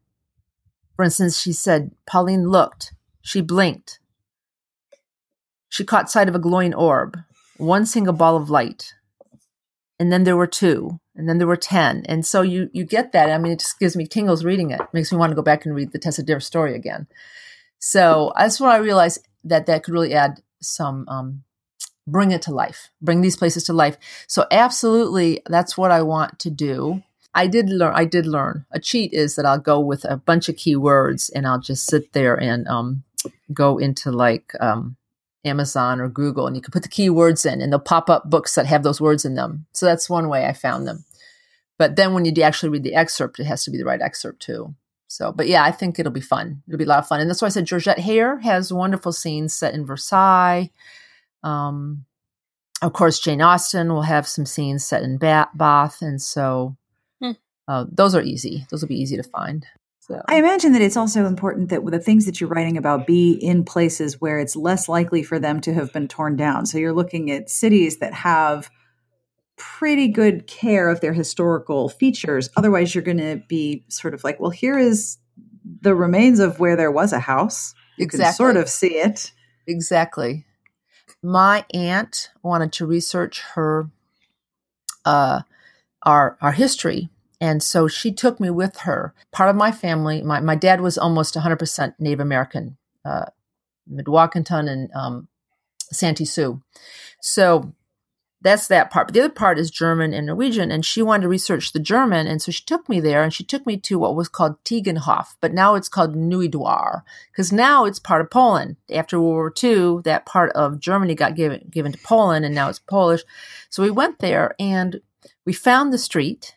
for 0.96 1.04
instance, 1.04 1.40
she 1.40 1.52
said, 1.52 1.92
Pauline 2.06 2.48
looked, 2.48 2.92
she 3.22 3.40
blinked. 3.40 4.00
She 5.68 5.84
caught 5.84 6.10
sight 6.10 6.28
of 6.28 6.34
a 6.34 6.40
glowing 6.40 6.74
orb, 6.74 7.18
one 7.56 7.86
single 7.86 8.14
ball 8.14 8.36
of 8.36 8.50
light. 8.50 8.94
And 10.00 10.12
then 10.12 10.24
there 10.24 10.36
were 10.36 10.46
two, 10.46 11.00
and 11.16 11.28
then 11.28 11.38
there 11.38 11.46
were 11.46 11.56
10. 11.56 12.04
And 12.06 12.24
so 12.24 12.42
you, 12.42 12.70
you 12.72 12.84
get 12.84 13.12
that. 13.12 13.30
I 13.30 13.38
mean, 13.38 13.52
it 13.52 13.60
just 13.60 13.78
gives 13.78 13.96
me 13.96 14.06
tingles 14.06 14.44
reading 14.44 14.70
it. 14.70 14.80
it 14.80 14.88
makes 14.92 15.12
me 15.12 15.18
want 15.18 15.30
to 15.30 15.36
go 15.36 15.42
back 15.42 15.66
and 15.66 15.74
read 15.74 15.92
the 15.92 15.98
Tessa 15.98 16.40
story 16.40 16.74
again. 16.74 17.06
So 17.80 18.32
that's 18.36 18.60
when 18.60 18.70
I 18.70 18.76
realized 18.76 19.26
that 19.44 19.66
that 19.66 19.82
could 19.82 19.94
really 19.94 20.14
add 20.14 20.40
some, 20.60 21.06
um, 21.08 21.42
bring 22.06 22.30
it 22.30 22.42
to 22.42 22.52
life, 22.52 22.90
bring 23.02 23.20
these 23.20 23.36
places 23.36 23.64
to 23.64 23.72
life. 23.72 23.98
So 24.26 24.46
absolutely, 24.50 25.42
that's 25.46 25.76
what 25.76 25.90
I 25.90 26.02
want 26.02 26.38
to 26.40 26.50
do. 26.50 27.02
I 27.38 27.46
did 27.46 27.70
learn. 27.70 27.92
I 27.94 28.04
did 28.04 28.26
learn. 28.26 28.66
A 28.72 28.80
cheat 28.80 29.12
is 29.12 29.36
that 29.36 29.46
I'll 29.46 29.60
go 29.60 29.78
with 29.78 30.04
a 30.04 30.16
bunch 30.16 30.48
of 30.48 30.56
keywords 30.56 31.30
and 31.32 31.46
I'll 31.46 31.60
just 31.60 31.86
sit 31.86 32.12
there 32.12 32.34
and 32.34 32.66
um, 32.66 33.04
go 33.54 33.78
into 33.78 34.10
like 34.10 34.52
um, 34.58 34.96
Amazon 35.44 36.00
or 36.00 36.08
Google, 36.08 36.48
and 36.48 36.56
you 36.56 36.62
can 36.62 36.72
put 36.72 36.82
the 36.82 36.88
keywords 36.88 37.50
in, 37.50 37.62
and 37.62 37.72
they'll 37.72 37.78
pop 37.78 38.10
up 38.10 38.28
books 38.28 38.56
that 38.56 38.66
have 38.66 38.82
those 38.82 39.00
words 39.00 39.24
in 39.24 39.36
them. 39.36 39.66
So 39.72 39.86
that's 39.86 40.10
one 40.10 40.28
way 40.28 40.46
I 40.46 40.52
found 40.52 40.88
them. 40.88 41.04
But 41.78 41.94
then 41.94 42.12
when 42.12 42.24
you 42.24 42.42
actually 42.42 42.70
read 42.70 42.82
the 42.82 42.96
excerpt, 42.96 43.38
it 43.38 43.44
has 43.44 43.62
to 43.64 43.70
be 43.70 43.78
the 43.78 43.84
right 43.84 44.02
excerpt 44.02 44.42
too. 44.42 44.74
So, 45.06 45.30
but 45.30 45.46
yeah, 45.46 45.62
I 45.62 45.70
think 45.70 46.00
it'll 46.00 46.10
be 46.10 46.20
fun. 46.20 46.64
It'll 46.66 46.76
be 46.76 46.84
a 46.84 46.88
lot 46.88 46.98
of 46.98 47.06
fun, 47.06 47.20
and 47.20 47.30
that's 47.30 47.40
why 47.40 47.46
I 47.46 47.50
said 47.50 47.66
Georgette 47.66 47.98
Heyer 47.98 48.42
has 48.42 48.72
wonderful 48.72 49.12
scenes 49.12 49.54
set 49.54 49.74
in 49.74 49.86
Versailles. 49.86 50.70
Um, 51.44 52.04
of 52.82 52.92
course, 52.92 53.20
Jane 53.20 53.40
Austen 53.40 53.92
will 53.92 54.02
have 54.02 54.26
some 54.26 54.44
scenes 54.44 54.84
set 54.84 55.04
in 55.04 55.18
Bath, 55.18 56.02
and 56.02 56.20
so. 56.20 56.76
Uh, 57.68 57.84
those 57.92 58.14
are 58.14 58.22
easy. 58.22 58.66
Those 58.70 58.82
will 58.82 58.88
be 58.88 59.00
easy 59.00 59.16
to 59.16 59.22
find. 59.22 59.66
So. 60.00 60.22
I 60.26 60.36
imagine 60.36 60.72
that 60.72 60.80
it's 60.80 60.96
also 60.96 61.26
important 61.26 61.68
that 61.68 61.84
the 61.84 61.98
things 61.98 62.24
that 62.24 62.40
you're 62.40 62.48
writing 62.48 62.78
about 62.78 63.06
be 63.06 63.32
in 63.32 63.62
places 63.62 64.18
where 64.18 64.38
it's 64.38 64.56
less 64.56 64.88
likely 64.88 65.22
for 65.22 65.38
them 65.38 65.60
to 65.60 65.74
have 65.74 65.92
been 65.92 66.08
torn 66.08 66.34
down. 66.34 66.64
So 66.64 66.78
you're 66.78 66.94
looking 66.94 67.30
at 67.30 67.50
cities 67.50 67.98
that 67.98 68.14
have 68.14 68.70
pretty 69.58 70.08
good 70.08 70.46
care 70.46 70.88
of 70.88 71.02
their 71.02 71.12
historical 71.12 71.90
features. 71.90 72.48
Otherwise, 72.56 72.94
you're 72.94 73.04
going 73.04 73.18
to 73.18 73.42
be 73.48 73.84
sort 73.88 74.14
of 74.14 74.24
like, 74.24 74.40
well, 74.40 74.50
here 74.50 74.78
is 74.78 75.18
the 75.82 75.94
remains 75.94 76.40
of 76.40 76.58
where 76.58 76.74
there 76.74 76.90
was 76.90 77.12
a 77.12 77.20
house. 77.20 77.74
You 77.98 78.04
exactly. 78.04 78.24
can 78.24 78.34
sort 78.34 78.56
of 78.56 78.70
see 78.70 78.94
it. 78.94 79.30
Exactly. 79.66 80.46
My 81.22 81.66
aunt 81.74 82.30
wanted 82.42 82.72
to 82.74 82.86
research 82.86 83.42
her 83.54 83.90
uh, 85.04 85.42
our 86.02 86.38
our 86.40 86.52
history 86.52 87.10
and 87.40 87.62
so 87.62 87.86
she 87.86 88.12
took 88.12 88.40
me 88.40 88.50
with 88.50 88.78
her. 88.78 89.14
Part 89.30 89.50
of 89.50 89.56
my 89.56 89.70
family, 89.70 90.22
my, 90.22 90.40
my 90.40 90.56
dad 90.56 90.80
was 90.80 90.98
almost 90.98 91.34
100% 91.34 91.94
Native 91.98 92.20
American, 92.20 92.76
uh, 93.04 93.26
Mdewakanton 93.90 94.68
and 94.68 94.90
um, 94.94 95.28
Santee 95.92 96.24
Sioux. 96.24 96.60
So 97.20 97.72
that's 98.40 98.68
that 98.68 98.90
part. 98.90 99.08
But 99.08 99.14
the 99.14 99.20
other 99.20 99.32
part 99.32 99.58
is 99.58 99.70
German 99.70 100.12
and 100.12 100.26
Norwegian. 100.26 100.72
And 100.72 100.84
she 100.84 101.00
wanted 101.00 101.22
to 101.22 101.28
research 101.28 101.72
the 101.72 101.80
German. 101.80 102.26
And 102.26 102.42
so 102.42 102.50
she 102.50 102.64
took 102.64 102.88
me 102.88 102.98
there 102.98 103.22
and 103.22 103.32
she 103.32 103.44
took 103.44 103.66
me 103.66 103.76
to 103.78 103.98
what 103.98 104.16
was 104.16 104.28
called 104.28 104.62
Tegenhof, 104.64 105.36
but 105.40 105.52
now 105.52 105.74
it's 105.74 105.88
called 105.88 106.16
Nieuwedwaar 106.16 107.02
because 107.32 107.52
now 107.52 107.84
it's 107.84 107.98
part 107.98 108.20
of 108.20 108.30
Poland. 108.30 108.76
After 108.92 109.20
World 109.20 109.34
War 109.34 109.54
II, 109.62 110.02
that 110.04 110.26
part 110.26 110.50
of 110.52 110.80
Germany 110.80 111.14
got 111.14 111.36
given, 111.36 111.68
given 111.70 111.92
to 111.92 111.98
Poland 111.98 112.44
and 112.44 112.54
now 112.54 112.68
it's 112.68 112.78
Polish. 112.80 113.22
So 113.70 113.82
we 113.82 113.90
went 113.90 114.18
there 114.18 114.54
and 114.58 115.00
we 115.44 115.52
found 115.52 115.92
the 115.92 115.98
street 115.98 116.56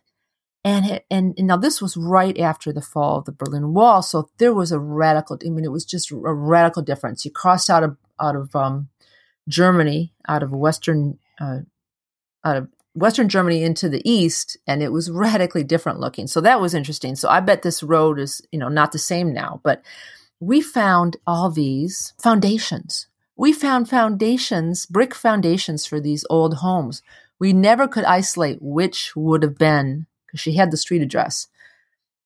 and, 0.64 1.02
and, 1.10 1.34
and 1.38 1.48
now 1.48 1.58
this 1.58 1.82
was 1.82 1.98
right 1.98 2.38
after 2.40 2.72
the 2.72 2.82
fall 2.82 3.18
of 3.18 3.26
the 3.26 3.32
Berlin 3.32 3.74
Wall, 3.74 4.04
so 4.04 4.30
there 4.38 4.54
was 4.54 4.72
a 4.72 4.80
radical. 4.80 5.38
I 5.44 5.50
mean, 5.50 5.66
it 5.66 5.72
was 5.72 5.86
just 5.86 6.12
a 6.12 6.16
radical 6.16 6.84
difference. 6.84 7.26
You 7.26 7.32
crossed 7.32 7.70
out 7.70 7.84
of 7.84 7.98
out 8.20 8.36
of 8.36 8.56
um, 8.56 8.90
Germany, 9.48 10.14
out 10.28 10.44
of 10.44 10.52
Western 10.52 11.18
uh, 11.40 11.60
out 12.44 12.58
of 12.58 12.68
Western 12.94 13.28
Germany 13.28 13.64
into 13.64 13.90
the 13.90 14.08
east, 14.08 14.58
and 14.68 14.84
it 14.84 14.92
was 14.92 15.10
radically 15.10 15.64
different 15.64 16.00
looking. 16.00 16.28
So 16.28 16.42
that 16.42 16.62
was 16.62 16.76
interesting. 16.76 17.16
So 17.16 17.28
I 17.28 17.40
bet 17.40 17.64
this 17.64 17.82
road 17.82 18.20
is 18.20 18.42
you 18.52 18.60
know 18.60 18.70
not 18.70 18.92
the 18.92 19.00
same 19.00 19.34
now, 19.34 19.62
but 19.64 19.82
we 20.40 20.62
found 20.62 21.18
all 21.26 21.50
these 21.50 22.14
foundations. 22.22 23.08
We 23.36 23.52
found 23.52 23.90
foundations, 23.90 24.86
brick 24.86 25.16
foundations 25.16 25.88
for 25.88 26.00
these 26.00 26.24
old 26.30 26.58
homes. 26.58 27.02
We 27.40 27.54
never 27.54 27.88
could 27.88 28.04
isolate 28.04 28.62
which 28.62 29.16
would 29.16 29.42
have 29.42 29.58
been 29.58 30.06
because 30.32 30.42
she 30.42 30.54
had 30.54 30.72
the 30.72 30.78
street 30.78 31.02
address, 31.02 31.48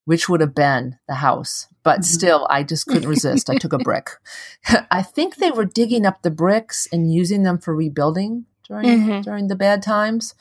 which 0.06 0.30
would 0.30 0.42
have 0.42 0.54
been 0.54 1.00
the 1.08 1.16
house. 1.16 1.68
But 1.84 2.00
mm-hmm. 2.00 2.04
still, 2.04 2.48
I 2.50 2.64
just 2.64 2.86
couldn't 2.86 3.10
resist. 3.10 3.50
I 3.50 3.58
took 3.58 3.74
a 3.74 3.80
brick. 3.80 4.12
I 4.92 5.02
think 5.02 5.36
they 5.36 5.52
were 5.52 5.66
digging 5.66 6.06
up 6.06 6.22
the 6.22 6.32
bricks 6.32 6.88
and 6.92 7.12
using 7.12 7.44
them 7.44 7.58
for 7.58 7.76
rebuilding 7.76 8.46
during 8.68 8.86
mm-hmm. 8.86 9.22
during 9.22 9.48
the 9.48 9.56
bad 9.56 9.82
times. 9.82 10.36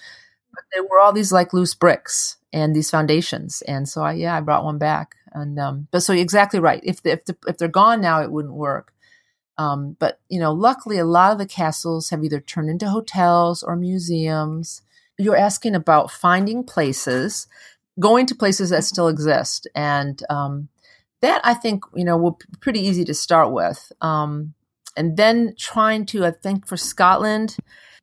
But 0.53 0.65
there 0.73 0.85
were 0.85 1.01
all 1.01 1.13
these 1.13 1.33
like 1.33 1.53
loose 1.53 1.75
bricks 1.75 2.37
and 2.53 2.77
these 2.77 2.91
foundations, 2.91 3.63
and 3.63 3.89
so 3.89 4.03
I 4.03 4.13
yeah 4.13 4.37
I 4.37 4.41
brought 4.41 4.65
one 4.65 4.79
back. 4.79 5.17
And 5.33 5.59
um, 5.59 5.89
but 5.91 6.01
so 6.01 6.13
you're 6.13 6.23
exactly 6.23 6.61
right. 6.61 6.81
If 6.85 7.03
the, 7.03 7.13
if 7.13 7.25
the, 7.25 7.37
if 7.49 7.59
they're 7.59 7.69
gone 7.69 8.01
now, 8.01 8.23
it 8.23 8.31
wouldn't 8.31 8.55
work. 8.55 8.93
Um, 9.57 9.97
but 9.99 10.21
you 10.29 10.39
know, 10.39 10.53
luckily, 10.53 10.99
a 10.99 11.05
lot 11.05 11.33
of 11.33 11.39
the 11.39 11.47
castles 11.47 12.11
have 12.11 12.23
either 12.23 12.41
turned 12.41 12.71
into 12.71 12.89
hotels 12.89 13.63
or 13.63 13.75
museums 13.75 14.83
you're 15.19 15.37
asking 15.37 15.75
about 15.75 16.11
finding 16.11 16.65
places, 16.65 17.47
going 17.99 18.27
to 18.27 18.35
places 18.35 18.71
that 18.71 18.85
still 18.85 19.09
exist, 19.09 19.67
and 19.75 20.23
um, 20.29 20.69
that 21.23 21.41
I 21.45 21.55
think 21.55 21.85
you 21.95 22.05
know 22.05 22.17
will 22.17 22.33
be 22.33 22.59
pretty 22.61 22.81
easy 22.81 23.05
to 23.05 23.15
start 23.15 23.53
with. 23.53 23.93
Um, 24.01 24.55
and 24.97 25.17
then 25.17 25.55
trying 25.59 26.07
to, 26.07 26.25
I 26.25 26.31
think, 26.31 26.67
for 26.67 26.77
Scotland, 26.77 27.57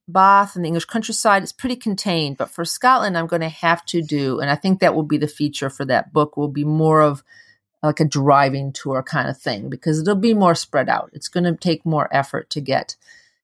Bath 0.09 0.55
and 0.55 0.65
the 0.65 0.67
English 0.67 0.85
countryside 0.85 1.41
it's 1.41 1.53
pretty 1.53 1.77
contained. 1.77 2.37
But 2.37 2.49
for 2.49 2.65
Scotland, 2.65 3.17
I'm 3.17 3.27
going 3.27 3.41
to 3.41 3.49
have 3.49 3.85
to 3.87 4.01
do, 4.01 4.39
and 4.39 4.49
I 4.49 4.55
think 4.55 4.79
that 4.79 4.95
will 4.95 5.03
be 5.03 5.17
the 5.17 5.27
feature 5.27 5.69
for 5.69 5.85
that 5.85 6.13
book. 6.13 6.37
Will 6.37 6.47
be 6.47 6.65
more 6.65 7.01
of 7.01 7.23
like 7.83 7.99
a 7.99 8.05
driving 8.05 8.71
tour 8.71 9.01
kind 9.01 9.27
of 9.27 9.37
thing 9.37 9.69
because 9.69 9.99
it'll 9.99 10.15
be 10.15 10.33
more 10.33 10.55
spread 10.55 10.87
out. 10.87 11.09
It's 11.13 11.27
going 11.27 11.45
to 11.45 11.55
take 11.55 11.85
more 11.85 12.07
effort 12.11 12.49
to 12.51 12.61
get 12.61 12.95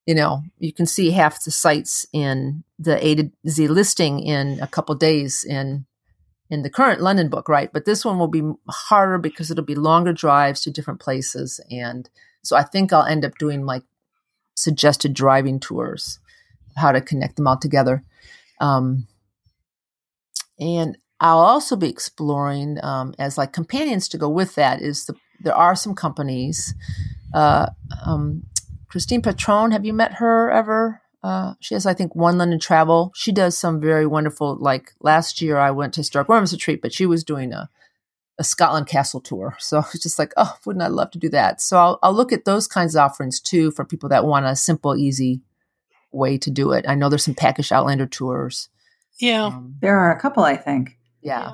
you 0.07 0.15
know, 0.15 0.41
you 0.57 0.71
can 0.71 0.85
see 0.85 1.11
half 1.11 1.43
the 1.43 1.51
sites 1.51 2.07
in 2.13 2.63
the 2.79 3.05
A 3.05 3.15
to 3.15 3.29
Z 3.47 3.67
listing 3.67 4.21
in 4.21 4.57
a 4.61 4.67
couple 4.67 4.95
days 4.95 5.43
in 5.43 5.85
in 6.49 6.61
the 6.61 6.69
current 6.69 7.01
London 7.01 7.27
book, 7.27 7.49
right? 7.49 7.69
But 7.73 7.83
this 7.83 8.05
one 8.05 8.17
will 8.17 8.29
be 8.29 8.41
harder 8.69 9.17
because 9.17 9.51
it'll 9.51 9.65
be 9.65 9.75
longer 9.75 10.13
drives 10.13 10.61
to 10.61 10.71
different 10.71 11.01
places, 11.01 11.59
and 11.69 12.09
so 12.41 12.55
I 12.55 12.63
think 12.63 12.93
I'll 12.93 13.03
end 13.03 13.25
up 13.25 13.37
doing 13.37 13.65
like 13.65 13.83
suggested 14.55 15.13
driving 15.13 15.59
tours, 15.59 16.19
how 16.77 16.93
to 16.93 17.01
connect 17.01 17.35
them 17.35 17.47
all 17.47 17.59
together, 17.59 18.01
um, 18.61 19.07
and 20.57 20.97
I'll 21.19 21.39
also 21.39 21.75
be 21.75 21.89
exploring 21.89 22.77
um, 22.81 23.13
as 23.19 23.37
like 23.37 23.51
companions 23.51 24.07
to 24.09 24.17
go 24.17 24.29
with 24.29 24.55
that. 24.55 24.81
Is 24.81 25.03
the 25.03 25.15
there 25.41 25.55
are 25.55 25.75
some 25.75 25.95
companies. 25.95 26.73
Uh, 27.33 27.67
um, 28.05 28.43
Christine 28.87 29.21
Patron, 29.21 29.71
have 29.71 29.85
you 29.85 29.93
met 29.93 30.13
her 30.13 30.51
ever? 30.51 31.01
Uh, 31.23 31.53
she 31.59 31.73
has, 31.73 31.85
I 31.85 31.93
think, 31.93 32.15
one 32.15 32.37
London 32.37 32.59
travel. 32.59 33.11
She 33.15 33.31
does 33.31 33.57
some 33.57 33.81
very 33.81 34.05
wonderful. 34.05 34.55
Like 34.55 34.93
last 35.01 35.41
year, 35.41 35.57
I 35.57 35.71
went 35.71 35.93
to 35.95 36.03
Stark 36.03 36.29
Women's 36.29 36.53
Retreat, 36.53 36.81
but 36.81 36.93
she 36.93 37.05
was 37.05 37.23
doing 37.23 37.53
a 37.53 37.69
a 38.39 38.43
Scotland 38.43 38.87
Castle 38.87 39.19
tour. 39.19 39.55
So 39.59 39.79
it's 39.93 40.03
just 40.03 40.19
like, 40.19 40.33
oh, 40.37 40.55
wouldn't 40.65 40.83
I 40.83 40.87
love 40.87 41.11
to 41.11 41.19
do 41.19 41.29
that? 41.29 41.61
So 41.61 41.77
I'll, 41.77 41.99
I'll 42.03 42.13
look 42.13 42.31
at 42.31 42.45
those 42.45 42.67
kinds 42.67 42.95
of 42.95 43.01
offerings 43.01 43.39
too 43.39 43.71
for 43.71 43.85
people 43.85 44.09
that 44.09 44.25
want 44.25 44.45
a 44.45 44.55
simple, 44.55 44.95
easy 44.95 45.41
way 46.11 46.37
to 46.37 46.49
do 46.49 46.71
it. 46.71 46.85
I 46.87 46.95
know 46.95 47.09
there's 47.09 47.25
some 47.25 47.35
Packish 47.35 47.71
Outlander 47.71 48.07
tours. 48.07 48.69
Yeah, 49.19 49.45
um, 49.45 49.75
there 49.81 49.97
are 49.97 50.11
a 50.11 50.19
couple, 50.19 50.43
I 50.43 50.55
think. 50.55 50.97
Yeah. 51.21 51.53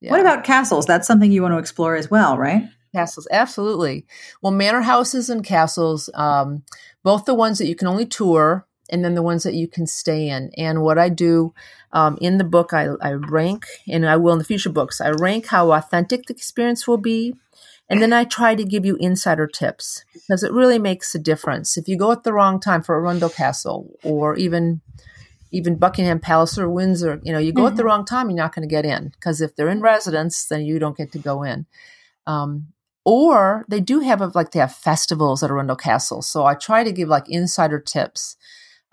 yeah. 0.00 0.10
What 0.10 0.20
about 0.20 0.44
castles? 0.44 0.84
That's 0.84 1.06
something 1.06 1.32
you 1.32 1.42
want 1.42 1.54
to 1.54 1.58
explore 1.58 1.96
as 1.96 2.10
well, 2.10 2.36
right? 2.36 2.64
Castles, 2.94 3.26
absolutely. 3.30 4.06
Well, 4.42 4.52
manor 4.52 4.82
houses 4.82 5.30
and 5.30 5.44
castles, 5.44 6.10
um, 6.14 6.62
both 7.02 7.24
the 7.24 7.34
ones 7.34 7.58
that 7.58 7.66
you 7.66 7.74
can 7.74 7.88
only 7.88 8.04
tour 8.04 8.66
and 8.90 9.02
then 9.02 9.14
the 9.14 9.22
ones 9.22 9.42
that 9.44 9.54
you 9.54 9.66
can 9.66 9.86
stay 9.86 10.28
in. 10.28 10.50
And 10.58 10.82
what 10.82 10.98
I 10.98 11.08
do 11.08 11.54
um, 11.92 12.18
in 12.20 12.36
the 12.36 12.44
book, 12.44 12.74
I, 12.74 12.88
I 13.00 13.12
rank, 13.12 13.64
and 13.88 14.06
I 14.06 14.16
will 14.16 14.32
in 14.32 14.38
the 14.38 14.44
future 14.44 14.70
books, 14.70 15.00
I 15.00 15.10
rank 15.10 15.46
how 15.46 15.72
authentic 15.72 16.26
the 16.26 16.34
experience 16.34 16.86
will 16.86 16.98
be. 16.98 17.34
And 17.88 18.00
then 18.00 18.12
I 18.12 18.24
try 18.24 18.54
to 18.54 18.64
give 18.64 18.86
you 18.86 18.96
insider 18.96 19.46
tips 19.46 20.04
because 20.14 20.42
it 20.42 20.52
really 20.52 20.78
makes 20.78 21.14
a 21.14 21.18
difference. 21.18 21.76
If 21.76 21.88
you 21.88 21.98
go 21.98 22.12
at 22.12 22.24
the 22.24 22.32
wrong 22.32 22.58
time 22.58 22.82
for 22.82 22.98
Arundel 22.98 23.28
Castle 23.28 23.90
or 24.02 24.36
even 24.36 24.80
even 25.50 25.76
Buckingham 25.76 26.18
Palace 26.18 26.56
or 26.56 26.70
Windsor, 26.70 27.20
you 27.22 27.32
know, 27.32 27.38
you 27.38 27.52
go 27.52 27.62
mm-hmm. 27.62 27.68
at 27.68 27.76
the 27.76 27.82
mm-hmm. 27.82 27.88
wrong 27.88 28.04
time, 28.06 28.30
you're 28.30 28.36
not 28.38 28.54
going 28.54 28.66
to 28.66 28.72
get 28.72 28.86
in 28.86 29.10
because 29.10 29.42
if 29.42 29.54
they're 29.54 29.68
in 29.68 29.82
residence, 29.82 30.46
then 30.46 30.64
you 30.64 30.78
don't 30.78 30.96
get 30.96 31.12
to 31.12 31.18
go 31.18 31.42
in. 31.42 31.66
Um, 32.26 32.68
or 33.04 33.64
they 33.68 33.80
do 33.80 34.00
have 34.00 34.20
a, 34.20 34.30
like 34.34 34.52
they 34.52 34.60
have 34.60 34.74
festivals 34.74 35.42
at 35.42 35.50
Arundel 35.50 35.76
Castle. 35.76 36.22
So 36.22 36.44
I 36.44 36.54
try 36.54 36.84
to 36.84 36.92
give 36.92 37.08
like 37.08 37.28
insider 37.28 37.80
tips. 37.80 38.36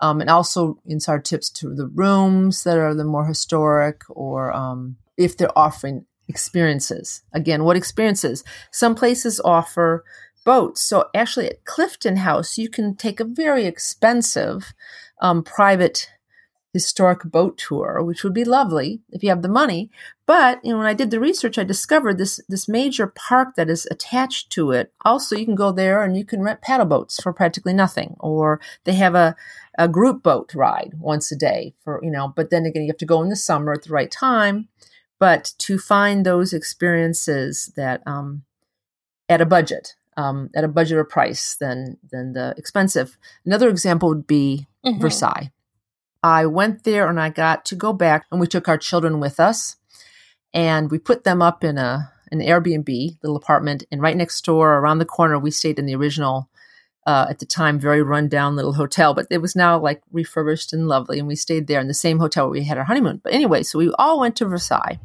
Um, 0.02 0.22
and 0.22 0.30
also 0.30 0.78
insider 0.86 1.20
tips 1.20 1.50
to 1.50 1.74
the 1.74 1.86
rooms 1.86 2.64
that 2.64 2.78
are 2.78 2.94
the 2.94 3.04
more 3.04 3.26
historic 3.26 4.00
or 4.08 4.50
um, 4.50 4.96
if 5.18 5.36
they're 5.36 5.58
offering 5.58 6.06
experiences. 6.26 7.22
Again, 7.34 7.64
what 7.64 7.76
experiences? 7.76 8.42
Some 8.72 8.94
places 8.94 9.40
offer 9.44 10.04
boats. 10.46 10.80
So 10.80 11.08
actually 11.14 11.50
at 11.50 11.64
Clifton 11.66 12.16
House, 12.16 12.56
you 12.56 12.70
can 12.70 12.96
take 12.96 13.20
a 13.20 13.24
very 13.24 13.66
expensive 13.66 14.72
um, 15.20 15.42
private 15.42 16.08
historic 16.72 17.24
boat 17.24 17.58
tour, 17.58 18.02
which 18.02 18.22
would 18.22 18.34
be 18.34 18.44
lovely 18.44 19.00
if 19.10 19.22
you 19.22 19.28
have 19.28 19.42
the 19.42 19.48
money. 19.48 19.90
But 20.26 20.60
you 20.64 20.72
know, 20.72 20.78
when 20.78 20.86
I 20.86 20.94
did 20.94 21.10
the 21.10 21.20
research, 21.20 21.58
I 21.58 21.64
discovered 21.64 22.18
this 22.18 22.40
this 22.48 22.68
major 22.68 23.06
park 23.06 23.56
that 23.56 23.68
is 23.68 23.86
attached 23.90 24.50
to 24.50 24.70
it. 24.72 24.92
Also, 25.04 25.36
you 25.36 25.44
can 25.44 25.56
go 25.56 25.72
there 25.72 26.02
and 26.02 26.16
you 26.16 26.24
can 26.24 26.42
rent 26.42 26.62
paddle 26.62 26.86
boats 26.86 27.20
for 27.20 27.32
practically 27.32 27.72
nothing, 27.72 28.16
or 28.20 28.60
they 28.84 28.94
have 28.94 29.14
a 29.14 29.36
a 29.78 29.88
group 29.88 30.22
boat 30.22 30.54
ride 30.54 30.94
once 30.98 31.32
a 31.32 31.36
day 31.36 31.74
for 31.82 32.00
you 32.02 32.10
know. 32.10 32.28
But 32.28 32.50
then 32.50 32.64
again, 32.64 32.82
you 32.82 32.88
have 32.88 32.98
to 32.98 33.06
go 33.06 33.22
in 33.22 33.28
the 33.28 33.36
summer 33.36 33.72
at 33.72 33.82
the 33.82 33.92
right 33.92 34.10
time. 34.10 34.68
But 35.18 35.52
to 35.58 35.78
find 35.78 36.24
those 36.24 36.54
experiences 36.54 37.72
that 37.76 38.02
um, 38.06 38.44
at 39.28 39.42
a 39.42 39.46
budget, 39.46 39.96
um, 40.16 40.50
at 40.54 40.64
a 40.64 40.68
budget 40.68 40.98
or 40.98 41.04
price 41.04 41.56
than 41.56 41.96
than 42.10 42.32
the 42.32 42.54
expensive. 42.56 43.16
Another 43.44 43.68
example 43.68 44.08
would 44.08 44.26
be 44.26 44.66
mm-hmm. 44.84 45.00
Versailles. 45.00 45.50
I 46.22 46.46
went 46.46 46.84
there 46.84 47.08
and 47.08 47.20
I 47.20 47.30
got 47.30 47.64
to 47.66 47.74
go 47.74 47.92
back 47.92 48.26
and 48.30 48.40
we 48.40 48.46
took 48.46 48.68
our 48.68 48.78
children 48.78 49.20
with 49.20 49.40
us. 49.40 49.76
And 50.52 50.90
we 50.90 50.98
put 50.98 51.24
them 51.24 51.40
up 51.42 51.64
in 51.64 51.78
a 51.78 52.12
an 52.32 52.40
Airbnb 52.40 53.18
little 53.22 53.36
apartment 53.36 53.82
and 53.90 54.00
right 54.00 54.16
next 54.16 54.44
door 54.44 54.78
around 54.78 54.98
the 54.98 55.04
corner 55.04 55.36
we 55.36 55.50
stayed 55.50 55.80
in 55.80 55.86
the 55.86 55.96
original 55.96 56.48
uh, 57.04 57.26
at 57.28 57.40
the 57.40 57.46
time 57.46 57.78
very 57.78 58.02
rundown 58.02 58.54
little 58.54 58.74
hotel 58.74 59.14
but 59.14 59.26
it 59.30 59.38
was 59.38 59.56
now 59.56 59.76
like 59.76 60.00
refurbished 60.12 60.72
and 60.72 60.86
lovely 60.86 61.18
and 61.18 61.26
we 61.26 61.34
stayed 61.34 61.66
there 61.66 61.80
in 61.80 61.88
the 61.88 61.94
same 61.94 62.20
hotel 62.20 62.44
where 62.44 62.52
we 62.52 62.64
had 62.64 62.78
our 62.78 62.84
honeymoon. 62.84 63.20
But 63.22 63.32
anyway 63.32 63.64
so 63.64 63.80
we 63.80 63.92
all 63.98 64.20
went 64.20 64.36
to 64.36 64.44
Versailles. 64.44 65.00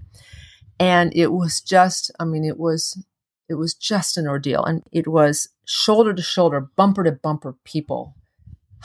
And 0.80 1.12
it 1.16 1.32
was 1.32 1.62
just 1.62 2.12
I 2.20 2.26
mean 2.26 2.44
it 2.44 2.60
was 2.60 3.04
it 3.50 3.56
was 3.56 3.74
just 3.74 4.18
an 4.18 4.28
ordeal. 4.28 4.64
And 4.64 4.84
it 4.92 5.08
was 5.08 5.50
shoulder 5.66 6.14
to 6.14 6.22
shoulder 6.22 6.70
bumper 6.76 7.04
to 7.04 7.12
bumper 7.12 7.56
people 7.64 8.16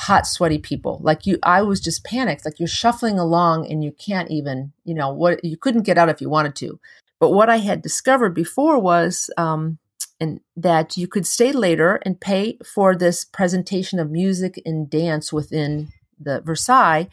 hot, 0.01 0.26
sweaty 0.26 0.59
people. 0.59 0.98
Like 1.03 1.26
you, 1.26 1.38
I 1.42 1.61
was 1.62 1.80
just 1.80 2.05
panicked. 2.05 2.44
Like 2.44 2.59
you're 2.59 2.66
shuffling 2.66 3.18
along 3.18 3.70
and 3.70 3.84
you 3.84 3.92
can't 3.92 4.30
even, 4.30 4.72
you 4.84 4.94
know, 4.94 5.12
what 5.12 5.44
you 5.44 5.59
couldn't 5.59 5.82
get 5.82 5.98
out 5.98 6.09
if 6.09 6.20
you 6.20 6.30
wanted 6.30 6.57
to. 6.57 6.80
But 7.18 7.32
what 7.32 7.51
I 7.51 7.59
had 7.59 7.82
discovered 7.82 8.34
before 8.34 8.78
was, 8.78 9.30
um, 9.36 9.78
and 10.18 10.40
that 10.57 10.96
you 10.96 11.07
could 11.07 11.26
stay 11.26 11.53
later 11.53 12.01
and 12.05 12.20
pay 12.20 12.59
for 12.64 12.96
this 12.96 13.24
presentation 13.24 13.98
of 13.98 14.11
music 14.11 14.61
and 14.64 14.88
dance 14.88 15.32
within 15.32 15.88
the 16.18 16.40
Versailles. 16.40 17.09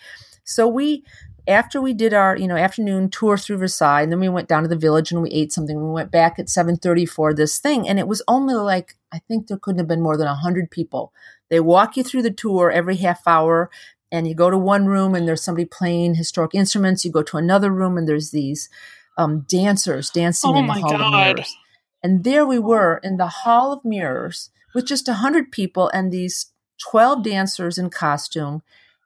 So 0.46 0.66
we, 0.68 1.04
after 1.48 1.82
we 1.82 1.94
did 1.94 2.14
our, 2.14 2.38
you 2.38 2.48
know, 2.48 2.58
afternoon 2.58 3.10
tour 3.10 3.38
through 3.38 3.58
Versailles, 3.58 4.02
and 4.02 4.12
then 4.12 4.20
we 4.20 4.30
went 4.30 4.48
down 4.48 4.64
to 4.64 4.70
the 4.70 4.76
village 4.76 5.12
and 5.12 5.22
we 5.22 5.30
ate 5.30 5.54
something. 5.54 5.78
We 5.78 5.92
went 5.92 6.12
back 6.12 6.40
at 6.40 6.50
7:30 6.50 7.06
for 7.06 7.34
this 7.34 7.60
thing, 7.60 7.88
and 7.88 8.00
it 8.00 8.08
was 8.08 8.22
only 8.28 8.56
like 8.56 8.96
I 9.12 9.20
think 9.20 9.48
there 9.48 9.58
couldn't 9.58 9.80
have 9.80 9.88
been 9.88 10.02
more 10.02 10.18
than 10.18 10.28
hundred 10.28 10.70
people 10.72 11.14
they 11.50 11.60
walk 11.60 11.98
you 11.98 12.04
through 12.04 12.24
the 12.24 12.32
tour 12.32 12.72
every 12.72 12.98
half 12.98 13.22
hour 13.26 13.70
and 14.12 14.28
you 14.28 14.36
go 14.36 14.50
to 14.50 14.58
one 14.58 14.86
room 14.86 15.16
and 15.16 15.28
there's 15.28 15.44
somebody 15.44 15.66
playing 15.66 16.16
historic 16.16 16.54
instruments. 16.54 17.04
You 17.04 17.12
go 17.12 17.24
to 17.24 17.38
another 17.38 17.72
room 17.72 17.98
and 17.98 18.08
there's 18.08 18.32
these 18.32 18.70
um, 19.18 19.42
dancers 19.48 20.10
dancing 20.10 20.52
oh 20.54 20.60
in 20.60 20.68
the 20.68 20.74
Hall 20.74 20.98
God. 20.98 21.02
of 21.02 21.12
Mirrors. 21.14 21.58
And 22.04 22.24
there 22.24 22.46
we 22.46 22.60
were 22.60 23.00
in 23.04 23.18
the 23.18 23.28
Hall 23.28 23.74
of 23.74 23.84
Mirrors 23.84 24.50
with 24.74 24.86
just 24.86 25.08
100 25.08 25.52
people 25.52 25.90
and 25.90 26.12
these 26.12 26.52
12 26.90 27.24
dancers 27.24 27.78
in 27.78 27.90
costume. 27.90 28.62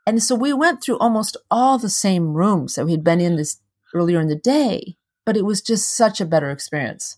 And 0.05 0.21
so 0.21 0.35
we 0.35 0.53
went 0.53 0.83
through 0.83 0.97
almost 0.97 1.37
all 1.49 1.77
the 1.77 1.89
same 1.89 2.33
rooms 2.33 2.75
that 2.75 2.85
we 2.85 2.91
had 2.91 3.03
been 3.03 3.21
in 3.21 3.35
this 3.35 3.59
earlier 3.93 4.19
in 4.19 4.27
the 4.27 4.35
day, 4.35 4.97
but 5.25 5.37
it 5.37 5.45
was 5.45 5.61
just 5.61 5.95
such 5.95 6.19
a 6.19 6.25
better 6.25 6.49
experience. 6.49 7.17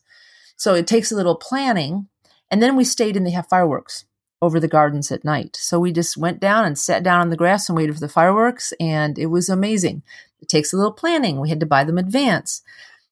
So 0.57 0.75
it 0.75 0.87
takes 0.87 1.11
a 1.11 1.15
little 1.15 1.35
planning. 1.35 2.07
And 2.51 2.61
then 2.61 2.75
we 2.75 2.83
stayed 2.83 3.17
and 3.17 3.25
they 3.25 3.31
have 3.31 3.47
fireworks 3.49 4.05
over 4.43 4.59
the 4.59 4.67
gardens 4.67 5.11
at 5.11 5.23
night. 5.23 5.55
So 5.55 5.79
we 5.79 5.93
just 5.93 6.17
went 6.17 6.41
down 6.41 6.65
and 6.65 6.77
sat 6.77 7.01
down 7.01 7.21
on 7.21 7.29
the 7.29 7.37
grass 7.37 7.69
and 7.69 7.77
waited 7.77 7.93
for 7.95 8.01
the 8.01 8.09
fireworks, 8.09 8.73
and 8.79 9.17
it 9.17 9.27
was 9.27 9.47
amazing. 9.47 10.03
It 10.41 10.49
takes 10.49 10.73
a 10.73 10.77
little 10.77 10.91
planning. 10.91 11.39
We 11.39 11.47
had 11.49 11.61
to 11.61 11.65
buy 11.65 11.85
them 11.85 11.97
advance. 11.97 12.61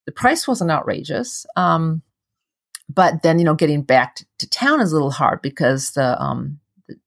The 0.06 0.12
price 0.12 0.46
wasn't 0.46 0.72
outrageous, 0.72 1.46
um, 1.56 2.02
but 2.94 3.24
then 3.24 3.40
you 3.40 3.46
know 3.46 3.56
getting 3.56 3.82
back 3.82 4.18
to 4.40 4.50
town 4.50 4.82
is 4.82 4.92
a 4.92 4.96
little 4.96 5.12
hard 5.12 5.42
because 5.42 5.92
the, 5.92 6.22
um, 6.22 6.60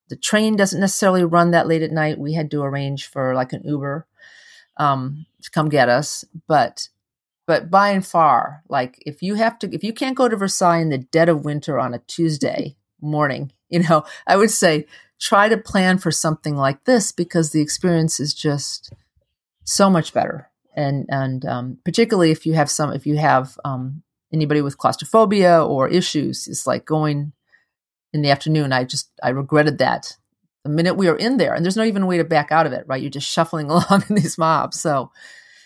the, 0.09 0.17
train 0.17 0.57
doesn't 0.57 0.81
necessarily 0.81 1.25
run 1.25 1.51
that 1.51 1.67
late 1.67 1.83
at 1.83 1.91
night. 1.91 2.19
We 2.19 2.35
had 2.35 2.51
to 2.53 2.63
arrange 2.63 3.07
for 3.07 3.35
like 3.35 3.53
an 3.53 3.63
Uber 3.65 4.07
um, 4.77 5.27
to 5.43 5.51
come 5.51 5.69
get 5.69 5.89
us, 5.89 6.25
but 6.47 6.89
but 7.47 7.71
by 7.71 7.91
and 7.91 8.07
far, 8.07 8.63
like 8.69 9.03
if 9.05 9.23
you 9.23 9.35
have 9.35 9.59
to, 9.59 9.75
if 9.75 9.85
you 9.85 9.93
can't 9.93 10.17
go 10.17 10.29
to 10.29 10.37
Versailles 10.37 10.79
in 10.79 10.89
the 10.89 10.99
dead 10.99 11.29
of 11.29 11.45
winter 11.45 11.79
on 11.79 11.93
a 11.93 11.99
Tuesday 11.99 12.77
morning, 13.01 13.53
you 13.69 13.81
know, 13.81 14.05
I 14.27 14.37
would 14.37 14.51
say 14.51 14.87
try 15.21 15.49
to 15.49 15.57
plan 15.57 15.99
for 15.99 16.11
something 16.11 16.57
like 16.57 16.85
this 16.85 17.13
because 17.13 17.53
the 17.53 17.61
experience 17.61 18.19
is 18.19 18.35
just 18.35 18.93
so 19.65 19.91
much 19.91 20.15
better. 20.15 20.51
And 20.77 21.07
and 21.09 21.45
um, 21.45 21.79
particularly 21.85 22.31
if 22.31 22.47
you 22.47 22.55
have 22.55 22.71
some, 22.71 22.93
if 22.93 23.07
you 23.07 23.17
have 23.17 23.59
um, 23.65 24.03
anybody 24.33 24.61
with 24.61 24.79
claustrophobia 24.79 25.63
or 25.63 25.89
issues, 25.89 26.49
it's 26.49 26.67
like 26.67 26.85
going 26.85 27.33
in 28.15 28.23
the 28.23 28.31
afternoon. 28.31 28.73
I 28.73 28.85
just 28.85 29.11
I 29.23 29.31
regretted 29.31 29.79
that 29.79 30.17
the 30.63 30.71
minute 30.71 30.95
we 30.95 31.09
were 31.09 31.17
in 31.17 31.37
there, 31.37 31.53
and 31.53 31.65
there's 31.65 31.77
not 31.77 31.89
even 31.89 32.03
a 32.03 32.07
way 32.07 32.17
to 32.17 32.25
back 32.25 32.51
out 32.51 32.65
of 32.65 32.73
it. 32.73 32.85
Right, 32.87 33.03
you're 33.03 33.11
just 33.11 33.31
shuffling 33.31 33.69
along 33.71 34.05
in 34.09 34.15
these 34.15 34.39
mobs. 34.39 34.81
So. 34.81 35.11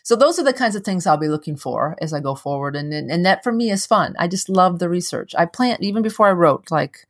So 0.04 0.16
those 0.16 0.38
are 0.38 0.44
the 0.44 0.54
kinds 0.54 0.74
of 0.74 0.84
things 0.84 1.06
I'll 1.06 1.18
be 1.18 1.28
looking 1.28 1.58
for 1.58 1.94
as 2.00 2.14
I 2.14 2.20
go 2.20 2.34
forward, 2.34 2.74
and, 2.74 2.94
and 2.94 3.10
and 3.10 3.26
that 3.26 3.44
for 3.44 3.52
me 3.52 3.70
is 3.70 3.84
fun. 3.84 4.16
I 4.18 4.26
just 4.26 4.48
love 4.48 4.78
the 4.78 4.88
research. 4.88 5.34
I 5.36 5.44
planned 5.44 5.84
even 5.84 6.02
before 6.02 6.26
I 6.26 6.32
wrote, 6.32 6.70
like 6.70 7.06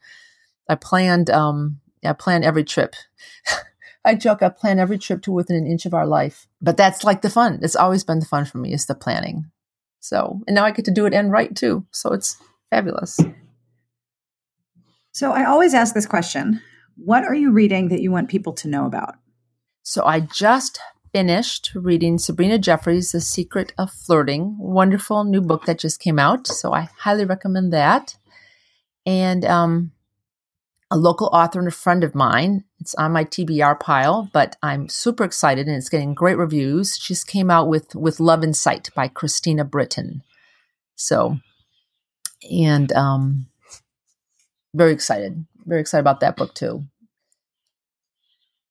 I 0.68 0.74
planned 0.74 1.30
um 1.30 1.80
I 2.04 2.12
planned 2.12 2.44
every 2.44 2.64
trip. 2.64 2.96
I 4.04 4.16
joke 4.16 4.42
I 4.42 4.48
plan 4.48 4.80
every 4.80 4.98
trip 4.98 5.22
to 5.22 5.32
within 5.32 5.54
an 5.54 5.66
inch 5.66 5.86
of 5.86 5.94
our 5.94 6.08
life. 6.08 6.48
But 6.60 6.76
that's 6.76 7.04
like 7.04 7.22
the 7.22 7.30
fun. 7.30 7.60
It's 7.62 7.76
always 7.76 8.02
been 8.02 8.18
the 8.18 8.26
fun 8.26 8.44
for 8.46 8.58
me 8.58 8.72
is 8.72 8.86
the 8.86 8.96
planning. 8.96 9.48
So 10.00 10.40
and 10.48 10.56
now 10.56 10.64
I 10.64 10.72
get 10.72 10.84
to 10.86 10.90
do 10.90 11.06
it 11.06 11.14
and 11.14 11.30
write 11.30 11.54
too. 11.54 11.86
So 11.92 12.12
it's 12.12 12.36
fabulous. 12.68 13.20
So 15.12 15.32
I 15.32 15.44
always 15.44 15.74
ask 15.74 15.94
this 15.94 16.06
question. 16.06 16.60
What 16.96 17.24
are 17.24 17.34
you 17.34 17.50
reading 17.50 17.88
that 17.88 18.00
you 18.00 18.10
want 18.10 18.28
people 18.28 18.52
to 18.54 18.68
know 18.68 18.86
about? 18.86 19.14
So 19.82 20.04
I 20.04 20.20
just 20.20 20.80
finished 21.12 21.72
reading 21.74 22.18
Sabrina 22.18 22.58
Jeffries' 22.58 23.12
The 23.12 23.20
Secret 23.20 23.72
of 23.78 23.90
Flirting. 23.90 24.56
Wonderful 24.58 25.24
new 25.24 25.40
book 25.40 25.64
that 25.64 25.78
just 25.78 26.00
came 26.00 26.18
out. 26.18 26.46
So 26.46 26.72
I 26.72 26.88
highly 26.98 27.24
recommend 27.24 27.72
that. 27.72 28.16
And 29.06 29.44
um, 29.44 29.92
a 30.90 30.96
local 30.96 31.28
author 31.32 31.58
and 31.58 31.68
a 31.68 31.72
friend 31.72 32.02
of 32.02 32.14
mine. 32.14 32.64
It's 32.80 32.94
on 32.94 33.12
my 33.12 33.24
TBR 33.24 33.78
pile, 33.80 34.30
but 34.32 34.56
I'm 34.62 34.88
super 34.88 35.24
excited 35.24 35.66
and 35.66 35.76
it's 35.76 35.88
getting 35.88 36.14
great 36.14 36.38
reviews. 36.38 36.96
She 36.96 37.14
just 37.14 37.26
came 37.26 37.50
out 37.50 37.68
with 37.68 37.94
with 37.94 38.20
Love 38.20 38.42
in 38.42 38.54
Sight 38.54 38.88
by 38.94 39.08
Christina 39.08 39.64
Britton. 39.64 40.22
So, 40.96 41.38
and 42.50 42.92
um, 42.92 43.46
very 44.74 44.92
excited, 44.92 45.44
very 45.64 45.80
excited 45.80 46.00
about 46.00 46.20
that 46.20 46.36
book 46.36 46.54
too. 46.54 46.84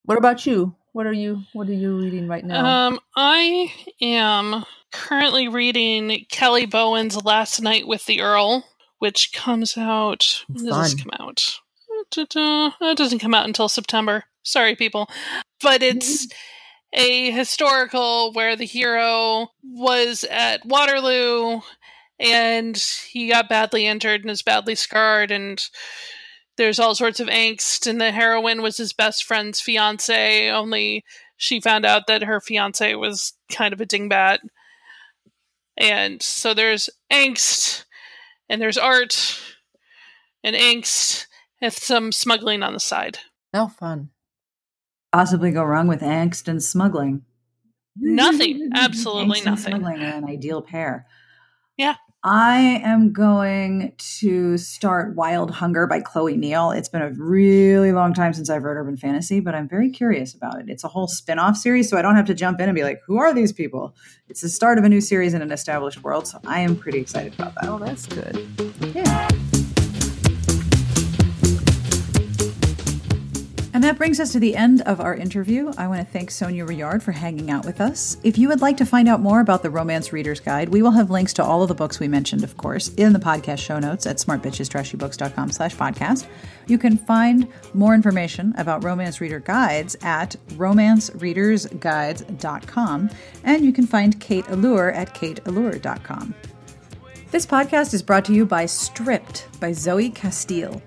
What 0.04 0.18
about 0.18 0.46
you? 0.46 0.76
What 0.94 1.06
are 1.06 1.14
you 1.14 1.44
What 1.54 1.68
are 1.68 1.74
you 1.74 1.98
reading 1.98 2.28
right 2.28 2.44
now? 2.44 2.88
Um, 2.88 3.00
I 3.16 3.72
am 4.02 4.66
currently 4.92 5.48
reading 5.48 6.26
Kelly 6.32 6.66
Bowen's 6.66 7.24
Last 7.24 7.62
Night 7.62 7.88
with 7.88 8.06
the 8.06 8.22
Earl, 8.22 8.66
which 9.00 9.34
comes 9.34 9.78
out. 9.78 10.44
When 10.48 10.66
does 10.66 10.92
this 10.94 11.04
come 11.04 11.12
out? 11.20 11.60
it 12.12 12.98
doesn't 12.98 13.20
come 13.20 13.34
out 13.34 13.46
until 13.46 13.70
September. 13.70 14.24
Sorry, 14.44 14.76
people. 14.76 15.10
But 15.62 15.84
it's 15.84 16.28
a 16.94 17.32
historical 17.32 18.32
where 18.34 18.56
the 18.56 18.66
hero 18.66 19.50
was 19.64 20.24
at 20.30 20.66
Waterloo 20.66 21.62
and 22.20 22.78
he 23.10 23.30
got 23.30 23.50
badly 23.50 23.86
injured 23.86 24.22
and 24.22 24.32
is 24.32 24.42
badly 24.42 24.76
scarred 24.76 25.32
and 25.32 25.64
there's 26.58 26.80
all 26.80 26.96
sorts 26.96 27.20
of 27.20 27.28
angst 27.28 27.86
and 27.86 28.02
the 28.02 28.12
heroine 28.12 28.62
was 28.62 28.78
his 28.78 28.94
best 28.94 29.24
friend's 29.24 29.62
fiance 29.62 30.50
only 30.50 31.04
she 31.36 31.62
found 31.62 31.86
out 31.86 32.08
that 32.08 32.24
her 32.24 32.42
fiance 32.42 32.96
was 32.96 33.34
kind 33.52 33.74
of 33.74 33.82
a 33.82 33.86
dingbat 33.86 34.40
and 35.78 36.22
so 36.22 36.54
there's 36.54 36.90
angst 37.12 37.86
and 38.50 38.62
there's 38.62 38.78
art 38.78 39.40
and 40.44 40.56
angst 40.56 41.28
and 41.62 41.74
some 41.74 42.12
smuggling 42.12 42.64
on 42.64 42.74
the 42.74 42.80
side. 42.80 43.20
Oh, 43.54 43.68
fun. 43.68 44.10
Possibly 45.12 45.52
go 45.52 45.64
wrong 45.64 45.88
with 45.88 46.02
angst 46.02 46.48
and 46.48 46.62
smuggling. 46.62 47.24
Nothing. 47.96 48.70
Absolutely 48.76 49.42
nothing. 49.42 49.74
smuggling 49.74 50.04
are 50.04 50.14
an 50.16 50.26
ideal 50.26 50.62
pair. 50.62 51.08
Yeah. 51.78 51.96
I 52.24 52.82
am 52.84 53.14
going 53.14 53.94
to 54.20 54.58
start 54.58 55.16
Wild 55.16 55.52
Hunger 55.52 55.86
by 55.86 56.02
Chloe 56.02 56.36
Neill. 56.36 56.72
It's 56.72 56.90
been 56.90 57.04
a 57.04 57.12
really 57.12 57.92
long 57.92 58.14
time 58.14 58.34
since 58.34 58.50
I've 58.50 58.64
read 58.64 58.76
urban 58.76 58.98
fantasy, 58.98 59.40
but 59.40 59.54
I'm 59.54 59.70
very 59.70 59.92
curious 59.92 60.34
about 60.34 60.60
it. 60.60 60.68
It's 60.68 60.84
a 60.84 60.88
whole 60.88 61.08
spin 61.08 61.38
off 61.38 61.56
series, 61.56 61.90
so 61.90 61.96
I 61.96 62.02
don't 62.02 62.16
have 62.16 62.26
to 62.26 62.34
jump 62.34 62.60
in 62.60 62.68
and 62.68 62.76
be 62.76 62.84
like, 62.84 63.02
who 63.06 63.18
are 63.18 63.34
these 63.34 63.54
people? 63.54 63.96
It's 64.30 64.42
the 64.42 64.50
start 64.50 64.80
of 64.80 64.84
a 64.84 64.90
new 64.90 65.00
series 65.00 65.36
in 65.36 65.42
an 65.44 65.52
established 65.52 66.04
world, 66.04 66.28
so 66.28 66.40
I 66.46 66.62
am 66.62 66.76
pretty 66.76 66.98
excited 66.98 67.34
about 67.36 67.54
that. 67.56 67.70
Oh, 67.70 67.78
that's 67.78 68.08
good. 68.08 68.46
Yeah. 68.96 69.30
That 73.88 73.98
brings 73.98 74.20
us 74.20 74.34
to 74.34 74.40
the 74.42 74.54
end 74.54 74.82
of 74.82 75.00
our 75.00 75.16
interview. 75.16 75.72
I 75.78 75.88
want 75.88 76.02
to 76.02 76.08
thank 76.12 76.30
Sonja 76.30 76.68
Rouillard 76.68 77.02
for 77.02 77.14
hanging 77.14 77.50
out 77.50 77.66
with 77.66 77.80
us. 77.80 78.18
If 78.22 78.38
you 78.38 78.50
would 78.50 78.60
like 78.60 78.76
to 78.78 78.86
find 78.86 79.08
out 79.08 79.22
more 79.22 79.40
about 79.40 79.64
the 79.64 79.70
Romance 79.70 80.12
Reader's 80.12 80.42
Guide, 80.42 80.68
we 80.68 80.82
will 80.82 80.92
have 80.92 81.10
links 81.10 81.32
to 81.36 81.42
all 81.42 81.62
of 81.62 81.70
the 81.70 81.74
books 81.74 81.98
we 81.98 82.10
mentioned, 82.10 82.44
of 82.44 82.58
course, 82.58 82.90
in 82.96 83.14
the 83.14 83.20
podcast 83.20 83.60
show 83.60 83.80
notes 83.80 84.06
at 84.06 84.18
smartbitchestrashybooks.com 84.18 85.52
slash 85.52 85.74
podcast. 85.78 86.28
You 86.68 86.78
can 86.78 86.98
find 86.98 87.48
more 87.74 87.96
information 87.96 88.54
about 88.58 88.84
Romance 88.84 89.22
Reader 89.22 89.40
Guides 89.40 89.96
at 90.02 90.36
romancereadersguides.com, 90.56 93.10
and 93.46 93.66
you 93.66 93.72
can 93.72 93.88
find 93.88 94.20
Kate 94.20 94.50
Allure 94.50 94.92
at 94.92 95.16
kateallure.com. 95.16 96.36
This 97.32 97.46
podcast 97.46 97.94
is 97.94 98.04
brought 98.04 98.26
to 98.26 98.34
you 98.34 98.46
by 98.46 98.66
Stripped 98.66 99.48
by 99.62 99.72
Zoey 99.72 100.14
Castile. 100.14 100.82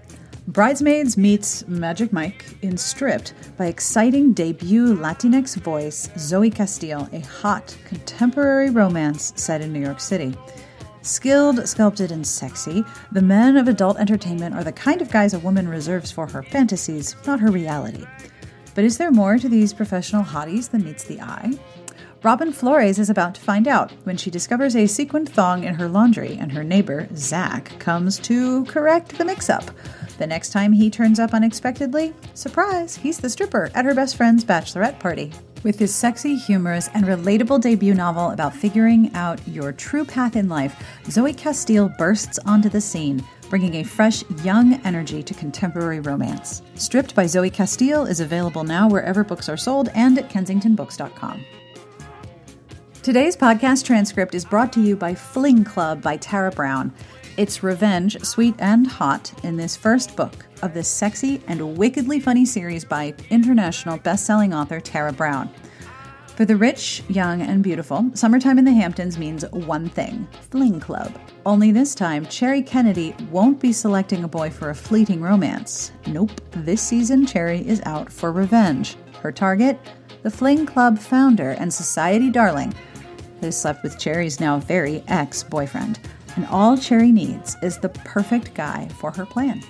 Bridesmaids 0.51 1.17
meets 1.17 1.65
Magic 1.69 2.13
Mike 2.13 2.45
in 2.61 2.77
Stripped 2.77 3.35
by 3.57 3.67
exciting 3.67 4.33
debut 4.33 4.97
Latinx 4.97 5.55
voice 5.55 6.09
Zoey 6.17 6.53
Castile, 6.53 7.09
a 7.13 7.21
hot 7.21 7.77
contemporary 7.85 8.69
romance 8.69 9.33
set 9.37 9.61
in 9.61 9.73
New 9.73 9.79
York 9.79 10.01
City. 10.01 10.35
Skilled, 11.03 11.69
sculpted, 11.69 12.11
and 12.11 12.27
sexy, 12.27 12.83
the 13.13 13.23
men 13.23 13.57
of 13.57 13.69
adult 13.69 13.97
entertainment 13.99 14.57
are 14.57 14.65
the 14.65 14.73
kind 14.73 15.01
of 15.01 15.13
guys 15.13 15.35
a 15.35 15.39
woman 15.39 15.69
reserves 15.69 16.11
for 16.11 16.27
her 16.27 16.43
fantasies, 16.43 17.15
not 17.29 17.39
her 17.39 17.53
reality. 17.53 18.05
But 18.75 18.83
is 18.83 18.99
there 18.99 19.13
more 19.13 19.39
to 19.39 19.49
these 19.49 19.73
professional 19.73 20.25
hotties 20.25 20.69
than 20.69 20.83
meets 20.83 21.05
the 21.05 21.21
eye? 21.21 21.53
Robin 22.25 22.53
Flores 22.53 22.99
is 22.99 23.09
about 23.09 23.37
to 23.37 23.41
find 23.41 23.69
out 23.69 23.93
when 24.03 24.17
she 24.17 24.33
discovers 24.33 24.75
a 24.75 24.89
sequined 24.89 25.29
thong 25.29 25.63
in 25.63 25.75
her 25.75 25.89
laundry 25.89 26.37
and 26.37 26.51
her 26.51 26.65
neighbor, 26.65 27.09
Zach, 27.15 27.79
comes 27.79 28.19
to 28.19 28.65
correct 28.65 29.17
the 29.17 29.25
mix 29.25 29.49
up. 29.49 29.71
The 30.21 30.27
next 30.27 30.51
time 30.51 30.75
he 30.75 30.91
turns 30.91 31.18
up 31.18 31.33
unexpectedly, 31.33 32.12
surprise, 32.35 32.95
he's 32.95 33.16
the 33.16 33.31
stripper 33.31 33.71
at 33.75 33.87
her 33.87 33.95
best 33.95 34.18
friend's 34.18 34.45
bachelorette 34.45 35.01
party. 35.01 35.33
With 35.62 35.79
his 35.79 35.95
sexy, 35.95 36.37
humorous, 36.37 36.91
and 36.93 37.07
relatable 37.07 37.62
debut 37.62 37.95
novel 37.95 38.29
about 38.29 38.55
figuring 38.55 39.11
out 39.14 39.41
your 39.49 39.73
true 39.73 40.05
path 40.05 40.37
in 40.37 40.51
life, 40.51 40.77
Zoey 41.05 41.35
Castile 41.35 41.89
bursts 41.97 42.39
onto 42.41 42.68
the 42.68 42.83
scene, 42.83 43.25
bringing 43.49 43.77
a 43.77 43.83
fresh, 43.83 44.23
young 44.45 44.75
energy 44.85 45.23
to 45.23 45.33
contemporary 45.33 46.01
romance. 46.01 46.61
Stripped 46.75 47.14
by 47.14 47.25
Zoey 47.25 47.51
Castile 47.51 48.05
is 48.05 48.21
available 48.21 48.62
now 48.62 48.91
wherever 48.91 49.25
books 49.25 49.49
are 49.49 49.57
sold 49.57 49.89
and 49.95 50.18
at 50.18 50.29
kensingtonbooks.com. 50.29 51.43
Today's 53.03 53.39
podcast 53.39 53.87
transcript 53.87 54.35
is 54.35 54.45
brought 54.45 54.75
to 54.75 54.83
you 54.83 54.97
by 54.97 55.14
Fling 55.14 55.64
Club 55.64 56.03
by 56.03 56.18
Tara 56.18 56.51
Brown. 56.51 56.93
It's 57.41 57.62
revenge, 57.62 58.22
sweet 58.22 58.55
and 58.59 58.86
hot, 58.86 59.32
in 59.45 59.57
this 59.57 59.74
first 59.74 60.14
book 60.14 60.45
of 60.61 60.74
this 60.74 60.88
sexy 60.88 61.43
and 61.49 61.78
wickedly 61.78 62.20
funny 62.20 62.45
series 62.45 62.84
by 62.84 63.14
international 63.30 63.97
best-selling 63.97 64.53
author 64.53 64.78
Tara 64.78 65.11
Brown. 65.11 65.49
For 66.36 66.45
the 66.45 66.59
rich, 66.59 67.03
young, 67.09 67.41
and 67.41 67.62
beautiful, 67.62 68.11
summertime 68.12 68.59
in 68.59 68.66
the 68.66 68.74
Hamptons 68.74 69.16
means 69.16 69.51
one 69.53 69.88
thing 69.88 70.28
Fling 70.51 70.80
Club. 70.80 71.18
Only 71.47 71.72
this 71.72 71.95
time, 71.95 72.26
Cherry 72.26 72.61
Kennedy 72.61 73.14
won't 73.30 73.59
be 73.59 73.72
selecting 73.72 74.22
a 74.22 74.28
boy 74.28 74.51
for 74.51 74.68
a 74.68 74.74
fleeting 74.74 75.22
romance. 75.22 75.93
Nope, 76.07 76.38
this 76.51 76.82
season, 76.82 77.24
Cherry 77.24 77.66
is 77.66 77.80
out 77.86 78.12
for 78.12 78.32
revenge. 78.32 78.97
Her 79.22 79.32
target? 79.32 79.80
The 80.24 80.30
Fling 80.30 80.66
Club 80.66 80.99
founder 80.99 81.53
and 81.53 81.72
society 81.72 82.28
darling 82.28 82.74
who 83.41 83.51
slept 83.51 83.82
with 83.82 83.99
Cherry's 83.99 84.41
now 84.41 84.59
very 84.59 85.03
ex 85.09 85.43
boyfriend. 85.43 85.99
And 86.37 86.47
all 86.47 86.76
Cherry 86.76 87.12
needs 87.12 87.57
is 87.62 87.78
the 87.78 87.89
perfect 87.89 88.55
guy 88.55 88.89
for 88.99 89.11
her 89.11 89.26
plan. 89.26 89.62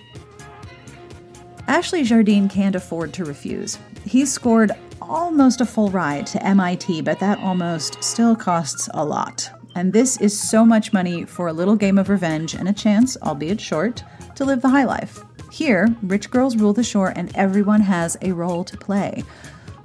Ashley 1.66 2.02
Jardine 2.02 2.48
can't 2.48 2.74
afford 2.74 3.12
to 3.14 3.24
refuse. 3.24 3.78
He's 4.04 4.32
scored 4.32 4.72
almost 5.00 5.60
a 5.60 5.66
full 5.66 5.90
ride 5.90 6.26
to 6.28 6.44
MIT, 6.44 7.02
but 7.02 7.20
that 7.20 7.38
almost 7.38 8.02
still 8.02 8.34
costs 8.34 8.88
a 8.94 9.04
lot. 9.04 9.50
And 9.74 9.92
this 9.92 10.20
is 10.20 10.38
so 10.38 10.64
much 10.64 10.92
money 10.92 11.24
for 11.24 11.48
a 11.48 11.52
little 11.52 11.76
game 11.76 11.98
of 11.98 12.08
revenge 12.08 12.54
and 12.54 12.68
a 12.68 12.72
chance, 12.72 13.16
albeit 13.18 13.60
short, 13.60 14.02
to 14.34 14.44
live 14.44 14.62
the 14.62 14.68
high 14.68 14.84
life. 14.84 15.20
Here, 15.52 15.88
rich 16.02 16.30
girls 16.30 16.56
rule 16.56 16.72
the 16.72 16.82
shore 16.82 17.12
and 17.14 17.34
everyone 17.36 17.80
has 17.80 18.16
a 18.22 18.32
role 18.32 18.64
to 18.64 18.76
play. 18.76 19.24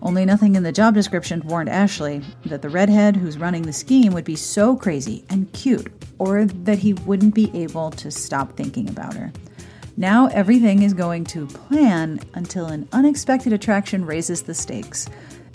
Only 0.02 0.26
nothing 0.26 0.56
in 0.56 0.64
the 0.64 0.72
job 0.72 0.94
description 0.94 1.42
warned 1.46 1.70
Ashley 1.70 2.22
that 2.46 2.62
the 2.62 2.70
redhead 2.70 3.16
who's 3.16 3.38
running 3.38 3.64
the 3.64 3.74
scheme 3.74 4.14
would 4.14 4.26
be 4.26 4.36
so 4.36 4.76
crazy 4.76 5.24
and 5.30 5.52
cute, 5.54 5.92
or 6.20 6.46
that 6.46 6.80
he 6.80 6.94
wouldn't 6.94 7.34
be 7.34 7.52
able 7.54 7.92
to 7.92 8.12
stop 8.12 8.56
thinking 8.56 8.90
about 8.90 9.16
her. 9.16 9.32
Now 9.98 10.28
everything 10.28 10.84
is 10.84 10.94
going 10.94 11.24
to 11.26 11.48
plan 11.48 12.20
until 12.34 12.66
an 12.66 12.88
unexpected 12.92 13.54
attraction 13.54 14.06
raises 14.06 14.44
the 14.44 14.54
stakes. 14.54 15.08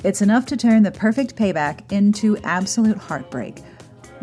It's 0.02 0.22
enough 0.22 0.46
to 0.46 0.56
turn 0.56 0.82
the 0.82 0.90
perfect 0.90 1.36
payback 1.36 1.92
into 1.92 2.38
absolute 2.38 2.96
heartbreak. 2.96 3.62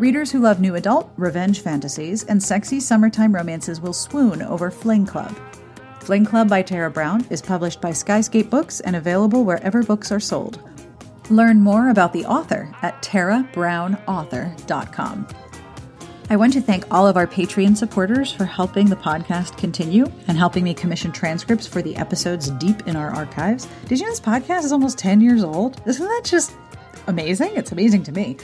Readers 0.00 0.30
who 0.32 0.40
love 0.40 0.60
new 0.60 0.74
adult, 0.74 1.10
revenge 1.16 1.60
fantasies, 1.60 2.24
and 2.24 2.42
sexy 2.42 2.80
summertime 2.80 3.34
romances 3.34 3.80
will 3.80 3.92
swoon 3.92 4.42
over 4.42 4.70
Fling 4.70 5.06
Club. 5.06 5.36
Fling 6.08 6.24
Club 6.24 6.48
by 6.48 6.62
Tara 6.62 6.90
Brown 6.90 7.26
is 7.28 7.42
published 7.42 7.82
by 7.82 7.90
Skyscape 7.90 8.48
Books 8.48 8.80
and 8.80 8.96
available 8.96 9.44
wherever 9.44 9.82
books 9.82 10.10
are 10.10 10.18
sold. 10.18 10.58
Learn 11.28 11.60
more 11.60 11.90
about 11.90 12.14
the 12.14 12.24
author 12.24 12.74
at 12.80 13.02
tarabrownauthor.com. 13.02 15.28
I 16.30 16.36
want 16.36 16.54
to 16.54 16.62
thank 16.62 16.90
all 16.90 17.06
of 17.06 17.18
our 17.18 17.26
Patreon 17.26 17.76
supporters 17.76 18.32
for 18.32 18.46
helping 18.46 18.86
the 18.86 18.96
podcast 18.96 19.58
continue 19.58 20.06
and 20.28 20.38
helping 20.38 20.64
me 20.64 20.72
commission 20.72 21.12
transcripts 21.12 21.66
for 21.66 21.82
the 21.82 21.94
episodes 21.96 22.48
deep 22.52 22.86
in 22.86 22.96
our 22.96 23.10
archives. 23.10 23.68
Did 23.84 24.00
you 24.00 24.06
know 24.06 24.12
this 24.12 24.18
podcast 24.18 24.64
is 24.64 24.72
almost 24.72 24.96
10 24.96 25.20
years 25.20 25.44
old? 25.44 25.78
Isn't 25.86 26.06
that 26.06 26.22
just 26.24 26.56
amazing? 27.06 27.50
It's 27.54 27.72
amazing 27.72 28.04
to 28.04 28.12
me. 28.12 28.38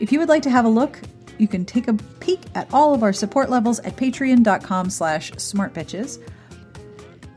If 0.00 0.10
you 0.10 0.18
would 0.18 0.28
like 0.28 0.42
to 0.42 0.50
have 0.50 0.64
a 0.64 0.68
look, 0.68 1.00
you 1.38 1.46
can 1.46 1.64
take 1.64 1.86
a 1.86 1.94
peek 2.18 2.40
at 2.56 2.66
all 2.74 2.94
of 2.94 3.04
our 3.04 3.12
support 3.12 3.48
levels 3.48 3.78
at 3.78 3.94
patreon.com 3.94 4.90
slash 4.90 5.30
smartbitches. 5.34 6.18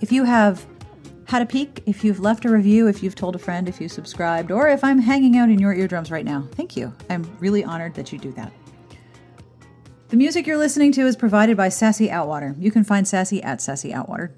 If 0.01 0.11
you 0.11 0.23
have 0.23 0.65
had 1.25 1.41
a 1.41 1.45
peek, 1.45 1.83
if 1.85 2.03
you've 2.03 2.19
left 2.19 2.45
a 2.45 2.49
review, 2.49 2.87
if 2.87 3.03
you've 3.03 3.15
told 3.15 3.35
a 3.35 3.39
friend, 3.39 3.67
if 3.67 3.79
you 3.79 3.89
subscribed, 3.89 4.51
or 4.51 4.67
if 4.67 4.83
I'm 4.83 4.99
hanging 4.99 5.37
out 5.37 5.49
in 5.49 5.59
your 5.59 5.73
eardrums 5.73 6.09
right 6.09 6.25
now, 6.25 6.47
thank 6.53 6.75
you. 6.75 6.93
I'm 7.09 7.37
really 7.39 7.63
honored 7.63 7.93
that 7.95 8.11
you 8.11 8.17
do 8.17 8.31
that. 8.31 8.51
The 10.07 10.17
music 10.17 10.47
you're 10.47 10.57
listening 10.57 10.91
to 10.93 11.01
is 11.01 11.15
provided 11.15 11.55
by 11.55 11.69
Sassy 11.69 12.07
Outwater. 12.07 12.55
You 12.59 12.71
can 12.71 12.83
find 12.83 13.07
Sassy 13.07 13.43
at 13.43 13.61
Sassy 13.61 13.91
Outwater 13.91 14.31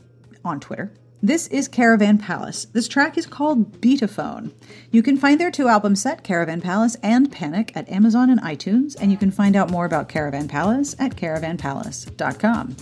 on 0.43 0.59
Twitter. 0.59 0.91
This 1.24 1.47
is 1.47 1.68
Caravan 1.68 2.18
Palace. 2.18 2.66
This 2.66 2.88
track 2.88 3.16
is 3.16 3.28
called 3.28 3.80
Beatophone. 3.80 4.51
You 4.89 5.03
can 5.03 5.16
find 5.16 5.39
their 5.39 5.51
two 5.51 5.68
album 5.68 5.95
set, 5.95 6.24
Caravan 6.24 6.59
Palace 6.59 6.97
and 7.03 7.32
Panic, 7.32 7.72
at 7.76 7.88
Amazon 7.89 8.32
and 8.32 8.41
iTunes, 8.41 8.95
and 8.99 9.12
you 9.12 9.18
can 9.18 9.30
find 9.30 9.55
out 9.55 9.70
more 9.70 9.86
about 9.86 10.09
Caravan 10.09 10.47
Palace 10.47 10.95
at 10.97 11.16
caravanpalace.com. 11.16 12.76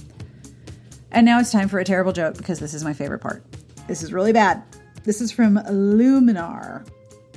And 1.11 1.25
now 1.25 1.39
it's 1.39 1.51
time 1.51 1.67
for 1.67 1.79
a 1.79 1.83
terrible 1.83 2.13
joke 2.13 2.37
because 2.37 2.59
this 2.59 2.73
is 2.73 2.83
my 2.83 2.93
favorite 2.93 3.19
part. 3.19 3.43
This 3.87 4.03
is 4.03 4.13
really 4.13 4.33
bad. 4.33 4.63
This 5.03 5.21
is 5.21 5.31
from 5.31 5.55
Luminar. 5.55 6.87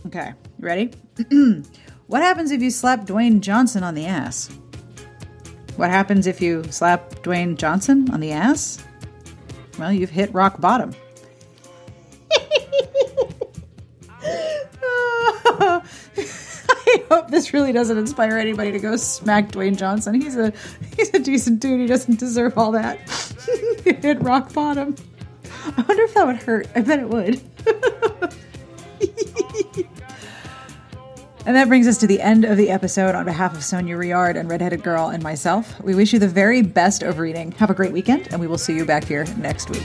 Okay, 0.06 0.32
you 0.58 0.64
ready? 0.64 0.90
what 2.06 2.22
happens 2.22 2.50
if 2.50 2.60
you 2.60 2.70
slap 2.70 3.06
Dwayne 3.06 3.40
Johnson 3.40 3.82
on 3.82 3.94
the 3.94 4.06
ass? 4.06 4.50
What 5.76 5.90
happens 5.90 6.26
if 6.26 6.42
you 6.42 6.64
slap 6.64 7.10
Dwayne 7.22 7.56
Johnson 7.56 8.10
on 8.10 8.20
the 8.20 8.32
ass? 8.32 8.84
Well, 9.78 9.92
you've 9.92 10.10
hit 10.10 10.32
rock 10.34 10.60
bottom. 10.60 10.94
I 15.64 17.04
hope 17.08 17.30
this 17.30 17.54
really 17.54 17.72
doesn't 17.72 17.96
inspire 17.96 18.36
anybody 18.36 18.72
to 18.72 18.78
go 18.78 18.96
smack 18.96 19.50
Dwayne 19.50 19.76
Johnson. 19.76 20.20
He's 20.20 20.36
a 20.36 20.52
he's 20.96 21.14
a 21.14 21.18
decent 21.18 21.60
dude. 21.60 21.80
He 21.80 21.86
doesn't 21.86 22.18
deserve 22.18 22.58
all 22.58 22.72
that. 22.72 22.98
hit 23.84 24.22
rock 24.22 24.52
bottom. 24.52 24.96
I 25.76 25.84
wonder 25.86 26.02
if 26.04 26.14
that 26.14 26.26
would 26.26 26.36
hurt. 26.36 26.66
I 26.74 26.80
bet 26.80 26.98
it 26.98 27.08
would. 27.08 27.40
And 31.44 31.56
that 31.56 31.66
brings 31.66 31.88
us 31.88 31.98
to 31.98 32.06
the 32.06 32.20
end 32.20 32.44
of 32.44 32.56
the 32.56 32.70
episode. 32.70 33.16
On 33.16 33.24
behalf 33.24 33.54
of 33.54 33.60
Sonja 33.60 33.98
Rouillard 33.98 34.36
and 34.36 34.48
Redheaded 34.48 34.84
Girl 34.84 35.08
and 35.08 35.22
myself, 35.22 35.80
we 35.80 35.94
wish 35.94 36.12
you 36.12 36.20
the 36.20 36.28
very 36.28 36.62
best 36.62 37.02
of 37.02 37.18
reading. 37.18 37.50
Have 37.52 37.70
a 37.70 37.74
great 37.74 37.92
weekend, 37.92 38.28
and 38.30 38.40
we 38.40 38.46
will 38.46 38.58
see 38.58 38.76
you 38.76 38.84
back 38.84 39.04
here 39.04 39.24
next 39.38 39.68
week. 39.68 39.82